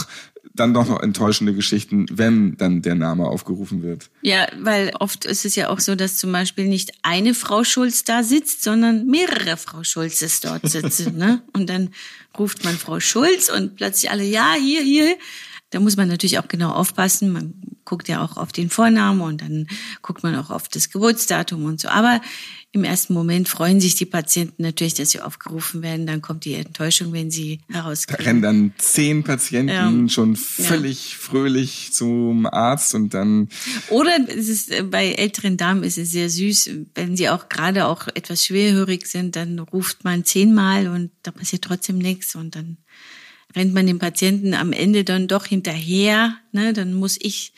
dann 0.60 0.74
doch 0.74 0.88
noch 0.88 1.02
enttäuschende 1.02 1.54
Geschichten, 1.54 2.06
wenn 2.12 2.58
dann 2.58 2.82
der 2.82 2.96
Name 2.96 3.26
aufgerufen 3.26 3.82
wird. 3.82 4.10
Ja, 4.22 4.48
weil 4.60 4.92
oft 5.00 5.26
ist 5.26 5.46
es 5.46 5.56
ja 5.56 5.70
auch 5.70 5.80
so, 5.80 5.96
dass 5.96 6.18
zum 6.18 6.32
Beispiel 6.32 6.68
nicht 6.68 6.92
eine 7.02 7.34
Frau 7.34 7.64
Schulz 7.64 8.04
da 8.04 8.24
sitzt, 8.24 8.64
sondern 8.64 9.06
mehrere 9.06 9.58
Frau 9.58 9.84
Schulzes 9.84 10.42
dort 10.42 10.68
sitzen. 10.68 11.18
ne? 11.18 11.42
Und 11.54 11.70
dann 11.70 11.90
ruft 12.38 12.64
man 12.64 12.76
Frau 12.76 13.00
Schulz 13.00 13.50
und 13.50 13.76
plötzlich 13.76 14.12
alle, 14.12 14.24
ja, 14.24 14.54
hier, 14.54 14.82
hier. 14.82 15.16
Da 15.72 15.80
muss 15.80 15.98
man 15.98 16.08
natürlich 16.08 16.40
auch 16.40 16.48
genau 16.48 16.72
aufpassen. 16.72 17.32
Man 17.32 17.54
guckt 17.86 18.08
ja 18.08 18.24
auch 18.24 18.38
auf 18.38 18.52
den 18.52 18.70
Vornamen 18.70 19.22
und 19.22 19.42
dann 19.42 19.68
guckt 20.02 20.24
man 20.24 20.36
auch 20.36 20.50
auf 20.50 20.68
das 20.68 20.90
Geburtsdatum 20.90 21.66
und 21.66 21.80
so. 21.80 21.90
Aber 21.90 22.22
im 22.72 22.84
ersten 22.84 23.16
Moment 23.16 23.50
freuen 23.50 23.82
sich 23.82 23.96
die 23.96 24.06
Patienten 24.06 24.62
natürlich, 24.62 24.94
dass 24.94 25.10
sie 25.10 25.22
aufgerufen 25.22 25.82
werden. 25.82 26.06
Dann 26.06 26.22
kommt 26.22 26.46
die 26.46 26.54
Enttäuschung, 26.54 27.14
wenn 27.14 27.32
sie 27.32 27.62
Da 27.68 27.76
herauskriegen. 27.76 28.26
rennen 28.26 28.42
dann 28.44 28.74
zehn 28.78 29.24
Patienten 29.24 29.70
Ja. 30.04 30.10
schon 30.10 30.36
völlig 30.36 31.18
fröhlich 31.18 31.92
zum 31.94 32.46
Arzt 32.46 32.94
und 32.94 33.14
dann 33.16 33.50
Oder 33.90 34.20
es 34.28 34.48
ist, 34.48 34.70
äh, 34.72 34.84
bei 34.84 35.14
älteren 35.14 35.58
Damen 35.58 35.82
ist 35.84 35.98
es 35.98 36.12
sehr 36.12 36.30
süß, 36.30 36.70
wenn 36.94 37.18
sie 37.18 37.30
auch 37.30 37.50
gerade 37.50 37.88
auch 37.88 38.08
etwas 38.08 38.46
schwerhörig 38.46 39.08
sind, 39.08 39.36
dann 39.36 39.58
ruft 39.58 40.04
man 40.04 40.24
zehnmal 40.24 40.88
und 40.90 41.10
da 41.24 41.32
passiert 41.32 41.64
trotzdem 41.64 41.98
nichts 41.98 42.36
und 42.36 42.56
dann 42.56 42.78
rennt 43.56 43.74
man 43.74 43.88
dem 43.88 43.98
Patienten 43.98 44.54
am 44.54 44.74
Ende 44.74 45.04
dann 45.04 45.28
doch 45.28 45.48
hinterher. 45.48 46.36
Ne? 46.52 46.72
Dann 46.74 46.94
muss 46.94 47.18
ich, 47.20 47.52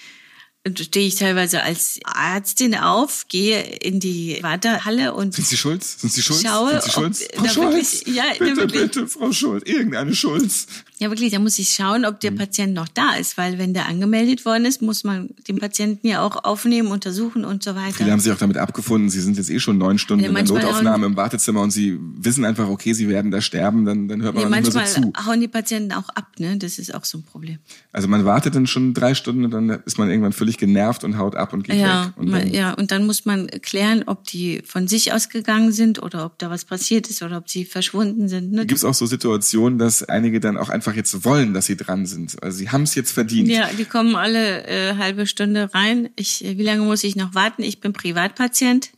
stehe 0.80 1.08
ich 1.08 1.16
teilweise 1.16 1.64
als 1.64 2.00
Ärztin 2.16 2.76
auf, 2.76 3.26
gehe 3.30 3.62
in 3.62 4.00
die 4.00 4.38
Wartehalle 4.42 5.14
und 5.14 5.34
Sind 5.34 5.48
Sie 5.48 5.58
Schulz? 5.58 6.00
Sind 6.00 6.14
Sie 6.14 6.22
Schulz? 6.22 6.44
Schaue, 6.44 6.70
Sind 6.70 6.84
Sie 6.84 6.88
ob 6.90 6.94
Schulz? 6.94 7.20
da 7.36 7.56
wirklich- 7.56 8.04
ja, 8.16 8.24
bitte, 8.38 8.58
wirklich- 8.58 8.82
bitte, 8.82 9.08
Frau 9.08 9.32
Schulz. 9.32 9.64
Irgendeine 9.68 10.14
Schulz. 10.14 10.68
Ja, 11.02 11.10
wirklich, 11.10 11.32
da 11.32 11.40
muss 11.40 11.58
ich 11.58 11.70
schauen, 11.70 12.06
ob 12.06 12.14
Mhm. 12.16 12.20
der 12.20 12.32
Patient 12.32 12.74
noch 12.76 12.88
da 12.88 13.16
ist, 13.20 13.36
weil 13.36 13.58
wenn 13.58 13.74
der 13.74 13.88
angemeldet 13.88 14.46
worden 14.46 14.66
ist, 14.66 14.84
muss 14.84 15.04
man 15.04 15.30
den 15.48 15.58
Patienten 15.58 16.06
ja 16.08 16.22
auch 16.22 16.44
aufnehmen, 16.44 16.90
untersuchen 16.92 17.44
und 17.44 17.64
so 17.64 17.74
weiter. 17.76 17.96
Viele 17.96 18.12
haben 18.12 18.20
sich 18.20 18.32
auch 18.32 18.38
damit 18.38 18.58
abgefunden, 18.58 19.10
sie 19.10 19.20
sind 19.20 19.36
jetzt 19.36 19.50
eh 19.50 19.60
schon 19.60 19.80
neun 19.80 19.98
Stunden 19.98 20.24
Ja, 20.24 20.30
in 20.30 20.36
der 20.36 20.44
Notaufnahme 20.46 21.08
im 21.08 21.16
Wartezimmer 21.18 21.62
und 21.62 21.72
sie 21.72 21.98
wissen 22.18 22.46
einfach, 22.46 22.70
okay, 22.70 22.94
sie 22.94 23.10
werden 23.10 23.32
da 23.32 23.42
sterben, 23.42 23.84
dann, 23.84 24.08
dann 24.08 24.22
hört 24.22 24.36
man 24.36 24.44
Nee, 24.44 24.46
auch 24.48 24.62
nicht 24.62 24.74
mehr 24.76 24.84
manchmal 24.84 25.04
so 25.04 25.12
zu. 25.12 25.26
hauen 25.26 25.42
die 25.42 25.48
Patienten 25.48 25.92
auch 25.94 26.08
ab, 26.10 26.28
ne? 26.38 26.56
Das 26.58 26.78
ist 26.78 26.94
auch 26.94 27.04
so 27.04 27.18
ein 27.18 27.24
Problem. 27.24 27.58
Also 27.92 28.08
man 28.08 28.24
wartet 28.24 28.54
dann 28.54 28.68
schon 28.68 28.94
drei 28.94 29.16
Stunden 29.16 29.44
und 29.46 29.50
dann 29.52 29.70
ist 29.86 29.98
man 29.98 30.08
irgendwann 30.08 30.34
völlig 30.34 30.60
genervt 30.60 31.04
und 31.04 31.18
haut 31.18 31.36
ab 31.36 31.52
und 31.54 31.64
geht 31.64 31.78
Ja, 31.78 32.06
weg. 32.06 32.14
Und 32.18 32.30
man, 32.30 32.42
dann, 32.42 32.54
ja, 32.54 32.74
und 32.74 32.92
dann 32.92 33.08
muss 33.08 33.26
man 33.26 33.48
klären, 33.48 34.04
ob 34.06 34.26
die 34.28 34.62
von 34.68 34.88
sich 34.88 35.14
ausgegangen 35.14 35.72
sind 35.72 36.02
oder 36.04 36.26
ob 36.26 36.38
da 36.38 36.52
was 36.52 36.64
passiert 36.64 37.10
ist 37.10 37.24
oder 37.24 37.38
ob 37.38 37.50
sie 37.50 37.66
verschwunden 37.66 38.30
sind. 38.30 38.52
Ne? 38.52 38.68
Gibt 38.68 38.78
es 38.78 38.84
auch 38.86 38.94
so 38.94 39.08
Situationen, 39.08 39.80
dass 39.80 40.04
einige 40.04 40.40
dann 40.40 40.58
auch 40.58 40.70
einfach 40.70 40.91
jetzt 40.96 41.26
wollen, 41.26 41.54
dass 41.54 41.66
sie 41.66 41.78
dran 41.78 42.06
sind? 42.06 42.42
Also 42.42 42.58
sie 42.58 42.70
haben 42.70 42.84
es 42.84 42.96
jetzt 42.96 43.12
verdient. 43.12 43.50
Ja, 43.50 43.70
die 43.78 43.86
kommen 43.86 44.16
alle 44.16 44.68
äh, 44.68 44.96
halbe 44.98 45.28
Stunde 45.28 45.74
rein. 45.74 46.10
Ich, 46.16 46.44
äh, 46.44 46.58
wie 46.58 46.64
lange 46.64 46.84
muss 46.84 47.04
ich 47.04 47.16
noch 47.16 47.36
warten? 47.36 47.64
Ich 47.64 47.80
bin 47.80 47.94
Privatpatient. 47.94 48.92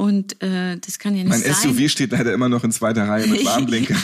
Und 0.00 0.42
äh, 0.42 0.78
das 0.78 0.98
kann 0.98 1.14
ja 1.14 1.24
nicht. 1.24 1.28
Mein 1.28 1.42
sein. 1.42 1.52
SUV 1.52 1.90
steht 1.90 2.12
leider 2.12 2.32
immer 2.32 2.48
noch 2.48 2.64
in 2.64 2.72
zweiter 2.72 3.06
Reihe 3.06 3.26
mit 3.26 3.44
Warnblinker 3.44 3.94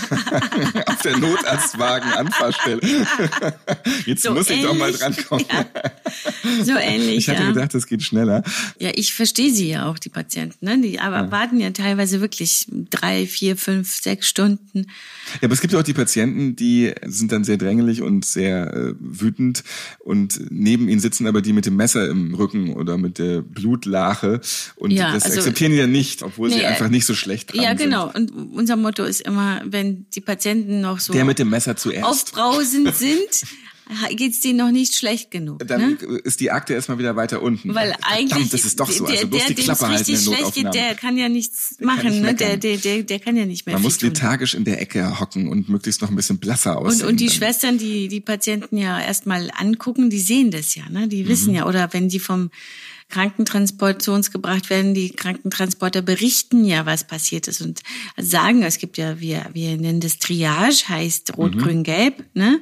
auf 0.85 1.01
der 1.03 1.17
Notarztwagen-Anfahrstelle. 1.17 2.81
Jetzt 4.05 4.23
So 4.25 4.35
muss 4.35 4.51
ich 4.51 4.61
doch 4.61 4.77
mal 4.77 4.93
drankommen. 4.93 5.47
so 6.63 6.73
ähnlich. 6.73 7.17
Ich 7.17 7.29
hatte 7.31 7.45
ja. 7.45 7.49
gedacht, 7.49 7.73
das 7.73 7.87
geht 7.87 8.03
schneller. 8.03 8.43
Ja, 8.79 8.91
ich 8.95 9.15
verstehe 9.15 9.51
sie 9.51 9.71
ja 9.71 9.87
auch, 9.89 9.99
die 9.99 10.11
Patienten. 10.11 10.67
Ne? 10.67 10.79
Die 10.83 11.01
aber 11.01 11.31
warten 11.31 11.59
ja 11.61 11.71
teilweise 11.71 12.21
wirklich 12.21 12.67
drei, 12.91 13.27
vier, 13.27 13.57
fünf, 13.57 13.91
sechs 13.97 14.29
Stunden. 14.29 14.89
Ja, 15.41 15.45
aber 15.45 15.55
es 15.55 15.63
gibt 15.63 15.73
ja 15.73 15.79
auch 15.79 15.83
die 15.85 15.95
Patienten, 15.95 16.57
die 16.57 16.93
sind 17.07 17.33
dann 17.33 17.43
sehr 17.45 17.57
drängelig 17.57 18.03
und 18.03 18.27
sehr 18.27 18.71
äh, 18.75 18.95
wütend 19.01 19.65
und 20.01 20.39
neben 20.51 20.91
ihnen 20.91 21.01
sitzen 21.01 21.27
aber 21.27 21.41
die 21.41 21.55
mit 21.55 21.65
dem 21.65 21.77
Messer 21.77 22.07
im 22.11 22.35
Rücken 22.35 22.75
oder 22.75 22.99
mit 22.99 23.19
der 23.19 23.41
Blutlache 23.41 24.43
und 24.77 24.91
Ja, 24.91 25.15
das 25.15 25.25
also- 25.25 25.39
akzeptieren 25.39 25.73
die 25.73 25.86
ja 25.87 25.93
nicht, 25.93 26.23
obwohl 26.23 26.51
sie 26.51 26.57
Nee, 26.57 26.65
einfach 26.67 26.89
nicht 26.89 27.07
so 27.07 27.15
schlecht 27.15 27.53
dran 27.53 27.63
Ja, 27.63 27.69
sind. 27.71 27.79
genau. 27.79 28.11
Und 28.13 28.31
unser 28.55 28.77
Motto 28.77 29.05
ist 29.05 29.21
immer, 29.23 29.63
wenn 29.65 30.07
die 30.15 30.21
Patienten 30.21 30.81
noch 30.81 31.01
so 31.01 31.13
Der 31.13 31.25
mit 31.25 31.39
dem 31.39 31.51
Messer 31.51 31.77
zuerst. 31.77 32.05
aufbrausend 32.05 32.95
sind, 32.95 33.19
geht's 34.17 34.41
denen 34.41 34.59
noch 34.59 34.73
nicht 34.73 34.95
schlecht 34.97 35.31
genug. 35.31 35.65
dann 35.67 35.81
ne? 35.93 35.97
ist 36.25 36.41
die 36.41 36.51
Akte 36.51 36.75
erstmal 36.75 36.99
wieder 36.99 37.15
weiter 37.15 37.41
unten. 37.41 37.73
Weil 37.75 37.95
eigentlich 38.03 38.31
Verdammt, 38.31 38.53
das 38.53 38.65
ist 38.65 38.81
doch 38.81 38.91
so. 38.91 39.05
der, 39.07 39.15
Also 39.15 39.29
bloß 39.29 39.45
der, 39.47 39.55
die 39.55 39.63
Klappe 39.63 39.85
es 39.85 39.89
halten 39.89 39.97
richtig 40.11 40.25
der 40.25 40.37
schlecht 40.37 40.55
geht, 40.55 40.75
der 40.75 40.95
kann 40.97 41.17
ja 41.17 41.29
nichts 41.29 41.71
nicht 41.79 41.83
machen. 41.87 42.21
Ne? 42.21 42.35
Der, 42.35 42.57
der, 42.57 42.79
der, 42.79 43.03
der 43.05 43.19
kann 43.21 43.37
ja 43.37 43.47
nicht 43.47 43.65
mehr 43.67 43.75
Man 43.77 43.83
muss 43.83 43.99
tun. 43.99 44.09
lethargisch 44.09 44.55
in 44.55 44.65
der 44.65 44.81
Ecke 44.83 45.21
hocken 45.21 45.49
und 45.49 45.69
möglichst 45.69 46.03
noch 46.03 46.11
ein 46.11 46.17
bisschen 46.17 46.39
blasser 46.39 46.81
Und, 46.81 46.89
aussehen. 46.89 47.07
und 47.07 47.21
die 47.21 47.27
dann. 47.27 47.35
Schwestern, 47.37 47.79
die 47.79 48.09
die 48.09 48.21
Patienten 48.21 48.77
ja 48.77 49.01
erstmal 49.01 49.51
angucken, 49.57 50.11
die 50.11 50.19
sehen 50.21 50.51
das 50.51 50.75
ja, 50.75 50.89
ne? 50.89 51.07
Die 51.07 51.29
wissen 51.29 51.51
Mhm. 51.51 51.57
ja. 51.57 51.67
Oder 51.67 51.93
wenn 51.93 52.09
die 52.09 52.19
vom 52.19 52.51
Krankentransport 53.09 54.03
zu 54.03 54.13
uns 54.13 54.31
gebracht 54.31 54.69
werden, 54.69 54.95
die 54.95 55.11
Krankentransporter 55.11 56.03
berichten 56.03 56.65
ja, 56.65 56.87
was 56.87 57.07
passiert 57.07 57.49
ist 57.49 57.61
und 57.61 57.81
sagen, 58.17 58.63
es 58.63 58.79
gibt 58.79 58.99
ja, 58.99 59.21
wir, 59.21 59.47
wir 59.53 59.77
nennen 59.77 60.01
das 60.01 60.19
Triage, 60.19 60.89
heißt 60.89 61.37
Rot, 61.37 61.55
Mhm. 61.55 61.59
Grün, 61.59 61.83
Gelb, 61.85 62.25
ne? 62.35 62.61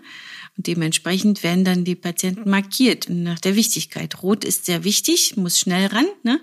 Und 0.57 0.69
dementsprechend 0.69 1.43
werden 1.43 1.65
dann 1.65 1.85
die 1.85 1.97
Patienten 1.97 2.49
markiert 2.49 3.09
nach 3.09 3.41
der 3.41 3.57
Wichtigkeit. 3.57 4.23
Rot 4.23 4.45
ist 4.45 4.67
sehr 4.67 4.85
wichtig, 4.85 5.37
muss 5.37 5.59
schnell 5.59 5.87
ran, 5.87 6.07
ne? 6.23 6.41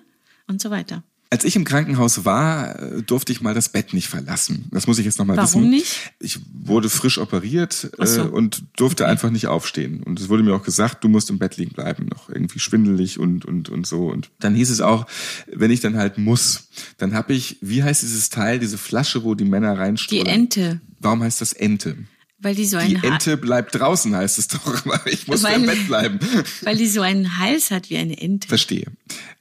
Und 0.48 0.62
so 0.62 0.70
weiter. 0.70 1.04
Als 1.32 1.46
ich 1.46 1.56
im 1.56 1.64
Krankenhaus 1.64 2.26
war, 2.26 2.78
äh, 2.78 3.02
durfte 3.04 3.32
ich 3.32 3.40
mal 3.40 3.54
das 3.54 3.70
Bett 3.70 3.94
nicht 3.94 4.10
verlassen. 4.10 4.66
Das 4.72 4.86
muss 4.86 5.00
ich 5.00 5.06
jetzt 5.06 5.18
nochmal 5.18 5.38
wissen. 5.38 5.56
Warum 5.56 5.70
nicht? 5.70 6.12
Ich 6.20 6.40
wurde 6.54 6.90
frisch 6.90 7.18
operiert 7.18 7.90
so. 7.98 8.22
äh, 8.22 8.28
und 8.28 8.64
durfte 8.76 9.08
einfach 9.08 9.30
nicht 9.30 9.48
aufstehen. 9.48 10.04
Und 10.04 10.20
es 10.20 10.28
wurde 10.28 10.44
mir 10.44 10.54
auch 10.54 10.64
gesagt, 10.64 11.06
du 11.06 11.08
musst 11.08 11.30
im 11.30 11.40
Bett 11.40 11.56
liegen 11.56 11.72
bleiben, 11.72 12.08
noch 12.08 12.30
irgendwie 12.30 12.60
schwindelig 12.60 13.18
und 13.18 13.46
und 13.46 13.70
und 13.70 13.88
so. 13.88 14.08
Und 14.08 14.30
dann 14.40 14.54
hieß 14.56 14.70
es 14.70 14.82
auch, 14.82 15.08
wenn 15.48 15.72
ich 15.72 15.80
dann 15.80 15.96
halt 15.96 16.18
muss, 16.18 16.68
dann 16.98 17.14
habe 17.14 17.34
ich, 17.34 17.58
wie 17.62 17.82
heißt 17.82 18.02
dieses 18.04 18.30
Teil, 18.30 18.60
diese 18.60 18.78
Flasche, 18.78 19.24
wo 19.24 19.34
die 19.34 19.46
Männer 19.46 19.74
Die 19.74 19.80
reinstrahlen? 19.80 20.28
Ente, 20.28 20.82
Warum 21.00 21.24
heißt 21.24 21.40
das 21.40 21.54
Ente? 21.54 21.96
Weil 22.42 22.56
die 22.56 22.66
so 22.66 22.78
Die 22.80 22.84
einen 22.96 23.02
Ha- 23.04 23.08
Ente 23.14 23.38
bleibt 23.38 23.76
draußen, 23.76 24.16
heißt 24.16 24.40
es 24.40 24.48
doch. 24.48 24.84
Ich 25.06 25.28
muss 25.28 25.44
Weil- 25.44 25.60
im 25.62 25.66
Bett 25.68 25.88
bleiben. 25.88 26.20
weil 26.64 26.76
die 26.78 26.88
so 26.88 27.02
einen 27.02 27.38
Hals 27.38 27.72
hat 27.72 27.90
wie 27.90 27.98
eine 27.98 28.20
Ente. 28.20 28.48
Verstehe. 28.48 28.88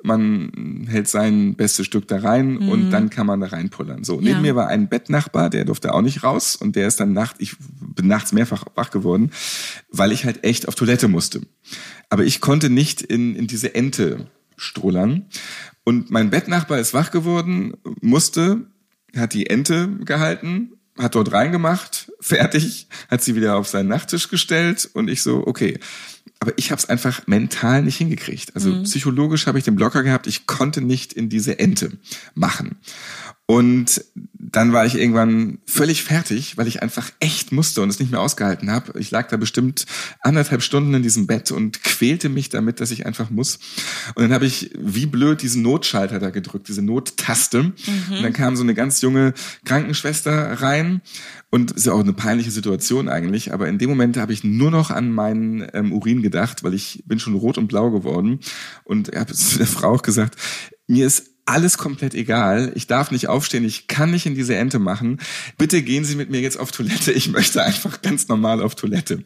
Man 0.02 0.86
hält 0.88 1.08
sein 1.08 1.54
bestes 1.54 1.86
Stück 1.86 2.08
da 2.08 2.18
rein 2.20 2.56
und 2.58 2.90
dann 2.90 3.10
kann 3.10 3.26
man 3.26 3.40
da 3.40 3.48
reinpullern. 3.48 4.04
So, 4.04 4.14
neben 4.20 4.24
Mhm. 4.24 4.30
Ja. 4.34 4.40
mir 4.40 4.56
war 4.56 4.68
ein 4.68 4.88
Bettnachbar, 4.88 5.50
der 5.50 5.64
durfte 5.64 5.92
auch 5.94 6.02
nicht 6.02 6.22
raus 6.22 6.56
und 6.56 6.76
der 6.76 6.88
ist 6.88 7.00
dann 7.00 7.12
nacht, 7.12 7.36
ich 7.38 7.56
bin 7.80 8.06
nachts 8.06 8.32
mehrfach 8.32 8.64
wach 8.74 8.90
geworden, 8.90 9.30
weil 9.90 10.12
ich 10.12 10.24
halt 10.24 10.44
echt 10.44 10.68
auf 10.68 10.74
Toilette 10.74 11.08
musste. 11.08 11.42
Aber 12.08 12.24
ich 12.24 12.40
konnte 12.40 12.70
nicht 12.70 13.02
in, 13.02 13.34
in 13.36 13.46
diese 13.46 13.74
Ente 13.74 14.26
strollern. 14.56 15.26
Und 15.84 16.10
mein 16.10 16.30
Bettnachbar 16.30 16.78
ist 16.78 16.92
wach 16.94 17.10
geworden, 17.10 17.74
musste, 18.00 18.66
hat 19.16 19.32
die 19.34 19.46
Ente 19.48 19.88
gehalten, 20.04 20.72
hat 21.00 21.14
dort 21.14 21.32
reingemacht, 21.32 22.12
fertig, 22.20 22.86
hat 23.10 23.22
sie 23.22 23.34
wieder 23.34 23.56
auf 23.56 23.68
seinen 23.68 23.88
Nachttisch 23.88 24.28
gestellt 24.28 24.88
und 24.92 25.08
ich 25.08 25.22
so, 25.22 25.46
okay. 25.46 25.78
Aber 26.42 26.52
ich 26.56 26.70
habe 26.70 26.78
es 26.78 26.88
einfach 26.88 27.26
mental 27.26 27.82
nicht 27.82 27.98
hingekriegt. 27.98 28.54
Also 28.54 28.82
psychologisch 28.84 29.46
habe 29.46 29.58
ich 29.58 29.64
den 29.64 29.76
Blocker 29.76 30.02
gehabt, 30.02 30.26
ich 30.26 30.46
konnte 30.46 30.80
nicht 30.80 31.12
in 31.12 31.28
diese 31.28 31.58
Ente 31.58 31.92
machen. 32.34 32.78
Und 33.50 34.04
dann 34.32 34.72
war 34.72 34.86
ich 34.86 34.94
irgendwann 34.94 35.58
völlig 35.66 36.04
fertig, 36.04 36.56
weil 36.56 36.68
ich 36.68 36.84
einfach 36.84 37.10
echt 37.18 37.50
musste 37.50 37.82
und 37.82 37.88
es 37.88 37.98
nicht 37.98 38.12
mehr 38.12 38.20
ausgehalten 38.20 38.70
habe. 38.70 38.96
Ich 39.00 39.10
lag 39.10 39.26
da 39.26 39.36
bestimmt 39.36 39.86
anderthalb 40.20 40.62
Stunden 40.62 40.94
in 40.94 41.02
diesem 41.02 41.26
Bett 41.26 41.50
und 41.50 41.82
quälte 41.82 42.28
mich 42.28 42.48
damit, 42.48 42.80
dass 42.80 42.92
ich 42.92 43.06
einfach 43.06 43.28
muss. 43.28 43.58
Und 44.14 44.22
dann 44.22 44.32
habe 44.32 44.46
ich 44.46 44.70
wie 44.78 45.06
blöd 45.06 45.42
diesen 45.42 45.62
Notschalter 45.62 46.20
da 46.20 46.30
gedrückt, 46.30 46.68
diese 46.68 46.80
Nottaste. 46.80 47.58
Und 47.58 48.22
dann 48.22 48.32
kam 48.32 48.54
so 48.54 48.62
eine 48.62 48.74
ganz 48.74 49.00
junge 49.00 49.34
Krankenschwester 49.64 50.62
rein 50.62 51.00
und 51.50 51.72
ist 51.72 51.86
ja 51.86 51.92
auch 51.92 51.98
eine 51.98 52.12
peinliche 52.12 52.52
Situation 52.52 53.08
eigentlich. 53.08 53.52
Aber 53.52 53.66
in 53.66 53.78
dem 53.78 53.90
Moment 53.90 54.16
habe 54.16 54.32
ich 54.32 54.44
nur 54.44 54.70
noch 54.70 54.92
an 54.92 55.10
meinen 55.10 55.66
ähm, 55.72 55.92
Urin 55.92 56.22
gedacht, 56.22 56.62
weil 56.62 56.74
ich 56.74 57.02
bin 57.04 57.18
schon 57.18 57.34
rot 57.34 57.58
und 57.58 57.66
blau 57.66 57.90
geworden. 57.90 58.38
Und 58.84 59.08
ich 59.08 59.18
habe 59.18 59.34
zu 59.34 59.58
der 59.58 59.66
Frau 59.66 59.90
auch 59.90 60.02
gesagt, 60.02 60.36
mir 60.86 61.04
ist 61.04 61.30
alles 61.50 61.78
komplett 61.78 62.14
egal. 62.14 62.72
Ich 62.74 62.86
darf 62.86 63.10
nicht 63.10 63.28
aufstehen, 63.28 63.64
ich 63.64 63.86
kann 63.86 64.10
nicht 64.10 64.26
in 64.26 64.34
diese 64.34 64.54
Ente 64.54 64.78
machen. 64.78 65.18
Bitte 65.58 65.82
gehen 65.82 66.04
Sie 66.04 66.14
mit 66.14 66.30
mir 66.30 66.40
jetzt 66.40 66.58
auf 66.58 66.70
Toilette. 66.72 67.12
Ich 67.12 67.28
möchte 67.30 67.62
einfach 67.62 68.02
ganz 68.02 68.28
normal 68.28 68.62
auf 68.62 68.74
Toilette. 68.74 69.24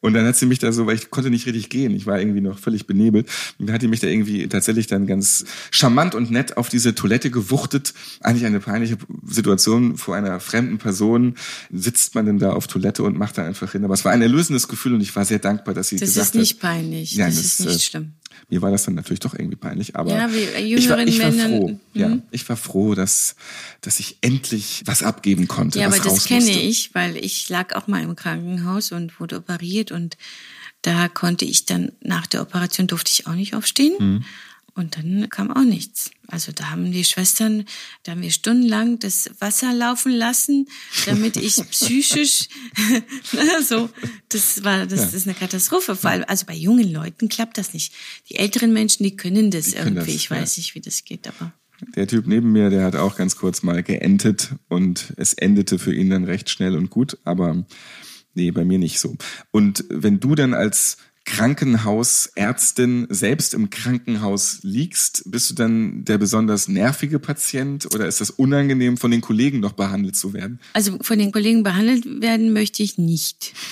Und 0.00 0.14
dann 0.14 0.26
hat 0.26 0.36
sie 0.36 0.46
mich 0.46 0.58
da 0.58 0.70
so, 0.72 0.86
weil 0.86 0.94
ich 0.94 1.10
konnte 1.10 1.30
nicht 1.30 1.46
richtig 1.46 1.70
gehen, 1.70 1.94
ich 1.94 2.06
war 2.06 2.20
irgendwie 2.20 2.40
noch 2.40 2.58
völlig 2.58 2.86
benebelt, 2.86 3.28
und 3.58 3.66
dann 3.66 3.74
hat 3.74 3.82
die 3.82 3.88
mich 3.88 4.00
da 4.00 4.06
irgendwie 4.06 4.46
tatsächlich 4.48 4.86
dann 4.86 5.06
ganz 5.06 5.44
charmant 5.70 6.14
und 6.14 6.30
nett 6.30 6.56
auf 6.56 6.68
diese 6.68 6.94
Toilette 6.94 7.30
gewuchtet. 7.30 7.94
Eigentlich 8.20 8.46
eine 8.46 8.60
peinliche 8.60 8.96
Situation 9.26 9.96
vor 9.96 10.14
einer 10.14 10.38
fremden 10.40 10.78
Person. 10.78 11.34
Sitzt 11.72 12.14
man 12.14 12.26
denn 12.26 12.38
da 12.38 12.52
auf 12.52 12.66
Toilette 12.68 13.02
und 13.02 13.18
macht 13.18 13.38
da 13.38 13.44
einfach 13.44 13.72
hin. 13.72 13.84
Aber 13.84 13.94
es 13.94 14.04
war 14.04 14.12
ein 14.12 14.22
erlösendes 14.22 14.68
Gefühl 14.68 14.94
und 14.94 15.00
ich 15.00 15.14
war 15.16 15.24
sehr 15.24 15.40
dankbar, 15.40 15.74
dass 15.74 15.88
sie 15.88 15.96
Das 15.96 16.10
gesagt 16.10 16.28
ist 16.28 16.34
nicht 16.36 16.52
hat. 16.54 16.60
peinlich. 16.60 17.12
Ja, 17.14 17.26
das, 17.26 17.36
das, 17.36 17.44
ist 17.44 17.60
nicht 17.60 17.74
äh, 17.74 17.78
schlimm. 17.80 18.12
Mir 18.48 18.62
war 18.62 18.70
das 18.70 18.84
dann 18.84 18.94
natürlich 18.94 19.20
doch 19.20 19.34
irgendwie 19.34 19.56
peinlich, 19.56 19.96
aber 19.96 20.10
Ja, 20.16 20.32
wie 20.32 20.74
ich 20.74 20.88
war, 20.88 20.98
ich 21.00 21.20
war 21.22 21.32
froh. 21.32 21.78
Ja, 21.94 22.08
Mhm. 22.08 22.22
ich 22.30 22.48
war 22.48 22.56
froh, 22.56 22.94
dass, 22.94 23.36
dass 23.80 24.00
ich 24.00 24.18
endlich 24.20 24.82
was 24.86 25.02
abgeben 25.02 25.48
konnte. 25.48 25.78
Ja, 25.80 25.88
was 25.88 26.00
aber 26.00 26.10
das 26.10 26.24
kenne 26.24 26.50
ich, 26.50 26.94
weil 26.94 27.16
ich 27.16 27.48
lag 27.48 27.74
auch 27.74 27.86
mal 27.86 28.02
im 28.02 28.16
Krankenhaus 28.16 28.92
und 28.92 29.18
wurde 29.20 29.36
operiert 29.38 29.92
und 29.92 30.16
da 30.82 31.08
konnte 31.08 31.44
ich 31.44 31.66
dann 31.66 31.92
nach 32.00 32.26
der 32.26 32.40
Operation 32.42 32.86
durfte 32.86 33.10
ich 33.10 33.26
auch 33.26 33.34
nicht 33.34 33.54
aufstehen. 33.54 33.94
Mhm. 33.98 34.24
Und 34.78 34.96
dann 34.96 35.28
kam 35.28 35.50
auch 35.50 35.64
nichts. 35.64 36.12
Also 36.28 36.52
da 36.52 36.70
haben 36.70 36.92
die 36.92 37.02
Schwestern, 37.02 37.64
da 38.04 38.12
haben 38.12 38.22
wir 38.22 38.30
stundenlang 38.30 39.00
das 39.00 39.28
Wasser 39.40 39.74
laufen 39.74 40.12
lassen, 40.12 40.68
damit 41.04 41.36
ich 41.36 41.56
psychisch, 41.70 42.48
so, 43.68 43.90
das 44.28 44.62
war, 44.62 44.86
das, 44.86 45.00
das 45.00 45.14
ist 45.14 45.26
eine 45.26 45.34
Katastrophe. 45.34 45.96
Vor 45.96 46.10
allem, 46.10 46.24
also 46.28 46.46
bei 46.46 46.54
jungen 46.54 46.92
Leuten 46.92 47.28
klappt 47.28 47.58
das 47.58 47.74
nicht. 47.74 47.92
Die 48.28 48.36
älteren 48.36 48.72
Menschen, 48.72 49.02
die 49.02 49.16
können 49.16 49.50
das 49.50 49.64
Die 49.64 49.72
können 49.72 49.96
irgendwie. 49.96 50.12
das, 50.12 50.14
ich 50.14 50.30
weiß 50.30 50.56
ja. 50.56 50.60
nicht, 50.60 50.76
wie 50.76 50.80
das 50.80 51.04
geht, 51.04 51.26
aber. 51.26 51.52
Der 51.96 52.06
Typ 52.06 52.28
neben 52.28 52.52
mir, 52.52 52.70
der 52.70 52.84
hat 52.84 52.94
auch 52.94 53.16
ganz 53.16 53.34
kurz 53.34 53.64
mal 53.64 53.82
geentet 53.82 54.50
und 54.68 55.12
es 55.16 55.32
endete 55.32 55.80
für 55.80 55.92
ihn 55.92 56.10
dann 56.10 56.22
recht 56.22 56.50
schnell 56.50 56.76
und 56.76 56.88
gut, 56.88 57.18
aber 57.24 57.66
nee, 58.34 58.52
bei 58.52 58.64
mir 58.64 58.78
nicht 58.78 59.00
so. 59.00 59.16
Und 59.50 59.84
wenn 59.88 60.20
du 60.20 60.36
dann 60.36 60.54
als 60.54 60.98
Krankenhausärztin 61.28 63.06
selbst 63.10 63.52
im 63.52 63.68
Krankenhaus 63.68 64.60
liegst, 64.62 65.30
bist 65.30 65.50
du 65.50 65.54
dann 65.54 66.02
der 66.04 66.16
besonders 66.16 66.68
nervige 66.68 67.18
Patient 67.18 67.84
oder 67.94 68.06
ist 68.06 68.22
das 68.22 68.30
unangenehm, 68.30 68.96
von 68.96 69.10
den 69.10 69.20
Kollegen 69.20 69.60
noch 69.60 69.72
behandelt 69.72 70.16
zu 70.16 70.32
werden? 70.32 70.58
Also 70.72 70.96
von 71.02 71.18
den 71.18 71.30
Kollegen 71.30 71.62
behandelt 71.62 72.22
werden 72.22 72.52
möchte 72.52 72.82
ich 72.82 72.98
nicht. 72.98 73.52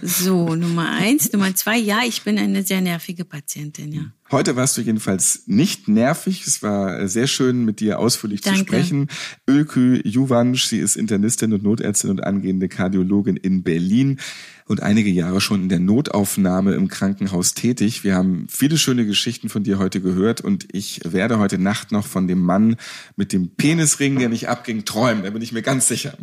So, 0.00 0.54
Nummer 0.54 0.90
eins. 0.90 1.32
Nummer 1.32 1.54
zwei, 1.56 1.76
ja, 1.76 2.00
ich 2.06 2.22
bin 2.22 2.38
eine 2.38 2.62
sehr 2.62 2.80
nervige 2.80 3.24
Patientin, 3.24 3.92
ja. 3.92 4.12
Heute 4.32 4.56
warst 4.56 4.78
du 4.78 4.80
jedenfalls 4.80 5.42
nicht 5.44 5.88
nervig. 5.88 6.46
Es 6.46 6.62
war 6.62 7.06
sehr 7.06 7.26
schön, 7.26 7.66
mit 7.66 7.80
dir 7.80 7.98
ausführlich 7.98 8.40
Danke. 8.40 8.60
zu 8.60 8.64
sprechen. 8.64 9.08
Ölkü 9.46 10.00
Juvansch, 10.04 10.64
sie 10.64 10.78
ist 10.78 10.96
Internistin 10.96 11.52
und 11.52 11.62
Notärztin 11.62 12.08
und 12.08 12.24
angehende 12.24 12.70
Kardiologin 12.70 13.36
in 13.36 13.62
Berlin 13.62 14.20
und 14.64 14.82
einige 14.82 15.10
Jahre 15.10 15.42
schon 15.42 15.64
in 15.64 15.68
der 15.68 15.80
Notaufnahme 15.80 16.72
im 16.72 16.88
Krankenhaus 16.88 17.52
tätig. 17.52 18.04
Wir 18.04 18.14
haben 18.14 18.46
viele 18.48 18.78
schöne 18.78 19.04
Geschichten 19.04 19.50
von 19.50 19.64
dir 19.64 19.78
heute 19.78 20.00
gehört 20.00 20.40
und 20.40 20.66
ich 20.72 21.02
werde 21.04 21.38
heute 21.38 21.58
Nacht 21.58 21.92
noch 21.92 22.06
von 22.06 22.26
dem 22.26 22.40
Mann 22.40 22.76
mit 23.16 23.34
dem 23.34 23.54
Penisring, 23.54 24.18
der 24.18 24.30
nicht 24.30 24.48
abging, 24.48 24.86
träumen. 24.86 25.24
Da 25.24 25.30
bin 25.30 25.42
ich 25.42 25.52
mir 25.52 25.62
ganz 25.62 25.88
sicher. 25.88 26.16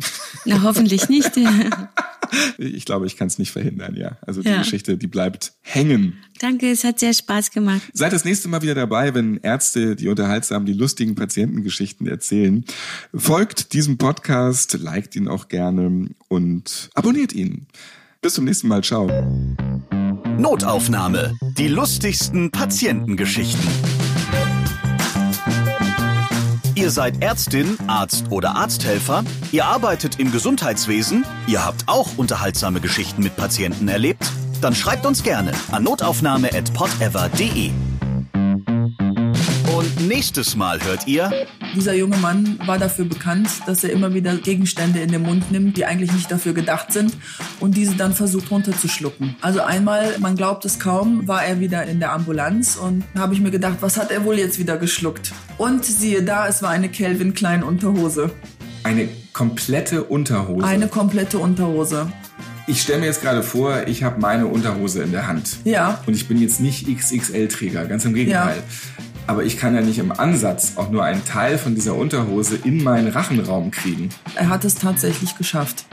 Na, 0.44 0.62
hoffentlich 0.64 1.08
nicht. 1.08 1.30
Ich 2.58 2.84
glaube, 2.84 3.06
ich 3.06 3.16
kann 3.16 3.26
es 3.28 3.38
nicht 3.38 3.50
verhindern, 3.50 3.94
ja. 3.96 4.18
Also 4.26 4.42
die 4.42 4.48
Ja. 4.48 4.58
Geschichte, 4.58 4.96
die 4.96 5.06
bleibt 5.06 5.52
hängen. 5.62 6.14
Danke, 6.38 6.70
es 6.70 6.84
hat 6.84 6.98
sehr 6.98 7.12
Spaß 7.12 7.50
gemacht. 7.50 7.82
Seid 7.92 8.12
das 8.12 8.24
nächste 8.24 8.48
Mal 8.48 8.62
wieder 8.62 8.74
dabei, 8.74 9.14
wenn 9.14 9.38
Ärzte 9.42 9.96
die 9.96 10.08
unterhaltsamen, 10.08 10.66
die 10.66 10.72
lustigen 10.72 11.14
Patientengeschichten 11.14 12.06
erzählen. 12.06 12.64
Folgt 13.14 13.72
diesem 13.72 13.98
Podcast, 13.98 14.78
liked 14.80 15.16
ihn 15.16 15.28
auch 15.28 15.48
gerne 15.48 16.08
und 16.28 16.90
abonniert 16.94 17.32
ihn. 17.32 17.66
Bis 18.22 18.34
zum 18.34 18.44
nächsten 18.44 18.68
Mal. 18.68 18.82
Ciao. 18.84 19.08
Notaufnahme. 20.38 21.36
Die 21.58 21.68
lustigsten 21.68 22.50
Patientengeschichten. 22.50 23.99
Ihr 26.80 26.90
seid 26.90 27.22
Ärztin, 27.22 27.76
Arzt 27.88 28.30
oder 28.30 28.56
Arzthelfer, 28.56 29.22
ihr 29.52 29.66
arbeitet 29.66 30.18
im 30.18 30.32
Gesundheitswesen, 30.32 31.26
ihr 31.46 31.62
habt 31.62 31.86
auch 31.88 32.16
unterhaltsame 32.16 32.80
Geschichten 32.80 33.22
mit 33.22 33.36
Patienten 33.36 33.86
erlebt? 33.86 34.24
Dann 34.62 34.74
schreibt 34.74 35.04
uns 35.04 35.22
gerne 35.22 35.52
an 35.72 35.84
notaufnahme@podever.de. 35.84 37.72
Nächstes 40.20 40.54
Mal 40.54 40.78
hört 40.84 41.06
ihr 41.06 41.46
Dieser 41.74 41.94
junge 41.94 42.18
Mann 42.18 42.58
war 42.66 42.76
dafür 42.76 43.06
bekannt, 43.06 43.48
dass 43.64 43.84
er 43.84 43.90
immer 43.90 44.12
wieder 44.12 44.36
Gegenstände 44.36 45.00
in 45.00 45.10
den 45.10 45.22
Mund 45.22 45.50
nimmt, 45.50 45.78
die 45.78 45.86
eigentlich 45.86 46.12
nicht 46.12 46.30
dafür 46.30 46.52
gedacht 46.52 46.92
sind 46.92 47.16
und 47.58 47.74
diese 47.74 47.94
dann 47.94 48.12
versucht 48.12 48.50
runterzuschlucken. 48.50 49.34
Also 49.40 49.62
einmal, 49.62 50.18
man 50.18 50.36
glaubt 50.36 50.66
es 50.66 50.78
kaum, 50.78 51.26
war 51.26 51.46
er 51.46 51.58
wieder 51.60 51.84
in 51.84 52.00
der 52.00 52.12
Ambulanz 52.12 52.76
und 52.76 53.02
habe 53.18 53.32
ich 53.32 53.40
mir 53.40 53.50
gedacht, 53.50 53.78
was 53.80 53.96
hat 53.96 54.10
er 54.10 54.26
wohl 54.26 54.38
jetzt 54.38 54.58
wieder 54.58 54.76
geschluckt? 54.76 55.32
Und 55.56 55.86
siehe 55.86 56.22
da, 56.22 56.46
es 56.46 56.62
war 56.62 56.68
eine 56.68 56.90
Calvin 56.90 57.32
Klein 57.32 57.62
Unterhose. 57.62 58.30
Eine 58.82 59.08
komplette 59.32 60.04
Unterhose. 60.04 60.66
Eine 60.66 60.88
komplette 60.88 61.38
Unterhose. 61.38 62.12
ich 62.66 62.82
stelle 62.82 63.00
mir 63.00 63.06
jetzt 63.06 63.22
gerade 63.22 63.42
vor, 63.42 63.86
ich 63.86 64.02
habe 64.02 64.20
meine 64.20 64.48
Unterhose 64.48 65.02
in 65.02 65.12
der 65.12 65.26
Hand. 65.26 65.56
Ja. 65.64 66.02
Und 66.06 66.12
ich 66.12 66.28
bin 66.28 66.36
jetzt 66.42 66.60
nicht 66.60 66.86
XXL-Träger, 66.86 67.86
ganz 67.86 68.04
im 68.04 68.12
Gegenteil. 68.12 68.58
Ja. 68.58 68.99
Aber 69.30 69.44
ich 69.44 69.56
kann 69.56 69.76
ja 69.76 69.80
nicht 69.80 70.00
im 70.00 70.10
Ansatz 70.10 70.72
auch 70.74 70.90
nur 70.90 71.04
einen 71.04 71.24
Teil 71.24 71.56
von 71.56 71.76
dieser 71.76 71.94
Unterhose 71.94 72.56
in 72.64 72.82
meinen 72.82 73.06
Rachenraum 73.06 73.70
kriegen. 73.70 74.08
Er 74.34 74.48
hat 74.48 74.64
es 74.64 74.74
tatsächlich 74.74 75.38
geschafft. 75.38 75.84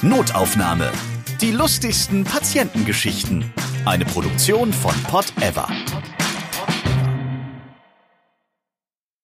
Notaufnahme. 0.00 0.90
Die 1.42 1.50
lustigsten 1.50 2.24
Patientengeschichten. 2.24 3.44
Eine 3.84 4.06
Produktion 4.06 4.72
von 4.72 4.94
Pod 5.08 5.26
Ever. 5.42 5.68